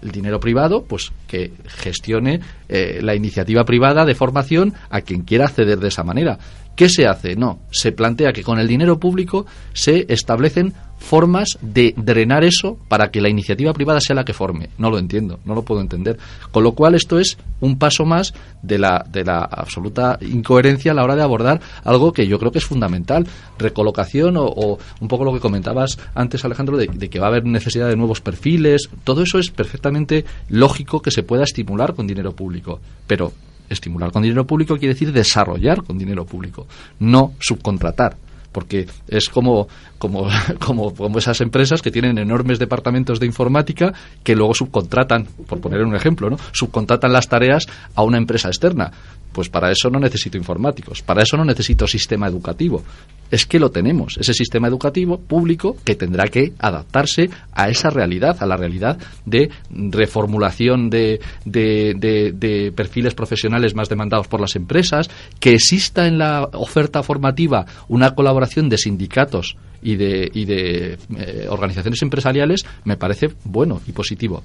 el 0.02 0.12
dinero 0.12 0.40
privado, 0.40 0.84
pues 0.88 1.12
que 1.28 1.52
gestione 1.66 2.40
eh, 2.70 3.00
la 3.02 3.14
iniciativa 3.14 3.64
privada 3.64 4.06
de 4.06 4.14
formación 4.14 4.72
a 4.88 5.02
quien 5.02 5.24
quiera 5.24 5.44
acceder 5.44 5.78
de 5.78 5.88
esa 5.88 6.04
manera. 6.04 6.38
¿Qué 6.76 6.88
se 6.88 7.06
hace? 7.06 7.36
No, 7.36 7.60
se 7.70 7.92
plantea 7.92 8.32
que 8.32 8.42
con 8.42 8.58
el 8.58 8.68
dinero 8.68 8.98
público 8.98 9.46
se 9.72 10.06
establecen 10.08 10.72
formas 11.00 11.58
de 11.62 11.94
drenar 11.96 12.44
eso 12.44 12.78
para 12.88 13.10
que 13.10 13.20
la 13.20 13.28
iniciativa 13.28 13.72
privada 13.72 14.00
sea 14.00 14.14
la 14.14 14.24
que 14.24 14.34
forme. 14.34 14.68
No 14.78 14.90
lo 14.90 14.98
entiendo, 14.98 15.40
no 15.44 15.54
lo 15.54 15.62
puedo 15.62 15.80
entender. 15.80 16.18
Con 16.52 16.62
lo 16.62 16.72
cual 16.72 16.94
esto 16.94 17.18
es 17.18 17.38
un 17.60 17.78
paso 17.78 18.04
más 18.04 18.32
de 18.62 18.78
la, 18.78 19.04
de 19.10 19.24
la 19.24 19.40
absoluta 19.40 20.18
incoherencia 20.20 20.92
a 20.92 20.94
la 20.94 21.02
hora 21.02 21.16
de 21.16 21.22
abordar 21.22 21.60
algo 21.84 22.12
que 22.12 22.28
yo 22.28 22.38
creo 22.38 22.52
que 22.52 22.58
es 22.58 22.66
fundamental. 22.66 23.26
Recolocación 23.58 24.36
o, 24.36 24.78
un 25.00 25.08
poco 25.08 25.24
lo 25.24 25.32
que 25.32 25.40
comentabas 25.40 25.98
antes, 26.14 26.44
Alejandro, 26.44 26.76
de, 26.76 26.86
de, 26.86 27.08
que 27.08 27.18
va 27.18 27.26
a 27.26 27.30
haber 27.30 27.44
necesidad 27.44 27.88
de 27.88 27.96
nuevos 27.96 28.20
perfiles. 28.20 28.88
Todo 29.02 29.22
eso 29.22 29.38
es 29.38 29.50
perfectamente 29.50 30.24
lógico 30.48 31.00
que 31.00 31.10
se 31.10 31.22
pueda 31.22 31.44
estimular 31.44 31.94
con 31.94 32.06
dinero 32.06 32.32
público. 32.32 32.80
Pero 33.06 33.32
estimular 33.70 34.12
con 34.12 34.22
dinero 34.22 34.46
público 34.46 34.76
quiere 34.76 34.94
decir 34.94 35.12
desarrollar 35.12 35.82
con 35.82 35.96
dinero 35.96 36.26
público, 36.26 36.66
no 36.98 37.32
subcontratar 37.40 38.16
porque 38.52 38.86
es 39.08 39.28
como, 39.28 39.68
como, 39.98 40.28
como, 40.58 40.94
como, 40.94 41.18
esas 41.18 41.40
empresas 41.40 41.82
que 41.82 41.90
tienen 41.90 42.18
enormes 42.18 42.58
departamentos 42.58 43.20
de 43.20 43.26
informática 43.26 43.92
que 44.22 44.34
luego 44.34 44.54
subcontratan, 44.54 45.26
por 45.46 45.60
poner 45.60 45.82
un 45.82 45.94
ejemplo, 45.94 46.30
¿no? 46.30 46.36
subcontratan 46.52 47.12
las 47.12 47.28
tareas 47.28 47.66
a 47.94 48.02
una 48.02 48.18
empresa 48.18 48.48
externa. 48.48 48.90
Pues 49.32 49.48
para 49.48 49.70
eso 49.70 49.90
no 49.90 50.00
necesito 50.00 50.36
informáticos, 50.36 51.02
para 51.02 51.22
eso 51.22 51.36
no 51.36 51.44
necesito 51.44 51.86
sistema 51.86 52.26
educativo. 52.26 52.82
Es 53.30 53.46
que 53.46 53.60
lo 53.60 53.70
tenemos, 53.70 54.16
ese 54.18 54.34
sistema 54.34 54.66
educativo 54.66 55.18
público 55.18 55.76
que 55.84 55.94
tendrá 55.94 56.26
que 56.26 56.52
adaptarse 56.58 57.30
a 57.52 57.68
esa 57.68 57.90
realidad, 57.90 58.36
a 58.40 58.46
la 58.46 58.56
realidad 58.56 58.98
de 59.24 59.50
reformulación 59.70 60.90
de, 60.90 61.20
de, 61.44 62.72
perfiles 62.74 63.14
profesionales 63.14 63.74
más 63.76 63.88
demandados 63.88 64.26
por 64.26 64.40
las 64.40 64.56
empresas, 64.56 65.08
que 65.38 65.52
exista 65.52 66.08
en 66.08 66.18
la 66.18 66.48
oferta 66.52 67.04
formativa 67.04 67.66
una 67.88 68.14
colaboración 68.16 68.68
de 68.68 68.78
sindicatos 68.78 69.56
y 69.80 69.94
de, 69.94 70.28
y 70.34 70.44
de 70.44 70.98
eh, 71.16 71.46
organizaciones 71.48 72.02
empresariales, 72.02 72.64
me 72.84 72.96
parece 72.96 73.28
bueno 73.44 73.80
y 73.86 73.92
positivo 73.92 74.42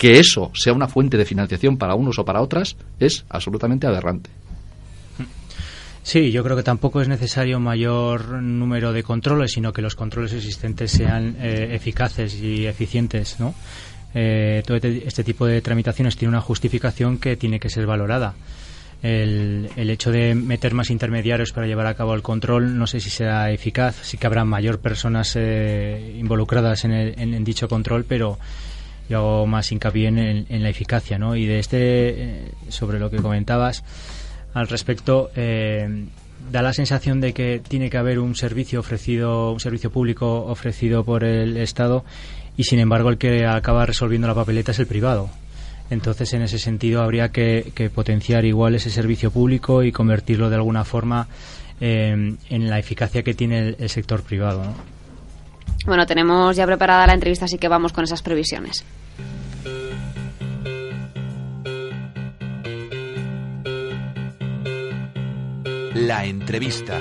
que 0.00 0.18
eso 0.18 0.50
sea 0.54 0.72
una 0.72 0.88
fuente 0.88 1.18
de 1.18 1.26
financiación 1.26 1.76
para 1.76 1.94
unos 1.94 2.18
o 2.18 2.24
para 2.24 2.40
otras 2.40 2.74
es 2.98 3.26
absolutamente 3.28 3.86
aberrante. 3.86 4.30
Sí, 6.02 6.32
yo 6.32 6.42
creo 6.42 6.56
que 6.56 6.62
tampoco 6.62 7.02
es 7.02 7.08
necesario 7.08 7.60
mayor 7.60 8.40
número 8.40 8.94
de 8.94 9.02
controles, 9.02 9.52
sino 9.52 9.74
que 9.74 9.82
los 9.82 9.96
controles 9.96 10.32
existentes 10.32 10.90
sean 10.90 11.36
eh, 11.38 11.68
eficaces 11.72 12.34
y 12.40 12.66
eficientes, 12.66 13.38
¿no? 13.38 13.54
Eh, 14.14 14.62
todo 14.66 14.78
este, 14.78 15.06
este 15.06 15.22
tipo 15.22 15.44
de 15.44 15.60
tramitaciones 15.60 16.16
tiene 16.16 16.30
una 16.30 16.40
justificación 16.40 17.18
que 17.18 17.36
tiene 17.36 17.60
que 17.60 17.68
ser 17.68 17.84
valorada. 17.84 18.34
El, 19.02 19.68
hecho 19.76 20.10
de 20.10 20.34
meter 20.34 20.72
más 20.72 20.88
intermediarios 20.88 21.52
para 21.52 21.66
llevar 21.66 21.86
a 21.86 21.94
cabo 21.94 22.14
el 22.14 22.22
control 22.22 22.76
no 22.76 22.86
sé 22.86 23.00
si 23.00 23.10
será 23.10 23.50
eficaz, 23.50 23.96
sí 24.02 24.16
que 24.16 24.26
habrá 24.26 24.44
mayor 24.44 24.78
personas 24.78 25.36
eh, 25.36 26.16
involucradas 26.18 26.84
en, 26.84 26.92
en, 26.92 27.44
dicho 27.44 27.68
control, 27.68 28.04
pero 28.04 28.38
yo 29.10 29.18
hago 29.18 29.46
más 29.46 29.72
hincapié 29.72 30.06
en, 30.06 30.62
la 30.62 30.68
eficacia, 30.68 31.18
¿no? 31.18 31.34
Y 31.34 31.44
de 31.44 31.58
este, 31.58 31.78
eh, 31.78 32.52
sobre 32.68 33.00
lo 33.00 33.10
que 33.10 33.16
comentabas 33.16 33.82
al 34.54 34.68
respecto, 34.68 35.30
eh, 35.34 36.06
da 36.50 36.62
la 36.62 36.72
sensación 36.72 37.20
de 37.20 37.32
que 37.32 37.60
tiene 37.66 37.90
que 37.90 37.98
haber 37.98 38.20
un 38.20 38.36
servicio 38.36 38.78
ofrecido, 38.80 39.52
un 39.52 39.58
servicio 39.58 39.90
público 39.90 40.46
ofrecido 40.46 41.04
por 41.04 41.24
el 41.24 41.56
Estado 41.56 42.04
y 42.56 42.64
sin 42.64 42.78
embargo 42.78 43.10
el 43.10 43.18
que 43.18 43.46
acaba 43.46 43.84
resolviendo 43.84 44.28
la 44.28 44.34
papeleta 44.34 44.70
es 44.70 44.78
el 44.78 44.86
privado. 44.86 45.28
Entonces, 45.90 46.32
en 46.34 46.42
ese 46.42 46.60
sentido, 46.60 47.02
habría 47.02 47.30
que, 47.30 47.90
potenciar 47.92 48.44
igual 48.44 48.76
ese 48.76 48.90
servicio 48.90 49.32
público 49.32 49.82
y 49.82 49.90
convertirlo 49.90 50.48
de 50.48 50.54
alguna 50.54 50.84
forma 50.84 51.26
eh, 51.80 52.36
en 52.48 52.70
la 52.70 52.78
eficacia 52.78 53.24
que 53.24 53.34
tiene 53.34 53.74
el, 53.76 53.88
sector 53.90 54.22
privado. 54.22 54.62
¿no? 54.62 54.74
Bueno, 55.86 56.06
tenemos 56.06 56.54
ya 56.54 56.64
preparada 56.64 57.08
la 57.08 57.14
entrevista, 57.14 57.46
así 57.46 57.58
que 57.58 57.66
vamos 57.66 57.92
con 57.92 58.04
esas 58.04 58.22
previsiones. 58.22 58.84
La 65.94 66.24
entrevista. 66.24 67.00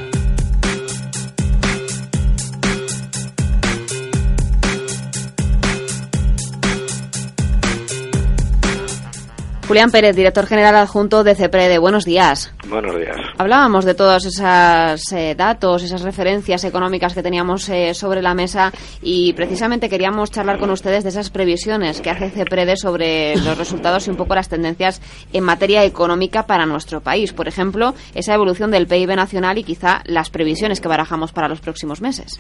Julián 9.70 9.92
Pérez, 9.92 10.16
director 10.16 10.48
general 10.48 10.76
adjunto 10.78 11.24
de 11.24 11.36
CEPREDE. 11.36 11.78
Buenos 11.78 12.04
días. 12.04 12.52
Buenos 12.68 12.98
días. 12.98 13.16
Hablábamos 13.38 13.86
de 13.86 13.94
todos 13.94 14.26
esos 14.26 15.14
eh, 15.14 15.36
datos, 15.38 15.84
esas 15.84 16.02
referencias 16.02 16.64
económicas 16.64 17.14
que 17.14 17.22
teníamos 17.22 17.70
eh, 17.70 17.94
sobre 17.94 18.24
la 18.24 18.34
mesa 18.34 18.74
y 19.04 19.32
precisamente 19.34 19.88
queríamos 19.88 20.32
charlar 20.32 20.58
con 20.58 20.72
ustedes 20.72 21.04
de 21.04 21.12
esas 21.12 21.30
previsiones 21.30 22.02
que 22.02 22.10
hace 22.10 22.32
CEPREDE 22.32 22.78
sobre 22.78 23.36
los 23.36 23.60
resultados 23.60 24.08
y 24.08 24.10
un 24.10 24.16
poco 24.16 24.34
las 24.34 24.50
tendencias 24.50 25.04
en 25.34 25.44
materia 25.44 25.86
económica 25.86 26.48
para 26.48 26.66
nuestro 26.66 27.02
país. 27.02 27.32
Por 27.32 27.48
ejemplo, 27.48 27.94
esa 28.16 28.34
evolución 28.34 28.72
del 28.72 28.88
PIB 28.88 29.16
nacional 29.16 29.60
y 29.60 29.64
quizá 29.64 30.02
las 30.06 30.32
previsiones 30.32 30.82
que 30.82 30.88
barajamos 30.88 31.32
para 31.32 31.48
los 31.48 31.62
próximos 31.62 32.02
meses. 32.02 32.40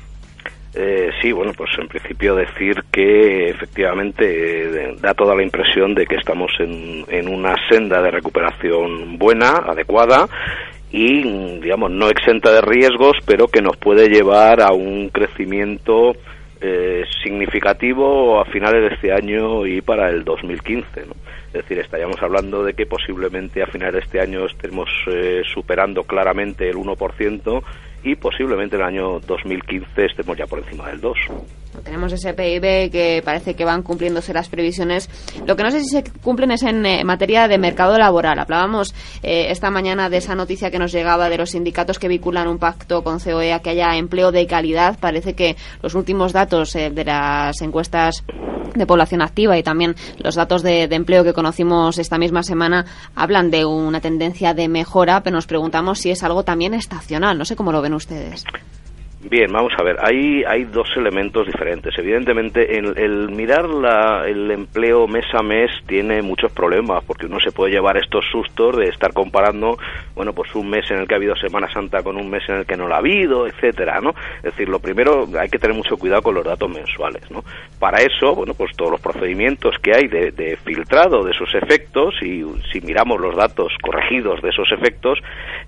Eh, 0.75 1.09
sí, 1.21 1.31
bueno, 1.31 1.51
pues 1.57 1.71
en 1.79 1.87
principio 1.87 2.35
decir 2.35 2.83
que 2.91 3.49
efectivamente 3.49 4.65
eh, 4.65 4.95
da 5.01 5.15
toda 5.15 5.35
la 5.35 5.41
impresión 5.41 5.95
de 5.95 6.05
que 6.05 6.15
estamos 6.15 6.51
en, 6.59 7.05
en 7.07 7.27
una 7.27 7.55
senda 7.69 8.01
de 8.01 8.11
recuperación 8.11 9.17
buena, 9.17 9.57
adecuada 9.65 10.27
y, 10.91 11.59
digamos, 11.59 11.91
no 11.91 12.09
exenta 12.09 12.51
de 12.51 12.61
riesgos, 12.61 13.17
pero 13.25 13.47
que 13.47 13.61
nos 13.61 13.77
puede 13.77 14.09
llevar 14.09 14.61
a 14.61 14.71
un 14.71 15.09
crecimiento 15.09 16.13
eh, 16.61 17.05
significativo 17.23 18.39
a 18.41 18.45
finales 18.45 18.81
de 18.81 18.95
este 18.95 19.13
año 19.13 19.65
y 19.65 19.81
para 19.81 20.09
el 20.09 20.23
2015. 20.23 21.05
¿no? 21.05 21.13
Es 21.47 21.53
decir, 21.53 21.79
estaríamos 21.79 22.21
hablando 22.21 22.63
de 22.63 22.73
que 22.73 22.85
posiblemente 22.85 23.63
a 23.63 23.67
finales 23.67 23.93
de 23.93 23.99
este 23.99 24.19
año 24.19 24.45
estemos 24.45 24.89
eh, 25.07 25.41
superando 25.53 26.03
claramente 26.03 26.69
el 26.69 26.75
1% 26.75 27.63
y 28.03 28.15
posiblemente 28.15 28.75
en 28.75 28.81
el 28.81 28.87
año 28.87 29.19
2015 29.19 30.05
estemos 30.05 30.37
ya 30.37 30.45
por 30.47 30.59
encima 30.59 30.87
del 30.89 31.01
2. 31.01 31.17
Tenemos 31.83 32.11
ese 32.13 32.33
PIB 32.33 32.91
que 32.91 33.21
parece 33.23 33.55
que 33.55 33.65
van 33.65 33.83
cumpliéndose 33.83 34.33
las 34.33 34.49
previsiones. 34.49 35.09
Lo 35.45 35.55
que 35.55 35.63
no 35.63 35.71
sé 35.71 35.81
si 35.81 35.89
se 35.89 36.03
cumplen 36.03 36.51
es 36.51 36.63
en 36.63 36.85
eh, 36.85 37.03
materia 37.03 37.47
de 37.47 37.57
mercado 37.57 37.97
laboral. 37.97 38.39
Hablábamos 38.39 38.93
eh, 39.23 39.47
esta 39.49 39.69
mañana 39.69 40.09
de 40.09 40.17
esa 40.17 40.35
noticia 40.35 40.71
que 40.71 40.79
nos 40.79 40.91
llegaba 40.91 41.29
de 41.29 41.37
los 41.37 41.51
sindicatos 41.51 41.99
que 41.99 42.07
vinculan 42.07 42.47
un 42.47 42.57
pacto 42.57 43.03
con 43.03 43.19
COE 43.19 43.53
a 43.53 43.59
que 43.59 43.71
haya 43.71 43.95
empleo 43.95 44.31
de 44.31 44.45
calidad. 44.47 44.97
Parece 44.99 45.33
que 45.33 45.55
los 45.81 45.95
últimos 45.95 46.33
datos 46.33 46.75
eh, 46.75 46.89
de 46.89 47.05
las 47.05 47.61
encuestas 47.61 48.23
de 48.75 48.85
población 48.85 49.21
activa 49.21 49.57
y 49.57 49.63
también 49.63 49.95
los 50.17 50.35
datos 50.35 50.61
de, 50.61 50.87
de, 50.87 50.95
empleo 50.95 51.23
que 51.23 51.33
conocimos 51.33 51.97
esta 51.97 52.17
misma 52.17 52.43
semana 52.43 52.85
hablan 53.15 53.49
de 53.49 53.65
una 53.65 53.99
tendencia 53.99 54.53
de 54.53 54.67
mejora, 54.67 55.23
pero 55.23 55.35
nos 55.35 55.47
preguntamos 55.47 55.99
si 55.99 56.11
es 56.11 56.23
algo 56.23 56.43
también 56.43 56.73
estacional. 56.73 57.37
No 57.37 57.45
sé 57.45 57.55
cómo 57.55 57.71
lo 57.71 57.81
ven 57.81 57.93
ustedes. 57.93 58.45
Bien, 59.21 59.51
vamos 59.51 59.73
a 59.77 59.83
ver, 59.83 59.97
hay, 60.01 60.45
hay 60.45 60.63
dos 60.63 60.87
elementos 60.95 61.45
diferentes. 61.45 61.93
Evidentemente, 61.97 62.77
el, 62.77 63.29
mirar 63.31 63.67
la, 63.67 64.23
el 64.25 64.49
empleo 64.49 65.07
mes 65.07 65.25
a 65.33 65.43
mes 65.43 65.69
tiene 65.85 66.21
muchos 66.21 66.53
problemas, 66.53 67.03
porque 67.03 67.25
uno 67.25 67.37
se 67.41 67.51
puede 67.51 67.73
llevar 67.73 67.97
estos 67.97 68.23
sustos 68.31 68.77
de 68.77 68.85
estar 68.85 69.11
comparando, 69.11 69.77
bueno, 70.15 70.31
pues 70.31 70.55
un 70.55 70.69
mes 70.69 70.89
en 70.89 70.99
el 70.99 71.07
que 71.07 71.15
ha 71.15 71.17
habido 71.17 71.35
Semana 71.35 71.69
Santa 71.69 72.01
con 72.01 72.15
un 72.15 72.29
mes 72.29 72.47
en 72.47 72.59
el 72.59 72.65
que 72.65 72.77
no 72.77 72.87
lo 72.87 72.95
ha 72.95 72.99
habido, 72.99 73.45
etcétera, 73.45 73.99
¿no? 73.99 74.11
Es 74.37 74.43
decir, 74.43 74.69
lo 74.69 74.79
primero, 74.79 75.27
hay 75.37 75.49
que 75.49 75.59
tener 75.59 75.75
mucho 75.75 75.97
cuidado 75.97 76.21
con 76.21 76.35
los 76.35 76.45
datos 76.45 76.69
mensuales, 76.69 77.29
¿no? 77.29 77.43
Para 77.77 77.97
eso, 77.97 78.33
bueno, 78.35 78.53
pues 78.53 78.71
todos 78.77 78.91
los 78.91 79.01
procedimientos 79.01 79.75
que 79.79 79.91
hay 79.93 80.07
de, 80.07 80.57
filtrado 80.63 81.25
de 81.25 81.31
esos 81.31 81.53
efectos, 81.55 82.15
y 82.21 82.45
si 82.71 82.79
miramos 82.79 83.19
los 83.19 83.35
datos 83.35 83.73
corregidos 83.81 84.41
de 84.41 84.49
esos 84.49 84.71
efectos, 84.71 85.19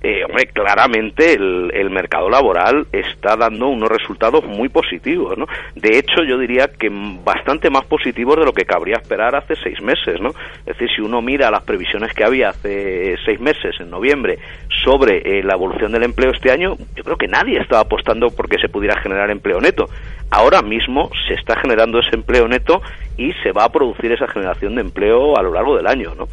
eh, 0.02 0.24
hombre, 0.24 0.48
claramente 0.48 1.34
el, 1.34 1.70
el 1.74 1.90
mercado 1.90 2.30
laboral 2.30 2.88
está 2.94 3.36
dando 3.42 3.68
unos 3.70 3.90
resultados 3.90 4.46
muy 4.46 4.70
positivos, 4.70 5.36
¿no? 5.38 5.48
De 5.76 5.98
hecho, 5.98 6.24
yo 6.24 6.38
diría 6.38 6.68
que 6.68 6.90
bastante 7.24 7.70
más 7.70 7.86
positivos 7.86 8.38
de 8.38 8.46
lo 8.46 8.54
que 8.54 8.66
cabría 8.66 8.98
esperar 8.98 9.36
hace 9.36 9.56
seis 9.56 9.82
meses, 9.82 10.22
¿no? 10.22 10.30
Es 10.60 10.78
decir, 10.78 10.90
si 10.96 11.02
uno 11.02 11.22
mira 11.22 11.50
las 11.50 11.64
previsiones 11.64 12.14
que 12.14 12.24
había 12.24 12.50
hace 12.50 13.16
seis 13.26 13.40
meses, 13.40 13.76
en 13.80 13.90
noviembre, 13.90 14.38
sobre 14.84 15.40
eh, 15.40 15.44
la 15.44 15.54
evolución 15.54 15.92
del 15.92 16.04
empleo 16.04 16.32
este 16.32 16.52
año, 16.52 16.76
yo 16.96 17.04
creo 17.04 17.18
que 17.18 17.28
nadie 17.28 17.60
estaba 17.60 17.82
apostando 17.82 18.30
porque 18.30 18.58
se 18.60 18.70
pudiera 18.70 19.02
generar 19.02 19.32
empleo 19.32 19.60
neto. 19.60 19.90
Ahora 20.30 20.62
mismo 20.62 21.10
se 21.28 21.34
está 21.34 21.60
generando 21.60 22.00
ese 22.00 22.16
empleo 22.16 22.48
neto 22.48 22.82
y 23.18 23.34
se 23.44 23.52
va 23.52 23.66
a 23.66 23.72
producir 23.72 24.12
esa 24.12 24.28
generación 24.28 24.76
de 24.76 24.82
empleo 24.82 25.36
a 25.38 25.42
lo 25.42 25.52
largo 25.52 25.76
del 25.76 25.88
año, 25.88 26.14
¿no? 26.16 26.28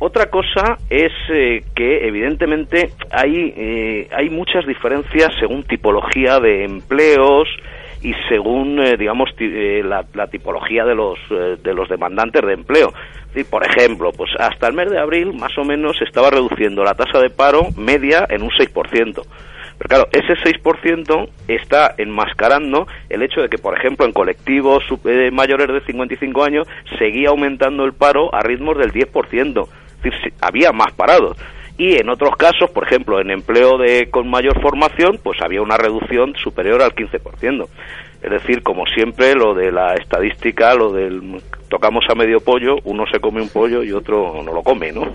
Otra 0.00 0.26
cosa 0.26 0.78
es 0.88 1.10
eh, 1.28 1.64
que 1.74 2.06
evidentemente 2.06 2.90
hay, 3.10 3.52
eh, 3.56 4.08
hay 4.12 4.30
muchas 4.30 4.64
diferencias 4.64 5.32
según 5.40 5.64
tipología 5.64 6.38
de 6.38 6.64
empleos 6.64 7.48
y 8.00 8.14
según, 8.28 8.78
eh, 8.78 8.96
digamos, 8.96 9.30
eh, 9.40 9.82
la, 9.84 10.04
la, 10.14 10.28
tipología 10.28 10.84
de 10.84 10.94
los, 10.94 11.18
de 11.28 11.74
los 11.74 11.88
demandantes 11.88 12.42
de 12.46 12.52
empleo. 12.52 12.92
Sí, 13.34 13.42
por 13.42 13.66
ejemplo, 13.66 14.12
pues 14.12 14.30
hasta 14.38 14.68
el 14.68 14.74
mes 14.74 14.88
de 14.88 15.00
abril 15.00 15.34
más 15.34 15.58
o 15.58 15.64
menos 15.64 15.98
se 15.98 16.04
estaba 16.04 16.30
reduciendo 16.30 16.84
la 16.84 16.94
tasa 16.94 17.18
de 17.18 17.30
paro 17.30 17.66
media 17.76 18.24
en 18.28 18.42
un 18.42 18.50
6%. 18.50 19.14
Pero 19.78 19.88
claro, 19.88 20.08
ese 20.12 20.34
6% 20.34 21.28
está 21.48 21.94
enmascarando 21.98 22.86
el 23.08 23.22
hecho 23.22 23.42
de 23.42 23.48
que, 23.48 23.58
por 23.58 23.76
ejemplo, 23.76 24.06
en 24.06 24.12
colectivos 24.12 24.84
mayores 25.32 25.68
de 25.68 25.80
55 25.80 26.44
años 26.44 26.68
seguía 26.98 27.28
aumentando 27.28 27.84
el 27.84 27.92
paro 27.92 28.32
a 28.34 28.40
ritmos 28.40 28.76
del 28.78 28.92
10%. 28.92 29.68
Es 30.04 30.12
decir, 30.12 30.32
había 30.40 30.72
más 30.72 30.92
parados. 30.92 31.36
Y 31.76 31.96
en 31.96 32.08
otros 32.08 32.34
casos, 32.36 32.70
por 32.70 32.84
ejemplo, 32.84 33.20
en 33.20 33.30
empleo 33.30 33.78
de, 33.78 34.10
con 34.10 34.28
mayor 34.28 34.60
formación, 34.60 35.20
pues 35.22 35.40
había 35.40 35.62
una 35.62 35.76
reducción 35.76 36.34
superior 36.34 36.82
al 36.82 36.94
15%. 36.94 37.68
Es 38.20 38.30
decir, 38.30 38.64
como 38.64 38.84
siempre, 38.86 39.34
lo 39.34 39.54
de 39.54 39.70
la 39.70 39.94
estadística, 39.94 40.74
lo 40.74 40.92
del 40.92 41.40
tocamos 41.68 42.04
a 42.10 42.16
medio 42.16 42.40
pollo, 42.40 42.78
uno 42.82 43.04
se 43.12 43.20
come 43.20 43.40
un 43.40 43.48
pollo 43.48 43.84
y 43.84 43.92
otro 43.92 44.42
no 44.42 44.52
lo 44.52 44.62
come, 44.62 44.90
¿no? 44.90 45.12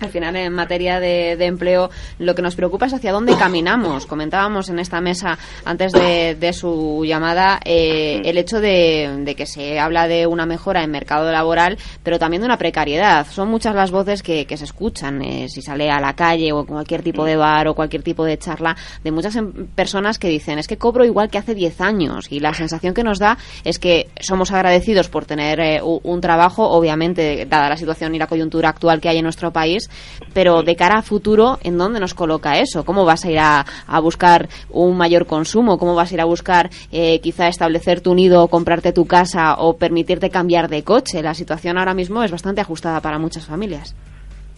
Al 0.00 0.08
final, 0.08 0.34
en 0.36 0.54
materia 0.54 0.98
de, 0.98 1.32
empleo, 1.44 1.90
lo 2.18 2.34
que 2.34 2.40
nos 2.40 2.54
preocupa 2.54 2.86
es 2.86 2.94
hacia 2.94 3.12
dónde 3.12 3.36
caminamos. 3.36 4.06
Comentábamos 4.06 4.70
en 4.70 4.78
esta 4.78 5.00
mesa, 5.02 5.38
antes 5.64 5.92
de, 5.92 6.52
su 6.54 7.04
llamada, 7.04 7.60
eh, 7.64 8.22
el 8.24 8.38
hecho 8.38 8.60
de, 8.60 9.34
que 9.36 9.44
se 9.44 9.78
habla 9.78 10.08
de 10.08 10.26
una 10.26 10.46
mejora 10.46 10.82
en 10.82 10.90
mercado 10.90 11.30
laboral, 11.30 11.76
pero 12.02 12.18
también 12.18 12.40
de 12.40 12.46
una 12.46 12.56
precariedad. 12.56 13.26
Son 13.30 13.48
muchas 13.48 13.74
las 13.74 13.90
voces 13.90 14.22
que, 14.22 14.46
se 14.48 14.64
escuchan, 14.64 15.20
eh, 15.22 15.48
si 15.48 15.60
sale 15.60 15.90
a 15.90 16.00
la 16.00 16.14
calle 16.14 16.50
o 16.52 16.64
cualquier 16.64 17.02
tipo 17.02 17.24
de 17.24 17.36
bar 17.36 17.68
o 17.68 17.74
cualquier 17.74 18.02
tipo 18.02 18.24
de 18.24 18.38
charla, 18.38 18.76
de 19.04 19.10
muchas 19.10 19.38
personas 19.74 20.18
que 20.18 20.28
dicen, 20.28 20.58
es 20.58 20.66
que 20.66 20.78
cobro 20.78 21.04
igual 21.04 21.28
que 21.28 21.36
hace 21.36 21.54
10 21.54 21.80
años. 21.82 22.26
Y 22.30 22.40
la 22.40 22.54
sensación 22.54 22.94
que 22.94 23.04
nos 23.04 23.18
da 23.18 23.36
es 23.64 23.78
que 23.78 24.08
somos 24.18 24.50
agradecidos 24.50 25.10
por 25.10 25.26
tener 25.26 25.60
eh, 25.60 25.80
un 25.82 26.20
trabajo, 26.22 26.70
obviamente, 26.70 27.46
dada 27.46 27.68
la 27.68 27.76
situación 27.76 28.14
y 28.14 28.18
la 28.18 28.26
coyuntura 28.26 28.70
actual 28.70 29.00
que 29.00 29.10
hay 29.10 29.18
en 29.18 29.24
nuestro 29.24 29.52
país, 29.52 29.89
pero 30.32 30.62
de 30.62 30.76
cara 30.76 30.98
a 30.98 31.02
futuro, 31.02 31.58
¿en 31.62 31.78
dónde 31.78 32.00
nos 32.00 32.14
coloca 32.14 32.58
eso? 32.58 32.84
¿Cómo 32.84 33.04
vas 33.04 33.24
a 33.24 33.30
ir 33.30 33.38
a, 33.38 33.64
a 33.86 34.00
buscar 34.00 34.48
un 34.68 34.96
mayor 34.96 35.26
consumo? 35.26 35.78
¿Cómo 35.78 35.94
vas 35.94 36.10
a 36.10 36.14
ir 36.14 36.20
a 36.20 36.24
buscar 36.24 36.70
eh, 36.92 37.20
quizá 37.20 37.48
establecer 37.48 38.00
tu 38.00 38.14
nido, 38.14 38.48
comprarte 38.48 38.92
tu 38.92 39.06
casa 39.06 39.54
o 39.58 39.76
permitirte 39.76 40.30
cambiar 40.30 40.68
de 40.68 40.82
coche? 40.82 41.22
La 41.22 41.34
situación 41.34 41.78
ahora 41.78 41.94
mismo 41.94 42.22
es 42.22 42.30
bastante 42.30 42.60
ajustada 42.60 43.00
para 43.00 43.18
muchas 43.18 43.46
familias. 43.46 43.94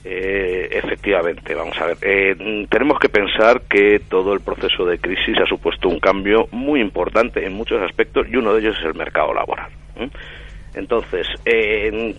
Eh, 0.05 0.69
efectivamente, 0.73 1.55
vamos 1.55 1.79
a 1.81 1.87
ver. 1.87 1.97
Eh, 2.03 2.67
tenemos 2.69 2.99
que 2.99 3.09
pensar 3.09 3.63
que 3.63 4.01
todo 4.09 4.33
el 4.33 4.41
proceso 4.41 4.85
de 4.85 4.99
crisis 4.99 5.37
ha 5.41 5.47
supuesto 5.47 5.89
un 5.89 6.01
cambio 6.01 6.49
muy 6.51 6.81
importante 6.81 7.45
en 7.47 7.53
muchos 7.53 7.81
aspectos 7.83 8.27
y 8.29 8.37
uno 8.37 8.53
de 8.53 8.61
ellos 8.61 8.77
es 8.79 8.85
el 8.85 8.95
mercado 8.95 9.33
laboral. 9.33 9.71
¿eh? 9.97 10.09
Entonces, 10.75 11.27
eh, 11.45 12.15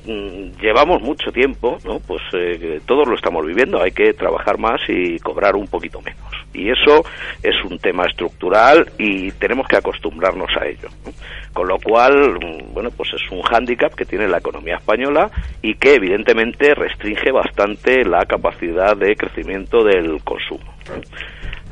llevamos 0.61 1.01
mucho 1.01 1.31
tiempo, 1.31 1.77
¿no? 1.85 1.99
Pues 1.99 2.21
eh, 2.33 2.79
todos 2.85 3.07
lo 3.07 3.15
estamos 3.15 3.45
viviendo, 3.45 3.81
hay 3.81 3.91
que 3.91 4.13
trabajar 4.13 4.59
más 4.59 4.79
y 4.87 5.17
cobrar 5.19 5.55
un 5.55 5.67
poquito 5.67 6.01
menos. 6.01 6.21
Y 6.53 6.69
eso 6.69 7.03
es 7.41 7.55
un 7.65 7.79
tema 7.79 8.05
estructural 8.05 8.91
y 8.99 9.31
tenemos 9.31 9.67
que 9.67 9.77
acostumbrarnos 9.77 10.55
a 10.55 10.67
ello. 10.67 10.87
Con 11.51 11.67
lo 11.67 11.79
cual, 11.79 12.37
bueno, 12.73 12.91
pues 12.91 13.09
es 13.13 13.31
un 13.31 13.41
hándicap 13.41 13.93
que 13.95 14.05
tiene 14.05 14.27
la 14.27 14.37
economía 14.37 14.75
española 14.75 15.31
y 15.61 15.75
que 15.75 15.95
evidentemente 15.95 16.75
restringe 16.75 17.31
bastante 17.31 18.05
la 18.05 18.25
capacidad 18.25 18.95
de 18.95 19.15
crecimiento 19.15 19.83
del 19.83 20.23
consumo. 20.23 20.73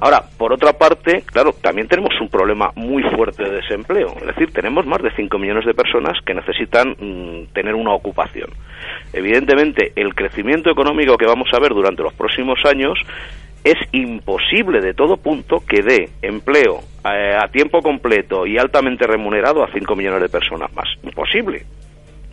Ahora, 0.02 0.24
por 0.36 0.52
otra 0.52 0.74
parte, 0.74 1.22
claro, 1.28 1.54
también 1.54 1.88
tenemos 1.88 2.20
un 2.20 2.28
problema 2.28 2.72
muy 2.74 3.04
fuerte 3.04 3.44
de 3.44 3.58
desempleo. 3.58 4.16
Es 4.20 4.26
decir, 4.26 4.52
tenemos 4.52 4.84
más 4.88 5.00
de 5.04 5.12
5 5.12 5.38
millones 5.38 5.64
de 5.64 5.76
personas 5.76 6.18
que 6.26 6.34
necesitan 6.34 6.96
mmm, 7.00 7.54
tener 7.54 7.76
una 7.76 7.94
ocupación. 7.94 8.50
Evidentemente, 9.14 9.94
el 9.96 10.16
crecimiento 10.16 10.72
económico 10.72 11.18
que 11.18 11.28
vamos 11.28 11.50
a 11.54 11.60
ver 11.60 11.76
durante 11.76 12.02
los 12.02 12.14
próximos 12.14 12.60
años 12.66 12.98
es 13.64 13.78
imposible 13.92 14.82
de 14.82 14.96
todo 14.96 15.18
punto 15.18 15.60
que 15.60 15.84
dé 15.84 16.10
empleo 16.24 16.80
eh, 17.06 17.38
a 17.40 17.48
tiempo 17.50 17.84
completo 17.84 18.48
y 18.48 18.58
altamente 18.58 19.06
remunerado 19.06 19.64
a 19.64 19.72
5 19.72 19.96
millones 19.96 20.24
de 20.24 20.30
personas 20.30 20.74
más. 20.74 20.90
Imposible. 21.04 21.64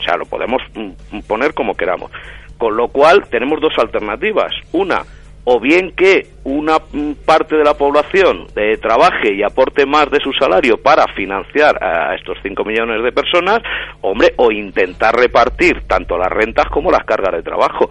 O 0.00 0.02
sea, 0.02 0.16
lo 0.16 0.24
podemos 0.24 0.62
mm, 0.74 1.18
poner 1.26 1.52
como 1.52 1.74
queramos. 1.74 2.10
Con 2.56 2.78
lo 2.78 2.88
cual, 2.88 3.28
tenemos 3.28 3.60
dos 3.60 3.74
alternativas. 3.76 4.54
Una, 4.72 5.02
o 5.50 5.58
bien 5.58 5.92
que 5.92 6.26
una 6.44 6.76
parte 7.24 7.56
de 7.56 7.64
la 7.64 7.72
población 7.72 8.48
eh, 8.54 8.76
trabaje 8.76 9.32
y 9.32 9.42
aporte 9.42 9.86
más 9.86 10.10
de 10.10 10.20
su 10.20 10.30
salario 10.34 10.76
para 10.76 11.06
financiar 11.14 11.82
a 11.82 12.14
estos 12.14 12.36
5 12.42 12.64
millones 12.66 13.02
de 13.02 13.12
personas, 13.12 13.60
hombre, 14.02 14.34
o 14.36 14.52
intentar 14.52 15.16
repartir 15.16 15.84
tanto 15.86 16.18
las 16.18 16.28
rentas 16.28 16.66
como 16.66 16.90
las 16.90 17.02
cargas 17.06 17.32
de 17.32 17.42
trabajo. 17.42 17.88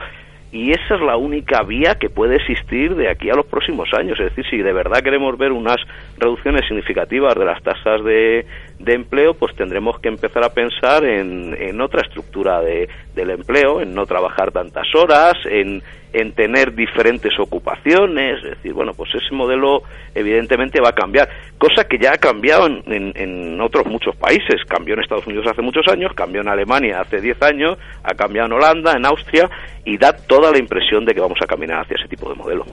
Y 0.52 0.70
esa 0.70 0.96
es 0.96 1.02
la 1.02 1.18
única 1.18 1.64
vía 1.64 1.96
que 1.96 2.12
puede 2.12 2.36
existir 2.36 2.96
de 2.96 3.10
aquí 3.10 3.32
a 3.32 3.36
los 3.36 3.48
próximos 3.48 3.90
años. 3.98 4.20
Es 4.20 4.36
decir, 4.36 4.46
si 4.52 4.58
de 4.58 4.72
verdad 4.72 5.02
queremos 5.02 5.36
ver 5.36 5.52
unas 5.52 5.78
reducciones 6.20 6.62
significativas 6.68 7.34
de 7.34 7.46
las 7.46 7.64
tasas 7.64 8.04
de, 8.04 8.46
de 8.80 8.94
empleo, 8.94 9.34
pues 9.34 9.56
tendremos 9.56 10.00
que 10.00 10.08
empezar 10.08 10.44
a 10.44 10.54
pensar 10.54 11.04
en, 11.04 11.56
en 11.60 11.82
otra 11.82 12.02
estructura 12.02 12.62
de, 12.62 12.88
del 13.16 13.32
empleo, 13.32 13.82
en 13.82 13.94
no 13.94 14.06
trabajar 14.06 14.52
tantas 14.52 14.88
horas, 14.96 15.34
en, 15.46 15.82
en 16.14 16.32
tener 16.34 16.74
diferentes 16.74 17.38
ocupaciones, 17.40 18.38
es 18.44 18.52
decir, 18.52 18.74
bueno, 18.74 18.94
pues 18.94 19.10
ese 19.16 19.34
modelo 19.36 19.84
evidentemente 20.16 20.80
va 20.80 20.90
a 20.90 20.96
cambiar, 20.96 21.28
cosa 21.58 21.88
que 21.88 21.98
ya 21.98 22.14
ha 22.14 22.18
cambiado 22.18 22.68
en, 22.68 23.14
en, 23.16 23.60
otros 23.62 23.86
muchos 23.88 24.16
países, 24.16 24.64
cambió 24.68 24.94
en 24.94 25.02
Estados 25.02 25.28
Unidos 25.28 25.48
hace 25.48 25.62
muchos 25.62 25.88
años, 25.88 26.14
cambió 26.16 26.42
en 26.42 26.48
Alemania 26.48 27.02
hace 27.02 27.20
10 27.20 27.42
años, 27.42 27.78
ha 28.04 28.14
cambiado 28.14 28.48
en 28.48 28.54
Holanda, 28.54 28.94
en 28.94 29.06
Austria, 29.06 29.50
y 29.84 29.98
da 29.98 30.14
toda 30.14 30.52
la 30.52 30.60
impresión 30.60 31.06
de 31.06 31.14
que 31.14 31.22
vamos 31.22 31.40
a 31.42 31.48
caminar 31.48 31.82
hacia 31.82 31.98
ese 31.98 32.08
tipo 32.08 32.30
de 32.30 32.36
modelo. 32.36 32.66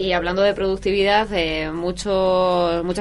Y 0.00 0.14
hablando 0.14 0.40
de 0.40 0.54
productividad, 0.54 1.28
eh, 1.34 1.70
muchas 1.72 2.06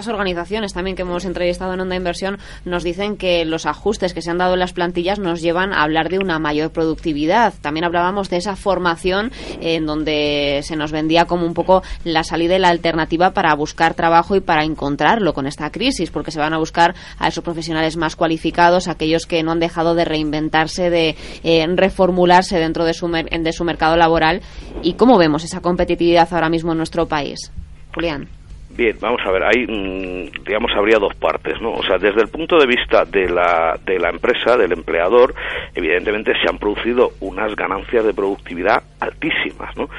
organizaciones 0.10 0.74
también 0.74 0.97
que 0.97 1.04
hemos 1.04 1.24
entrevistado 1.24 1.74
en 1.74 1.80
Onda 1.80 1.95
Inversión 1.95 2.39
nos 2.66 2.84
dicen 2.84 3.16
que 3.16 3.45
los 3.45 3.66
ajustes 3.66 4.14
que 4.14 4.22
se 4.22 4.30
han 4.30 4.38
dado 4.38 4.56
en 4.56 4.60
las 4.60 4.74
plantillas 4.74 5.18
nos 5.18 5.41
llevan 5.41 5.72
a 5.72 5.84
hablar 5.84 6.10
de 6.10 6.20
una 6.20 6.39
mayor 6.39 6.72
productividad. 6.72 7.54
También 7.62 7.86
hablábamos 7.86 8.30
de 8.30 8.36
esa 8.36 8.58
formación 8.58 9.32
en 9.62 9.86
donde 9.86 10.60
se 10.64 10.76
nos 10.76 10.91
vendía 10.91 11.24
como 11.24 11.45
un 11.45 11.54
poco 11.54 11.84
la 12.04 12.26
salida 12.26 12.58
y 12.58 12.60
la 12.60 12.68
alternativa 12.68 13.32
para 13.32 13.56
buscar 13.56 13.93
trabajo 13.93 14.36
y 14.36 14.41
para 14.41 14.66
encontrarlo 14.66 15.34
con 15.34 15.47
esta 15.47 15.72
crisis, 15.72 16.12
porque 16.12 16.32
se 16.32 16.39
van 16.39 16.54
a 16.54 16.58
buscar 16.58 16.95
a 17.18 17.30
esos 17.30 17.45
profesionales 17.45 17.95
más 17.95 18.18
cualificados, 18.18 18.89
aquellos 18.89 19.26
que 19.26 19.41
no 19.41 19.54
han 19.54 19.62
dejado 19.62 19.95
de 19.95 20.04
reinventarse, 20.04 20.89
de 20.89 21.16
eh, 21.45 21.66
reformularse 21.78 22.60
dentro 22.60 22.84
de 22.84 22.93
su, 22.93 23.08
de 23.08 23.54
su 23.54 23.64
mercado 23.64 23.95
laboral. 23.95 24.41
¿Y 24.84 24.93
cómo 24.93 25.18
vemos 25.18 25.45
esa 25.45 25.62
competitividad 25.62 26.28
ahora 26.34 26.50
mismo 26.50 26.74
en 26.74 26.89
país. 27.08 27.52
Julián. 27.94 28.28
Bien, 28.72 28.96
vamos 29.02 29.20
a 29.26 29.32
ver, 29.32 29.44
ahí, 29.44 29.66
mm, 29.68 30.44
digamos, 30.46 30.72
habría 30.76 31.00
dos 31.00 31.16
partes, 31.16 31.60
¿no? 31.60 31.72
O 31.72 31.84
sea, 31.84 31.98
desde 31.98 32.22
el 32.22 32.28
punto 32.28 32.58
de 32.58 32.68
vista 32.68 33.04
de 33.04 33.28
la, 33.28 33.80
de 33.84 33.98
la 33.98 34.10
empresa, 34.10 34.56
del 34.58 34.72
empleador, 34.72 35.34
evidentemente 35.74 36.34
se 36.40 36.48
han 36.48 36.60
producido 36.60 37.12
unas 37.20 37.56
ganancias 37.56 38.06
de 38.06 38.14
productividad 38.14 38.84
altísimas, 39.00 39.76
¿no? 39.76 39.90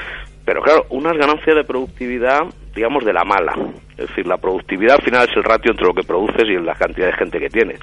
Pero 0.44 0.62
claro, 0.62 0.86
unas 0.90 1.16
ganancias 1.16 1.56
de 1.56 1.64
productividad, 1.64 2.42
digamos, 2.74 3.04
de 3.04 3.12
la 3.12 3.24
mala. 3.24 3.54
Es 3.98 4.08
decir, 4.08 4.26
la 4.26 4.38
productividad 4.38 4.96
al 4.98 5.04
final 5.04 5.28
es 5.28 5.36
el 5.36 5.44
ratio 5.44 5.72
entre 5.72 5.86
lo 5.86 5.92
que 5.92 6.02
produces 6.02 6.44
y 6.48 6.54
la 6.54 6.74
cantidad 6.74 7.06
de 7.08 7.16
gente 7.16 7.38
que 7.38 7.50
tienes. 7.50 7.80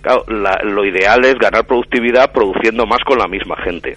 Claro, 0.00 0.24
lo 0.28 0.84
ideal 0.84 1.24
es 1.24 1.34
ganar 1.34 1.66
productividad 1.66 2.32
produciendo 2.32 2.86
más 2.86 3.00
con 3.04 3.18
la 3.18 3.26
misma 3.26 3.56
gente 3.56 3.96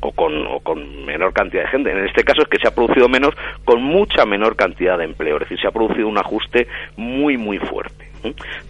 o 0.00 0.12
con, 0.12 0.46
o 0.46 0.60
con 0.60 1.04
menor 1.04 1.32
cantidad 1.32 1.64
de 1.64 1.68
gente. 1.68 1.90
En 1.90 2.06
este 2.06 2.24
caso 2.24 2.42
es 2.42 2.48
que 2.48 2.58
se 2.58 2.68
ha 2.68 2.74
producido 2.74 3.08
menos 3.08 3.34
con 3.64 3.82
mucha 3.82 4.24
menor 4.24 4.56
cantidad 4.56 4.98
de 4.98 5.04
empleo, 5.04 5.36
es 5.36 5.40
decir, 5.40 5.60
se 5.60 5.68
ha 5.68 5.72
producido 5.72 6.08
un 6.08 6.18
ajuste 6.18 6.68
muy, 6.96 7.36
muy 7.36 7.58
fuerte. 7.58 8.08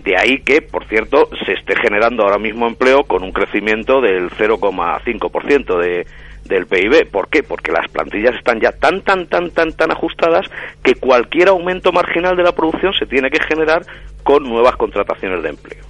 De 0.04 0.16
ahí 0.16 0.40
que, 0.40 0.60
por 0.60 0.84
cierto, 0.86 1.28
se 1.44 1.52
esté 1.52 1.74
generando 1.76 2.22
ahora 2.22 2.38
mismo 2.38 2.66
empleo 2.66 3.04
con 3.04 3.22
un 3.22 3.32
crecimiento 3.32 4.00
del 4.00 4.30
0,5% 4.30 5.78
de, 5.78 6.06
del 6.44 6.66
PIB. 6.66 7.10
¿Por 7.10 7.28
qué? 7.28 7.42
Porque 7.42 7.72
las 7.72 7.88
plantillas 7.88 8.34
están 8.34 8.60
ya 8.60 8.72
tan, 8.72 9.02
tan, 9.02 9.26
tan, 9.26 9.50
tan, 9.50 9.72
tan 9.72 9.90
ajustadas 9.90 10.46
que 10.82 10.94
cualquier 10.94 11.48
aumento 11.48 11.92
marginal 11.92 12.36
de 12.36 12.42
la 12.42 12.52
producción 12.52 12.92
se 12.94 13.06
tiene 13.06 13.30
que 13.30 13.42
generar 13.42 13.82
con 14.22 14.44
nuevas 14.44 14.76
contrataciones 14.76 15.42
de 15.42 15.48
empleo. 15.48 15.84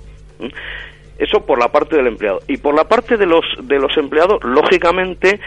Eso 1.19 1.45
por 1.45 1.59
la 1.59 1.69
parte 1.69 1.97
del 1.97 2.07
empleado. 2.07 2.41
Y 2.47 2.59
por 2.59 2.75
la 2.75 2.85
parte 2.85 3.16
de 3.16 3.27
los, 3.27 3.45
de 3.62 3.79
los 3.79 3.97
empleados, 3.97 4.43
lógicamente, 4.45 5.41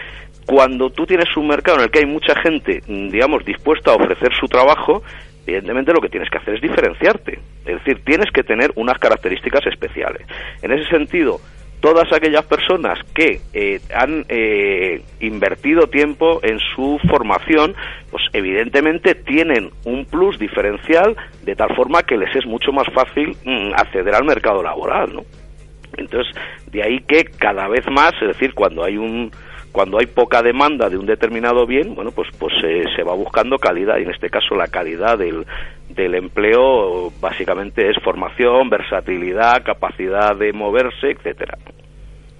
cuando 0.46 0.90
tú 0.90 1.06
tienes 1.06 1.34
un 1.36 1.48
mercado 1.48 1.78
en 1.78 1.84
el 1.84 1.90
que 1.90 2.00
hay 2.00 2.06
mucha 2.06 2.34
gente, 2.40 2.82
digamos, 2.86 3.44
dispuesta 3.44 3.92
a 3.92 3.94
ofrecer 3.94 4.30
su 4.38 4.46
trabajo, 4.46 5.02
evidentemente 5.46 5.92
lo 5.92 6.00
que 6.00 6.08
tienes 6.08 6.28
que 6.30 6.38
hacer 6.38 6.56
es 6.56 6.60
diferenciarte. 6.60 7.38
Es 7.64 7.76
decir, 7.76 8.04
tienes 8.04 8.30
que 8.30 8.42
tener 8.42 8.70
unas 8.76 8.98
características 8.98 9.66
especiales. 9.66 10.26
En 10.60 10.72
ese 10.72 10.88
sentido, 10.90 11.40
todas 11.80 12.12
aquellas 12.12 12.44
personas 12.44 12.98
que 13.12 13.40
eh, 13.52 13.80
han 13.94 14.24
eh, 14.28 15.02
invertido 15.20 15.88
tiempo 15.88 16.40
en 16.42 16.58
su 16.74 17.00
formación, 17.08 17.74
pues 18.10 18.22
evidentemente 18.32 19.14
tienen 19.14 19.70
un 19.84 20.04
plus 20.04 20.38
diferencial 20.38 21.16
de 21.42 21.56
tal 21.56 21.74
forma 21.74 22.04
que 22.04 22.16
les 22.16 22.34
es 22.36 22.46
mucho 22.46 22.72
más 22.72 22.86
fácil 22.94 23.36
mm, 23.44 23.72
acceder 23.74 24.14
al 24.14 24.24
mercado 24.24 24.62
laboral, 24.62 25.14
¿no? 25.14 25.22
Entonces, 25.96 26.34
de 26.70 26.82
ahí 26.82 26.98
que 27.00 27.24
cada 27.24 27.68
vez 27.68 27.84
más, 27.90 28.12
es 28.20 28.28
decir, 28.28 28.54
cuando 28.54 28.84
hay 28.84 28.96
un 28.96 29.30
cuando 29.72 29.98
hay 29.98 30.06
poca 30.06 30.42
demanda 30.42 30.90
de 30.90 30.98
un 30.98 31.06
determinado 31.06 31.66
bien, 31.66 31.94
bueno, 31.94 32.10
pues 32.10 32.28
pues 32.38 32.52
se 32.60 33.02
va 33.02 33.14
buscando 33.14 33.56
calidad 33.56 33.96
y 33.98 34.02
en 34.02 34.10
este 34.10 34.28
caso 34.28 34.54
la 34.54 34.68
calidad 34.68 35.16
del, 35.18 35.46
del 35.88 36.14
empleo 36.14 37.10
básicamente 37.20 37.88
es 37.88 37.96
formación, 38.04 38.68
versatilidad, 38.68 39.64
capacidad 39.64 40.36
de 40.36 40.52
moverse, 40.52 41.12
etcétera. 41.12 41.56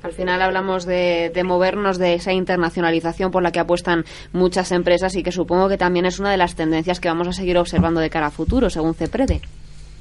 Al 0.03 0.13
final 0.13 0.43
hablamos 0.43 0.85
de, 0.85 1.31
de, 1.33 1.45
movernos 1.45 1.97
de 1.97 2.15
esa 2.15 2.33
internacionalización 2.33 3.31
por 3.31 3.43
la 3.43 3.53
que 3.53 3.61
apuestan 3.61 4.05
muchas 4.33 4.73
empresas 4.73 5.15
y 5.15 5.23
que 5.23 5.31
supongo 5.31 5.69
que 5.69 5.79
también 5.79 6.07
es 6.07 6.19
una 6.19 6.33
de 6.33 6.37
las 6.37 6.57
tendencias 6.57 6.99
que 6.99 7.09
vamos 7.09 7.29
a 7.29 7.33
seguir 7.33 7.57
observando 7.57 8.01
de 8.01 8.11
cara 8.11 8.27
a 8.27 8.31
futuro, 8.31 8.69
según 8.69 8.95
CEPREDE. 8.95 9.41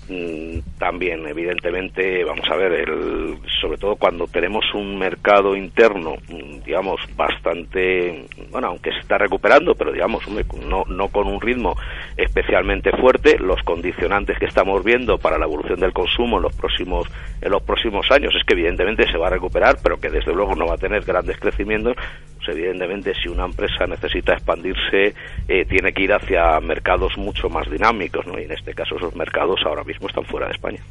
Mm, 0.09 0.59
también 0.79 1.25
evidentemente 1.27 2.23
vamos 2.23 2.49
a 2.49 2.55
ver 2.55 2.73
el, 2.73 3.37
sobre 3.61 3.77
todo 3.77 3.95
cuando 3.95 4.25
tenemos 4.25 4.65
un 4.73 4.97
mercado 4.97 5.55
interno 5.55 6.15
mm, 6.27 6.63
digamos 6.65 6.99
bastante 7.15 8.25
bueno 8.49 8.69
aunque 8.69 8.91
se 8.91 8.97
está 8.97 9.19
recuperando 9.19 9.75
pero 9.75 9.91
digamos 9.91 10.23
no, 10.67 10.83
no 10.87 11.07
con 11.09 11.27
un 11.27 11.39
ritmo 11.39 11.75
especialmente 12.17 12.89
fuerte 12.99 13.37
los 13.37 13.61
condicionantes 13.61 14.39
que 14.39 14.47
estamos 14.47 14.83
viendo 14.83 15.19
para 15.19 15.37
la 15.37 15.45
evolución 15.45 15.79
del 15.79 15.93
consumo 15.93 16.37
en 16.37 16.43
los 16.43 16.55
próximos 16.55 17.07
en 17.39 17.51
los 17.51 17.61
próximos 17.61 18.09
años 18.09 18.33
es 18.35 18.43
que 18.43 18.53
evidentemente 18.53 19.09
se 19.09 19.19
va 19.19 19.27
a 19.27 19.31
recuperar 19.31 19.77
pero 19.83 19.97
que 19.97 20.09
desde 20.09 20.33
luego 20.33 20.55
no 20.55 20.65
va 20.65 20.73
a 20.73 20.77
tener 20.77 21.03
grandes 21.05 21.39
crecimientos 21.39 21.95
pues 22.37 22.57
evidentemente 22.57 23.13
si 23.21 23.29
una 23.29 23.45
empresa 23.45 23.85
necesita 23.85 24.33
expandirse 24.33 25.13
eh, 25.47 25.65
tiene 25.65 25.93
que 25.93 26.03
ir 26.03 26.11
hacia 26.11 26.59
mercados 26.59 27.15
mucho 27.17 27.49
más 27.49 27.69
dinámicos 27.69 28.25
¿no? 28.25 28.39
y 28.39 28.45
en 28.45 28.51
este 28.51 28.73
caso 28.73 28.95
esos 28.97 29.15
mercados 29.15 29.61
ahora 29.63 29.83
están 29.91 30.25
fuera 30.25 30.47
de 30.47 30.53
España. 30.53 30.81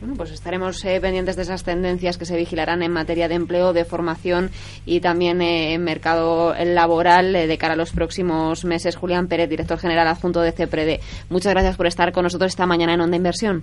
Bueno, 0.00 0.16
pues 0.16 0.32
estaremos 0.32 0.84
eh, 0.84 1.00
pendientes 1.00 1.36
de 1.36 1.42
esas 1.42 1.64
tendencias 1.64 2.18
que 2.18 2.26
se 2.26 2.36
vigilarán 2.36 2.82
en 2.82 2.92
materia 2.92 3.28
de 3.28 3.36
empleo, 3.36 3.72
de 3.72 3.84
formación 3.84 4.50
y 4.84 5.00
también 5.00 5.40
eh, 5.40 5.74
en 5.74 5.84
mercado 5.84 6.54
laboral 6.62 7.32
de 7.32 7.58
cara 7.58 7.74
a 7.74 7.76
los 7.76 7.92
próximos 7.92 8.64
meses. 8.64 8.96
Julián 8.96 9.28
Pérez, 9.28 9.48
director 9.48 9.78
general 9.78 10.08
adjunto 10.08 10.42
de 10.42 10.52
CEPRED. 10.52 11.00
Muchas 11.30 11.54
gracias 11.54 11.76
por 11.76 11.86
estar 11.86 12.12
con 12.12 12.24
nosotros 12.24 12.52
esta 12.52 12.66
mañana 12.66 12.94
en 12.94 13.00
Onda 13.00 13.16
Inversión. 13.16 13.62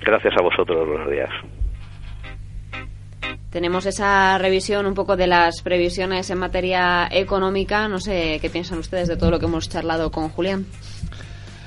Gracias 0.00 0.34
a 0.38 0.42
vosotros, 0.42 0.88
buenos 0.88 1.10
días 1.10 1.30
tenemos 3.56 3.86
esa 3.86 4.36
revisión 4.36 4.84
un 4.84 4.92
poco 4.92 5.16
de 5.16 5.26
las 5.26 5.62
previsiones 5.62 6.28
en 6.28 6.36
materia 6.36 7.08
económica. 7.10 7.88
No 7.88 7.98
sé 7.98 8.38
qué 8.42 8.50
piensan 8.50 8.78
ustedes 8.80 9.08
de 9.08 9.16
todo 9.16 9.30
lo 9.30 9.38
que 9.38 9.46
hemos 9.46 9.70
charlado 9.70 10.10
con 10.10 10.28
Julián. 10.28 10.66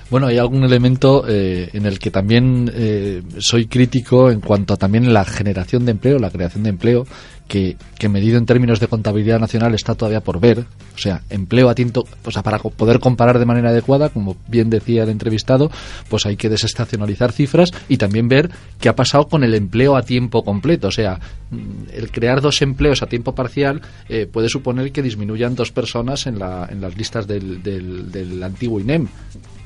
Bueno, 0.09 0.25
hay 0.25 0.39
algún 0.39 0.63
elemento 0.63 1.23
eh, 1.27 1.69
en 1.73 1.85
el 1.85 1.99
que 1.99 2.09
también 2.09 2.71
eh, 2.73 3.21
soy 3.37 3.67
crítico 3.67 4.31
en 4.31 4.41
cuanto 4.41 4.73
a 4.73 4.77
también 4.77 5.13
la 5.13 5.23
generación 5.23 5.85
de 5.85 5.91
empleo, 5.91 6.17
la 6.17 6.31
creación 6.31 6.63
de 6.63 6.69
empleo, 6.69 7.05
que, 7.47 7.77
que, 7.97 8.09
medido 8.09 8.37
en 8.39 8.47
términos 8.47 8.79
de 8.79 8.87
contabilidad 8.87 9.39
nacional 9.39 9.75
está 9.75 9.93
todavía 9.93 10.21
por 10.21 10.39
ver. 10.39 10.65
O 10.95 10.97
sea, 10.97 11.21
empleo 11.29 11.69
a 11.69 11.75
tiempo, 11.75 12.05
o 12.25 12.31
sea, 12.31 12.41
para 12.41 12.57
poder 12.57 12.99
comparar 12.99 13.37
de 13.37 13.45
manera 13.45 13.69
adecuada, 13.69 14.09
como 14.09 14.35
bien 14.47 14.71
decía 14.71 15.03
el 15.03 15.09
entrevistado, 15.09 15.69
pues 16.09 16.25
hay 16.25 16.37
que 16.37 16.49
desestacionalizar 16.49 17.31
cifras 17.31 17.71
y 17.87 17.97
también 17.97 18.27
ver 18.27 18.49
qué 18.79 18.89
ha 18.89 18.95
pasado 18.95 19.27
con 19.27 19.43
el 19.43 19.53
empleo 19.53 19.95
a 19.95 20.01
tiempo 20.01 20.43
completo. 20.43 20.87
O 20.87 20.91
sea, 20.91 21.19
mm, 21.51 21.89
el 21.93 22.11
crear 22.11 22.41
dos 22.41 22.63
empleos 22.63 23.03
a 23.03 23.07
tiempo 23.07 23.35
parcial 23.35 23.81
eh, 24.07 24.25
puede 24.25 24.49
suponer 24.49 24.91
que 24.91 25.03
disminuyan 25.03 25.55
dos 25.55 25.71
personas 25.71 26.25
en, 26.25 26.39
la, 26.39 26.67
en 26.69 26.81
las 26.81 26.97
listas 26.97 27.27
del, 27.27 27.61
del, 27.61 28.11
del 28.11 28.41
antiguo 28.41 28.79
INEM 28.79 29.07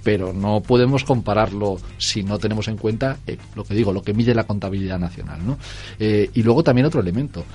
pero 0.04 0.34
no 0.34 0.62
podemos 0.62 1.04
compararlo 1.04 1.78
si 1.98 2.24
no 2.24 2.38
tenemos 2.38 2.68
en 2.68 2.78
cuenta 2.78 3.18
eh, 3.26 3.38
lo 3.56 3.64
que 3.64 3.74
digo, 3.74 3.94
lo 3.94 4.04
que 4.04 4.14
mide 4.14 4.36
la 4.36 4.44
contabilidad 4.44 5.00
nacional. 5.00 5.40
¿no? 5.46 5.58
Eh, 6.00 6.30
y 6.34 6.44
luego 6.44 6.64
también 6.64 6.86
otro 6.86 7.02
elemento. 7.02 7.46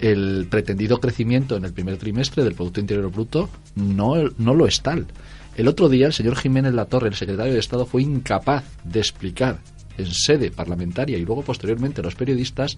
El 0.00 0.46
pretendido 0.50 1.00
crecimiento 1.00 1.56
en 1.56 1.64
el 1.64 1.72
primer 1.72 1.96
trimestre 1.96 2.44
del 2.44 2.54
Producto 2.54 2.80
Interior 2.80 3.10
Bruto 3.10 3.48
no, 3.76 4.14
no 4.38 4.54
lo 4.54 4.66
es 4.66 4.82
tal. 4.82 5.06
El 5.56 5.68
otro 5.68 5.88
día 5.88 6.06
el 6.06 6.12
señor 6.12 6.36
Jiménez 6.36 6.74
Latorre, 6.74 7.08
el 7.08 7.14
secretario 7.14 7.52
de 7.52 7.60
Estado, 7.60 7.86
fue 7.86 8.02
incapaz 8.02 8.64
de 8.84 8.98
explicar 8.98 9.60
en 9.96 10.06
sede 10.06 10.50
parlamentaria 10.50 11.16
y 11.16 11.24
luego 11.24 11.42
posteriormente 11.42 12.00
a 12.00 12.04
los 12.04 12.16
periodistas 12.16 12.76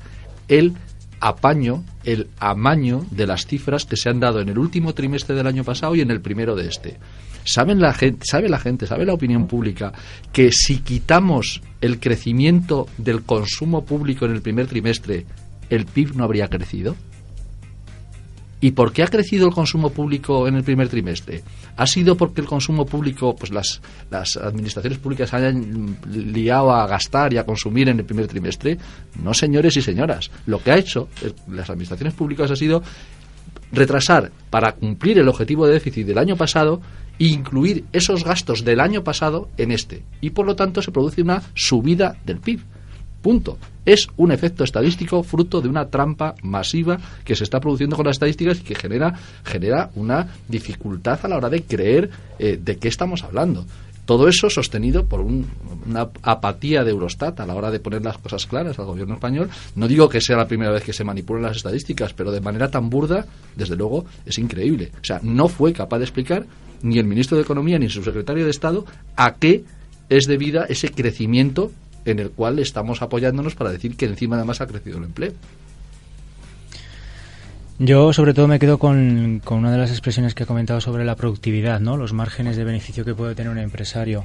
el 0.48 0.74
apaño, 1.18 1.82
el 2.04 2.28
amaño 2.38 3.06
de 3.10 3.26
las 3.26 3.46
cifras 3.46 3.86
que 3.86 3.96
se 3.96 4.10
han 4.10 4.20
dado 4.20 4.40
en 4.40 4.50
el 4.50 4.58
último 4.58 4.92
trimestre 4.92 5.34
del 5.34 5.46
año 5.46 5.64
pasado 5.64 5.94
y 5.94 6.02
en 6.02 6.10
el 6.10 6.20
primero 6.20 6.54
de 6.54 6.68
este. 6.68 6.98
¿Saben 7.46 7.80
la 7.80 7.94
gente, 7.94 8.26
sabe 8.28 8.48
la 8.48 8.58
gente, 8.58 8.88
sabe 8.88 9.06
la 9.06 9.14
opinión 9.14 9.46
pública 9.46 9.92
que 10.32 10.50
si 10.50 10.78
quitamos 10.78 11.62
el 11.80 12.00
crecimiento 12.00 12.88
del 12.98 13.22
consumo 13.22 13.84
público 13.84 14.26
en 14.26 14.32
el 14.32 14.42
primer 14.42 14.66
trimestre, 14.66 15.26
el 15.70 15.86
PIB 15.86 16.16
no 16.16 16.24
habría 16.24 16.48
crecido? 16.48 16.96
¿Y 18.60 18.72
por 18.72 18.92
qué 18.92 19.04
ha 19.04 19.06
crecido 19.06 19.46
el 19.46 19.54
consumo 19.54 19.90
público 19.90 20.48
en 20.48 20.56
el 20.56 20.64
primer 20.64 20.88
trimestre? 20.88 21.44
¿Ha 21.76 21.86
sido 21.86 22.16
porque 22.16 22.40
el 22.40 22.48
consumo 22.48 22.84
público, 22.84 23.36
pues 23.36 23.52
las, 23.52 23.80
las 24.10 24.36
administraciones 24.36 24.98
públicas 24.98 25.32
hayan 25.32 25.98
liado 26.10 26.72
a 26.72 26.88
gastar 26.88 27.32
y 27.32 27.38
a 27.38 27.46
consumir 27.46 27.90
en 27.90 28.00
el 28.00 28.04
primer 28.04 28.26
trimestre? 28.26 28.76
No, 29.22 29.32
señores 29.32 29.76
y 29.76 29.82
señoras. 29.82 30.32
Lo 30.46 30.60
que 30.60 30.72
ha 30.72 30.78
hecho 30.78 31.08
las 31.48 31.70
administraciones 31.70 32.14
públicas 32.14 32.50
ha 32.50 32.56
sido 32.56 32.82
retrasar 33.72 34.32
para 34.50 34.72
cumplir 34.72 35.18
el 35.18 35.28
objetivo 35.28 35.66
de 35.66 35.74
déficit 35.74 36.06
del 36.06 36.18
año 36.18 36.36
pasado 36.36 36.80
incluir 37.18 37.84
esos 37.92 38.24
gastos 38.24 38.64
del 38.64 38.80
año 38.80 39.02
pasado 39.04 39.48
en 39.56 39.72
este. 39.72 40.02
Y 40.20 40.30
por 40.30 40.46
lo 40.46 40.56
tanto 40.56 40.82
se 40.82 40.92
produce 40.92 41.22
una 41.22 41.42
subida 41.54 42.16
del 42.24 42.38
PIB. 42.38 42.60
Punto. 43.22 43.58
Es 43.84 44.08
un 44.16 44.32
efecto 44.32 44.64
estadístico 44.64 45.22
fruto 45.22 45.60
de 45.60 45.68
una 45.68 45.88
trampa 45.88 46.34
masiva 46.42 46.98
que 47.24 47.34
se 47.34 47.44
está 47.44 47.60
produciendo 47.60 47.96
con 47.96 48.06
las 48.06 48.16
estadísticas 48.16 48.60
y 48.60 48.62
que 48.62 48.74
genera, 48.74 49.14
genera 49.44 49.90
una 49.94 50.28
dificultad 50.48 51.20
a 51.22 51.28
la 51.28 51.36
hora 51.36 51.48
de 51.48 51.62
creer 51.62 52.10
eh, 52.38 52.58
de 52.62 52.76
qué 52.78 52.88
estamos 52.88 53.24
hablando. 53.24 53.64
Todo 54.06 54.28
eso 54.28 54.48
sostenido 54.48 55.06
por 55.06 55.20
una 55.20 56.08
apatía 56.22 56.84
de 56.84 56.92
Eurostat 56.92 57.40
a 57.40 57.46
la 57.46 57.56
hora 57.56 57.72
de 57.72 57.80
poner 57.80 58.04
las 58.04 58.18
cosas 58.18 58.46
claras 58.46 58.78
al 58.78 58.86
gobierno 58.86 59.14
español. 59.14 59.50
No 59.74 59.88
digo 59.88 60.08
que 60.08 60.20
sea 60.20 60.36
la 60.36 60.46
primera 60.46 60.70
vez 60.70 60.84
que 60.84 60.92
se 60.92 61.02
manipulan 61.02 61.42
las 61.42 61.56
estadísticas, 61.56 62.12
pero 62.12 62.30
de 62.30 62.40
manera 62.40 62.70
tan 62.70 62.88
burda, 62.88 63.26
desde 63.56 63.74
luego, 63.74 64.04
es 64.24 64.38
increíble. 64.38 64.92
O 65.00 65.04
sea, 65.04 65.18
no 65.24 65.48
fue 65.48 65.72
capaz 65.72 65.98
de 65.98 66.04
explicar 66.04 66.46
ni 66.82 66.98
el 66.98 67.06
ministro 67.06 67.36
de 67.36 67.42
Economía 67.42 67.78
ni 67.78 67.88
su 67.88 68.02
secretario 68.02 68.44
de 68.44 68.50
Estado 68.50 68.84
a 69.16 69.34
qué 69.34 69.64
es 70.08 70.26
debida 70.26 70.64
ese 70.68 70.90
crecimiento 70.90 71.72
en 72.04 72.20
el 72.20 72.30
cual 72.30 72.58
estamos 72.58 73.02
apoyándonos 73.02 73.54
para 73.54 73.70
decir 73.70 73.96
que 73.96 74.06
encima 74.06 74.36
además 74.36 74.60
ha 74.60 74.66
crecido 74.66 74.98
el 74.98 75.04
empleo. 75.04 75.32
Yo 77.78 78.12
sobre 78.14 78.32
todo 78.32 78.48
me 78.48 78.58
quedo 78.58 78.78
con, 78.78 79.42
una 79.50 79.70
de 79.70 79.76
las 79.76 79.90
expresiones 79.90 80.34
que 80.34 80.44
ha 80.44 80.46
comentado 80.46 80.80
sobre 80.80 81.04
la 81.04 81.14
productividad, 81.14 81.78
¿no? 81.78 81.98
los 81.98 82.14
márgenes 82.14 82.56
de 82.56 82.64
beneficio 82.64 83.04
que 83.04 83.14
puede 83.14 83.34
tener 83.34 83.52
un 83.52 83.58
empresario. 83.58 84.24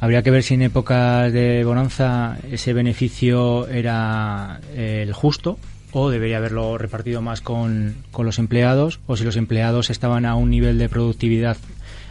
Habría 0.00 0.22
que 0.22 0.30
ver 0.30 0.42
si 0.42 0.54
en 0.54 0.62
épocas 0.62 1.30
de 1.32 1.62
bonanza 1.64 2.38
ese 2.50 2.72
beneficio 2.72 3.66
era 3.68 4.60
eh, 4.74 5.02
el 5.02 5.12
justo 5.12 5.58
o 5.92 6.10
debería 6.10 6.38
haberlo 6.38 6.78
repartido 6.78 7.20
más 7.20 7.40
con, 7.40 7.96
con 8.12 8.24
los 8.24 8.38
empleados 8.38 9.00
o 9.06 9.16
si 9.16 9.24
los 9.24 9.36
empleados 9.36 9.90
estaban 9.90 10.24
a 10.24 10.34
un 10.34 10.50
nivel 10.50 10.78
de 10.78 10.88
productividad 10.88 11.56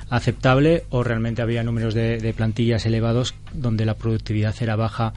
aceptable 0.09 0.83
o 0.89 1.03
realmente 1.03 1.41
había 1.41 1.63
números 1.63 1.93
de, 1.93 2.33
plantillas 2.35 2.85
elevados 2.85 3.35
donde 3.53 3.85
la 3.85 3.95
productividad 3.95 4.55
era 4.61 4.75
baja 4.75 5.13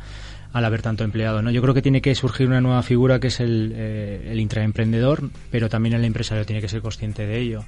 al 0.53 0.64
haber 0.64 0.82
tanto 0.82 1.05
empleado. 1.05 1.43
¿no? 1.43 1.51
Yo 1.51 1.61
creo 1.61 1.74
que 1.74 1.82
tiene 1.82 2.01
que 2.01 2.14
surgir 2.14 2.47
una 2.47 2.61
nueva 2.61 2.82
figura 2.82 3.20
que 3.20 3.28
es 3.28 3.41
el, 3.41 3.72
eh, 3.76 4.28
el 4.30 4.41
intraemprendedor, 4.41 5.30
pero 5.51 5.68
también 5.68 5.95
el 5.95 6.05
empresario 6.05 6.47
tiene 6.47 6.62
que 6.62 6.68
ser 6.68 6.80
consciente 6.80 7.26
de 7.26 7.39
ello. 7.39 7.64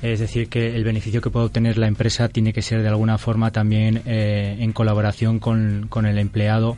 Es 0.00 0.20
decir, 0.20 0.48
que 0.48 0.76
el 0.76 0.84
beneficio 0.84 1.20
que 1.20 1.28
puede 1.28 1.46
obtener 1.46 1.76
la 1.76 1.88
empresa 1.88 2.28
tiene 2.28 2.52
que 2.52 2.62
ser 2.62 2.82
de 2.82 2.88
alguna 2.88 3.18
forma 3.18 3.50
también 3.50 4.02
eh, 4.06 4.56
en 4.60 4.72
colaboración 4.72 5.40
con, 5.40 5.86
con, 5.88 6.06
el 6.06 6.18
empleado 6.18 6.76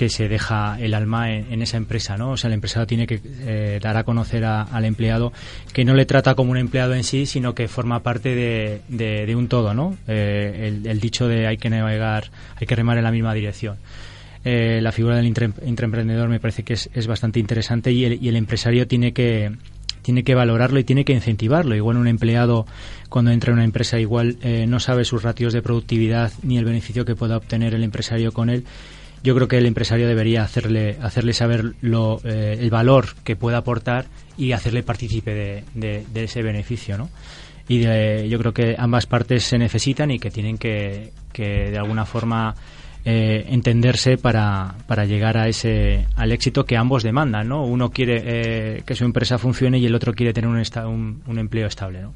que 0.00 0.08
se 0.08 0.30
deja 0.30 0.78
el 0.80 0.94
alma 0.94 1.30
en, 1.30 1.60
esa 1.60 1.76
empresa, 1.76 2.16
¿no? 2.16 2.30
O 2.30 2.36
sea, 2.38 2.48
el 2.48 2.54
empresario 2.54 2.86
tiene 2.86 3.06
que 3.06 3.20
eh, 3.22 3.78
dar 3.82 3.98
a 3.98 4.04
conocer 4.04 4.46
al 4.46 4.86
empleado 4.86 5.30
que 5.74 5.84
no 5.84 5.92
le 5.92 6.06
trata 6.06 6.34
como 6.34 6.52
un 6.52 6.56
empleado 6.56 6.94
en 6.94 7.04
sí, 7.04 7.26
sino 7.26 7.54
que 7.54 7.68
forma 7.68 8.02
parte 8.02 8.34
de, 8.34 9.34
un 9.36 9.48
todo, 9.48 9.74
¿no? 9.74 9.98
Eh, 10.08 10.80
el, 10.86 11.00
dicho 11.00 11.28
de 11.28 11.46
hay 11.46 11.58
que 11.58 11.68
navegar, 11.68 12.30
hay 12.56 12.66
que 12.66 12.74
remar 12.74 12.96
en 12.96 13.04
la 13.04 13.10
misma 13.10 13.34
dirección. 13.34 13.76
Eh, 14.42 14.80
la 14.80 14.90
figura 14.90 15.16
del 15.16 15.26
intraemprendedor 15.26 16.30
me 16.30 16.40
parece 16.40 16.62
que 16.62 16.72
es, 16.72 17.06
bastante 17.06 17.38
interesante 17.38 17.92
y 17.92 18.06
el, 18.06 18.36
empresario 18.36 18.88
tiene 18.88 19.12
que 19.12 19.52
tiene 20.00 20.24
que 20.24 20.34
valorarlo 20.34 20.78
y 20.78 20.84
tiene 20.84 21.04
que 21.04 21.12
incentivarlo. 21.12 21.76
Igual 21.76 21.98
un 21.98 22.08
empleado 22.08 22.64
cuando 23.10 23.32
entra 23.32 23.50
en 23.50 23.58
una 23.58 23.64
empresa 23.64 24.00
igual 24.00 24.38
no 24.66 24.80
sabe 24.80 25.04
sus 25.04 25.22
ratios 25.22 25.52
de 25.52 25.60
productividad 25.60 26.32
ni 26.42 26.56
el 26.56 26.64
beneficio 26.64 27.04
que 27.04 27.14
pueda 27.14 27.36
obtener 27.36 27.74
el 27.74 27.84
empresario 27.84 28.32
con 28.32 28.48
él 28.48 28.64
yo 29.22 29.34
creo 29.34 29.48
que 29.48 29.58
el 29.58 29.66
empresario 29.66 30.06
debería 30.06 30.42
hacerle, 30.42 30.96
hacerle 31.02 31.32
saber 31.32 31.74
lo, 31.80 32.20
eh, 32.24 32.56
el 32.60 32.70
valor 32.70 33.14
que 33.24 33.36
puede 33.36 33.56
aportar 33.56 34.06
y 34.36 34.52
hacerle 34.52 34.82
partícipe 34.82 35.64
de, 35.74 36.04
ese 36.14 36.42
beneficio, 36.42 36.96
¿no? 36.96 37.10
Y 37.68 37.82
yo 38.28 38.38
creo 38.38 38.52
que 38.52 38.74
ambas 38.76 39.06
partes 39.06 39.44
se 39.44 39.56
necesitan 39.56 40.10
y 40.10 40.18
que 40.18 40.30
tienen 40.30 40.58
que, 40.58 41.12
que 41.32 41.70
de 41.70 41.78
alguna 41.78 42.04
forma 42.04 42.56
eh, 43.04 43.46
entenderse 43.48 44.18
para, 44.18 44.74
para 44.86 45.06
llegar 45.06 45.38
a 45.38 45.48
ese 45.48 46.06
al 46.16 46.32
éxito 46.32 46.64
que 46.64 46.76
ambos 46.76 47.02
demandan, 47.02 47.48
¿no? 47.48 47.64
Uno 47.64 47.90
quiere 47.90 48.22
eh, 48.24 48.82
que 48.84 48.94
su 48.94 49.04
empresa 49.04 49.38
funcione 49.38 49.78
y 49.78 49.86
el 49.86 49.94
otro 49.94 50.12
quiere 50.12 50.34
tener 50.34 50.50
un, 50.50 50.62
un, 50.86 51.22
un 51.26 51.38
empleo 51.38 51.66
estable, 51.66 52.02
¿no? 52.02 52.12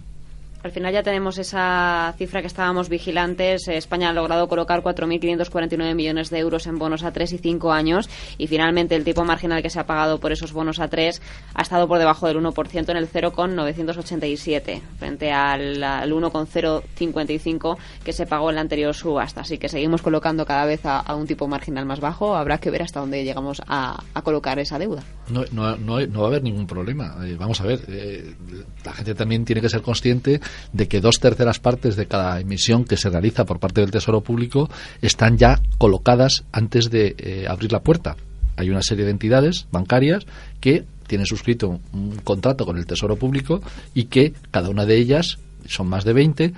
Al 0.65 0.73
final 0.73 0.95
ya 0.95 1.03
tenemos 1.03 1.37
esa 1.37 2.15
cifra 2.17 2.41
que 2.41 2.47
estábamos 2.47 2.89
vigilantes. 2.89 3.69
España 3.69 4.09
ha 4.09 4.13
logrado 4.15 4.49
colocar 4.49 4.83
4.549 4.83 5.95
millones 5.95 6.31
de 6.31 6.39
euros 6.39 6.67
en 6.67 6.79
bonos 6.79 7.03
a 7.05 7.13
3 7.13 7.35
y 7.35 7.37
5 7.37 7.71
años 7.71 8.09
y 8.39 8.47
finalmente 8.47 8.97
el 8.97 9.05
tipo 9.05 9.27
marginal 9.27 9.61
que 9.61 9.69
se 9.69 9.79
ha 9.79 9.85
pagado 9.85 10.21
por 10.21 10.33
esos 10.33 10.55
bonos 10.55 10.81
a 10.81 10.89
3 10.89 11.21
ha 11.53 11.61
estado 11.61 11.87
por 11.87 11.99
debajo 11.99 12.27
del 12.29 12.39
1% 12.39 12.89
en 12.89 12.97
el 12.97 13.07
0,987 13.09 14.81
frente 14.99 15.33
al, 15.33 15.85
al 15.85 16.11
1,055 16.11 17.79
que 18.03 18.15
se 18.15 18.25
pagó 18.25 18.49
en 18.49 18.55
la 18.55 18.63
anterior 18.63 18.95
subasta. 18.95 19.43
Así 19.43 19.59
que 19.59 19.69
seguimos 19.69 20.01
colocando 20.01 20.47
cada 20.47 20.65
vez 20.65 20.81
a, 20.85 21.15
un 21.15 21.27
tipo 21.27 21.47
marginal 21.47 21.85
más 21.85 22.01
bajo. 22.01 22.37
Habrá 22.37 22.57
que 22.57 22.71
ver 22.71 22.81
hasta 22.81 23.01
dónde 23.01 23.23
llegamos 23.23 23.61
a, 23.67 24.03
colocar 24.23 24.59
esa 24.59 24.79
deuda. 24.79 25.03
No, 25.29 25.45
no, 25.53 25.77
no, 25.77 26.21
va 26.21 26.25
a 26.25 26.29
haber 26.29 26.43
ningún 26.43 26.67
problema. 26.67 27.19
Eh, 27.27 27.37
vamos 27.39 27.61
a 27.61 27.65
ver, 27.65 27.81
eh, 27.89 28.35
la 28.83 28.95
gente 28.95 29.15
también 29.15 29.45
tiene 29.45 29.61
que 29.61 29.69
ser 29.69 29.83
consciente 29.83 30.41
de 30.73 30.89
que 30.89 31.01
dos 31.01 31.21
terceras 31.21 31.59
partes 31.59 31.97
de 31.97 32.07
cada 32.07 32.41
emisión 32.41 32.85
que 32.85 32.97
se 32.97 33.11
realiza 33.11 33.45
por 33.45 33.59
parte 33.59 33.81
del 33.81 33.91
Tesoro 33.91 34.21
Público 34.21 34.71
están 35.03 35.39
ya 35.39 35.61
colocadas 35.79 36.45
antes 36.53 36.91
de 36.91 37.15
eh, 37.19 37.47
abrir 37.49 37.73
la 37.73 37.83
puerta. 37.83 38.17
Hay 38.57 38.71
una 38.71 38.83
serie 38.83 39.05
de 39.05 39.11
entidades 39.11 39.67
bancarias 39.73 40.27
que 40.61 40.85
tienen 41.07 41.27
suscrito 41.27 41.81
un 41.93 42.17
contrato 42.25 42.65
con 42.65 42.79
el 42.79 42.87
Tesoro 42.87 43.17
Público 43.17 43.61
y 43.95 44.05
que 44.05 44.33
cada 44.51 44.69
una 44.69 44.87
de 44.87 44.97
ellas, 44.97 45.39
son 45.67 45.89
más 45.89 46.05
de 46.05 46.13
20, 46.13 46.55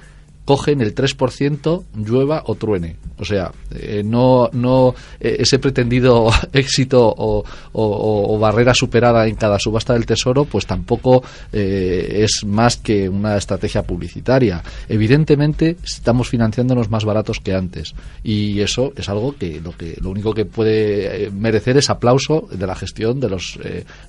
cogen 0.46 0.80
el 0.80 0.94
3% 0.94 1.84
llueva 1.96 2.44
o 2.46 2.54
truene. 2.54 2.96
O 3.18 3.24
sea, 3.24 3.50
eh, 3.74 4.02
no, 4.04 4.48
no 4.52 4.94
eh, 5.18 5.36
ese 5.40 5.58
pretendido 5.58 6.30
éxito 6.52 7.14
o, 7.16 8.38
barrera 8.38 8.74
superada 8.74 9.26
en 9.26 9.34
cada 9.34 9.58
subasta 9.58 9.94
del 9.94 10.06
tesoro, 10.06 10.44
pues 10.44 10.66
tampoco 10.66 11.24
eh, 11.52 12.18
es 12.22 12.44
más 12.44 12.76
que 12.76 13.08
una 13.08 13.36
estrategia 13.36 13.82
publicitaria. 13.82 14.62
Evidentemente, 14.88 15.76
estamos 15.82 16.28
financiándonos 16.28 16.90
más 16.90 17.04
baratos 17.04 17.40
que 17.40 17.54
antes. 17.54 17.94
Y 18.22 18.60
eso 18.60 18.92
es 18.96 19.08
algo 19.08 19.34
que 19.36 19.60
lo, 19.60 19.72
que, 19.72 19.96
lo 20.00 20.10
único 20.10 20.32
que 20.32 20.44
puede 20.44 21.30
merecer 21.30 21.76
es 21.78 21.90
aplauso 21.90 22.46
de 22.52 22.66
la 22.66 22.76
gestión 22.76 23.18
de 23.18 23.30
los, 23.30 23.58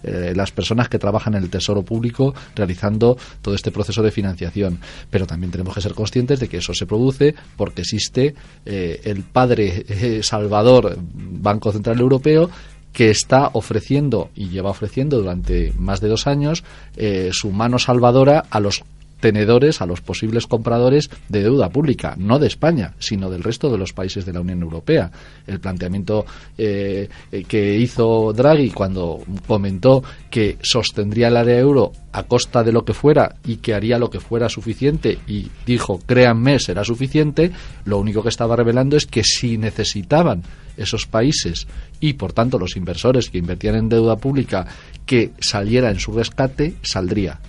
las 0.03 0.51
personas 0.51 0.89
que 0.89 0.99
trabajan 0.99 1.33
en 1.33 1.43
el 1.43 1.49
tesoro 1.49 1.81
público 1.81 2.35
realizando 2.55 3.17
todo 3.41 3.55
este 3.55 3.71
proceso 3.71 4.03
de 4.03 4.11
financiación. 4.11 4.79
Pero 5.09 5.25
también 5.25 5.51
tenemos 5.51 5.73
que 5.73 5.81
ser 5.81 5.93
conscientes 5.93 6.26
de 6.35 6.47
que 6.47 6.57
eso 6.57 6.73
se 6.73 6.85
produce 6.85 7.35
porque 7.55 7.81
existe 7.81 8.35
eh, 8.65 9.01
el 9.03 9.23
padre 9.23 9.85
eh, 9.87 10.23
salvador 10.23 10.97
Banco 10.99 11.71
Central 11.71 11.99
Europeo 11.99 12.49
que 12.93 13.09
está 13.11 13.51
ofreciendo 13.53 14.31
y 14.35 14.49
lleva 14.49 14.71
ofreciendo 14.71 15.19
durante 15.19 15.71
más 15.77 16.01
de 16.01 16.07
dos 16.07 16.25
años 16.25 16.63
eh, 16.95 17.29
su 17.31 17.51
mano 17.51 17.77
salvadora 17.79 18.45
a 18.49 18.59
los 18.59 18.83
tenedores, 19.19 19.81
a 19.81 19.85
los 19.85 20.01
posibles 20.01 20.47
compradores 20.47 21.09
de 21.29 21.43
deuda 21.43 21.69
pública, 21.69 22.15
no 22.17 22.39
de 22.39 22.47
España, 22.47 22.93
sino 22.99 23.29
del 23.29 23.43
resto 23.43 23.71
de 23.71 23.77
los 23.77 23.93
países 23.93 24.25
de 24.25 24.33
la 24.33 24.41
Unión 24.41 24.61
Europea. 24.61 25.11
El 25.45 25.59
planteamiento 25.59 26.25
eh, 26.57 27.09
que 27.47 27.77
hizo 27.77 28.33
Draghi 28.33 28.71
cuando 28.71 29.21
comentó 29.47 30.03
que 30.29 30.57
sostendría 30.61 31.29
el 31.29 31.37
área 31.37 31.59
euro 31.59 31.91
a 32.11 32.23
costa 32.23 32.63
de 32.63 32.71
lo 32.71 32.83
que 32.83 32.93
fuera 32.93 33.35
y 33.45 33.57
que 33.57 33.73
haría 33.73 33.99
lo 33.99 34.09
que 34.09 34.19
fuera 34.19 34.49
suficiente 34.49 35.19
y 35.27 35.47
dijo, 35.65 35.99
créanme, 36.05 36.59
será 36.59 36.83
suficiente, 36.83 37.51
lo 37.85 37.99
único 37.99 38.23
que 38.23 38.29
estaba 38.29 38.55
revelando 38.55 38.97
es 38.97 39.05
que 39.05 39.23
si 39.23 39.57
necesitaban 39.57 40.43
esos 40.77 41.05
países 41.05 41.67
y, 41.99 42.13
por 42.13 42.33
tanto, 42.33 42.59
los 42.59 42.77
inversores 42.77 43.29
que 43.29 43.39
invertían 43.39 43.75
en 43.75 43.89
deuda 43.89 44.15
pública 44.17 44.67
que 45.05 45.31
saliera 45.39 45.89
en 45.89 45.99
su 45.99 46.11
rescate, 46.11 46.75
saldría. 46.81 47.39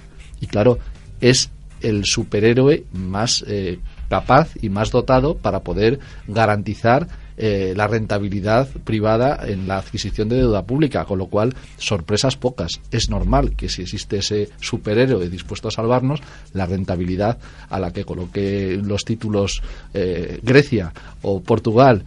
Y 0.40 0.46
claro, 0.46 0.78
es 1.20 1.50
el 1.80 2.04
superhéroe 2.04 2.84
más 2.92 3.44
eh, 3.46 3.78
capaz 4.08 4.50
y 4.60 4.68
más 4.68 4.90
dotado 4.90 5.36
para 5.36 5.60
poder 5.60 5.98
garantizar 6.26 7.08
eh, 7.40 7.72
la 7.76 7.86
rentabilidad 7.86 8.68
privada 8.82 9.38
en 9.46 9.68
la 9.68 9.78
adquisición 9.78 10.28
de 10.28 10.38
deuda 10.38 10.64
pública, 10.64 11.04
con 11.04 11.18
lo 11.18 11.26
cual 11.26 11.54
sorpresas 11.76 12.36
pocas. 12.36 12.80
Es 12.90 13.10
normal 13.10 13.54
que 13.54 13.68
si 13.68 13.82
existe 13.82 14.18
ese 14.18 14.48
superhéroe 14.60 15.28
dispuesto 15.28 15.68
a 15.68 15.70
salvarnos, 15.70 16.20
la 16.52 16.66
rentabilidad 16.66 17.38
a 17.68 17.78
la 17.78 17.92
que 17.92 18.04
coloque 18.04 18.80
los 18.82 19.04
títulos 19.04 19.62
eh, 19.94 20.40
Grecia 20.42 20.92
o 21.22 21.40
Portugal 21.40 22.02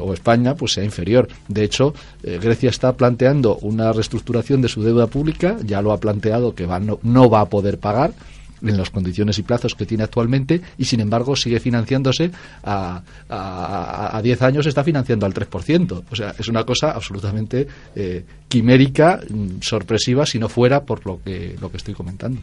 o 0.00 0.14
España 0.14 0.54
pues 0.54 0.72
sea 0.72 0.84
inferior. 0.84 1.28
De 1.48 1.64
hecho, 1.64 1.92
Grecia 2.22 2.70
está 2.70 2.94
planteando 2.94 3.56
una 3.56 3.92
reestructuración 3.92 4.62
de 4.62 4.68
su 4.68 4.82
deuda 4.82 5.08
pública, 5.08 5.58
ya 5.64 5.82
lo 5.82 5.92
ha 5.92 6.00
planteado 6.00 6.54
que 6.54 6.66
va, 6.66 6.80
no, 6.80 7.30
va 7.30 7.40
a 7.42 7.48
poder 7.50 7.78
pagar 7.78 8.14
en 8.62 8.76
las 8.76 8.90
condiciones 8.90 9.38
y 9.38 9.42
plazos 9.42 9.74
que 9.74 9.86
tiene 9.86 10.04
actualmente 10.04 10.60
y 10.78 10.84
sin 10.84 11.00
embargo 11.00 11.36
sigue 11.36 11.60
financiándose 11.60 12.30
a, 12.62 13.02
a, 13.28 14.20
10 14.22 14.42
años 14.42 14.66
está 14.66 14.84
financiando 14.84 15.26
al 15.26 15.34
3%. 15.34 16.02
O 16.10 16.16
sea, 16.16 16.34
es 16.38 16.48
una 16.48 16.64
cosa 16.64 16.92
absolutamente 16.92 17.66
eh, 17.94 18.24
quimérica, 18.48 19.20
mm, 19.28 19.60
sorpresiva 19.60 20.26
si 20.26 20.38
no 20.38 20.48
fuera 20.48 20.82
por 20.82 21.06
lo 21.06 21.22
que, 21.22 21.56
lo 21.60 21.70
que 21.70 21.76
estoy 21.76 21.94
comentando. 21.94 22.40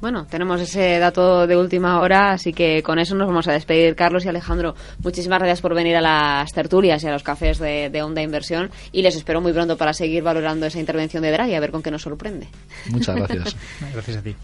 Bueno, 0.00 0.26
tenemos 0.26 0.60
ese 0.60 0.98
dato 0.98 1.46
de 1.46 1.56
última 1.56 2.00
hora, 2.00 2.32
así 2.32 2.52
que 2.52 2.82
con 2.82 2.98
eso 2.98 3.14
nos 3.14 3.26
vamos 3.26 3.48
a 3.48 3.52
despedir. 3.52 3.94
Carlos 3.96 4.26
y 4.26 4.28
Alejandro, 4.28 4.74
muchísimas 5.02 5.38
gracias 5.38 5.62
por 5.62 5.74
venir 5.74 5.96
a 5.96 6.02
las 6.02 6.52
tertulias 6.52 7.02
y 7.02 7.06
a 7.06 7.12
los 7.12 7.22
cafés 7.22 7.58
de, 7.58 7.88
de 7.88 8.02
Onda 8.02 8.20
Inversión 8.20 8.70
y 8.92 9.00
les 9.00 9.16
espero 9.16 9.40
muy 9.40 9.54
pronto 9.54 9.78
para 9.78 9.94
seguir 9.94 10.22
valorando 10.22 10.66
esa 10.66 10.78
intervención 10.78 11.22
de 11.22 11.30
Draghi, 11.30 11.54
a 11.54 11.60
ver 11.60 11.70
con 11.70 11.82
qué 11.82 11.90
nos 11.90 12.02
sorprende. 12.02 12.48
Muchas 12.90 13.16
gracias. 13.16 13.56
gracias 13.94 14.16
a 14.18 14.22
ti. 14.22 14.36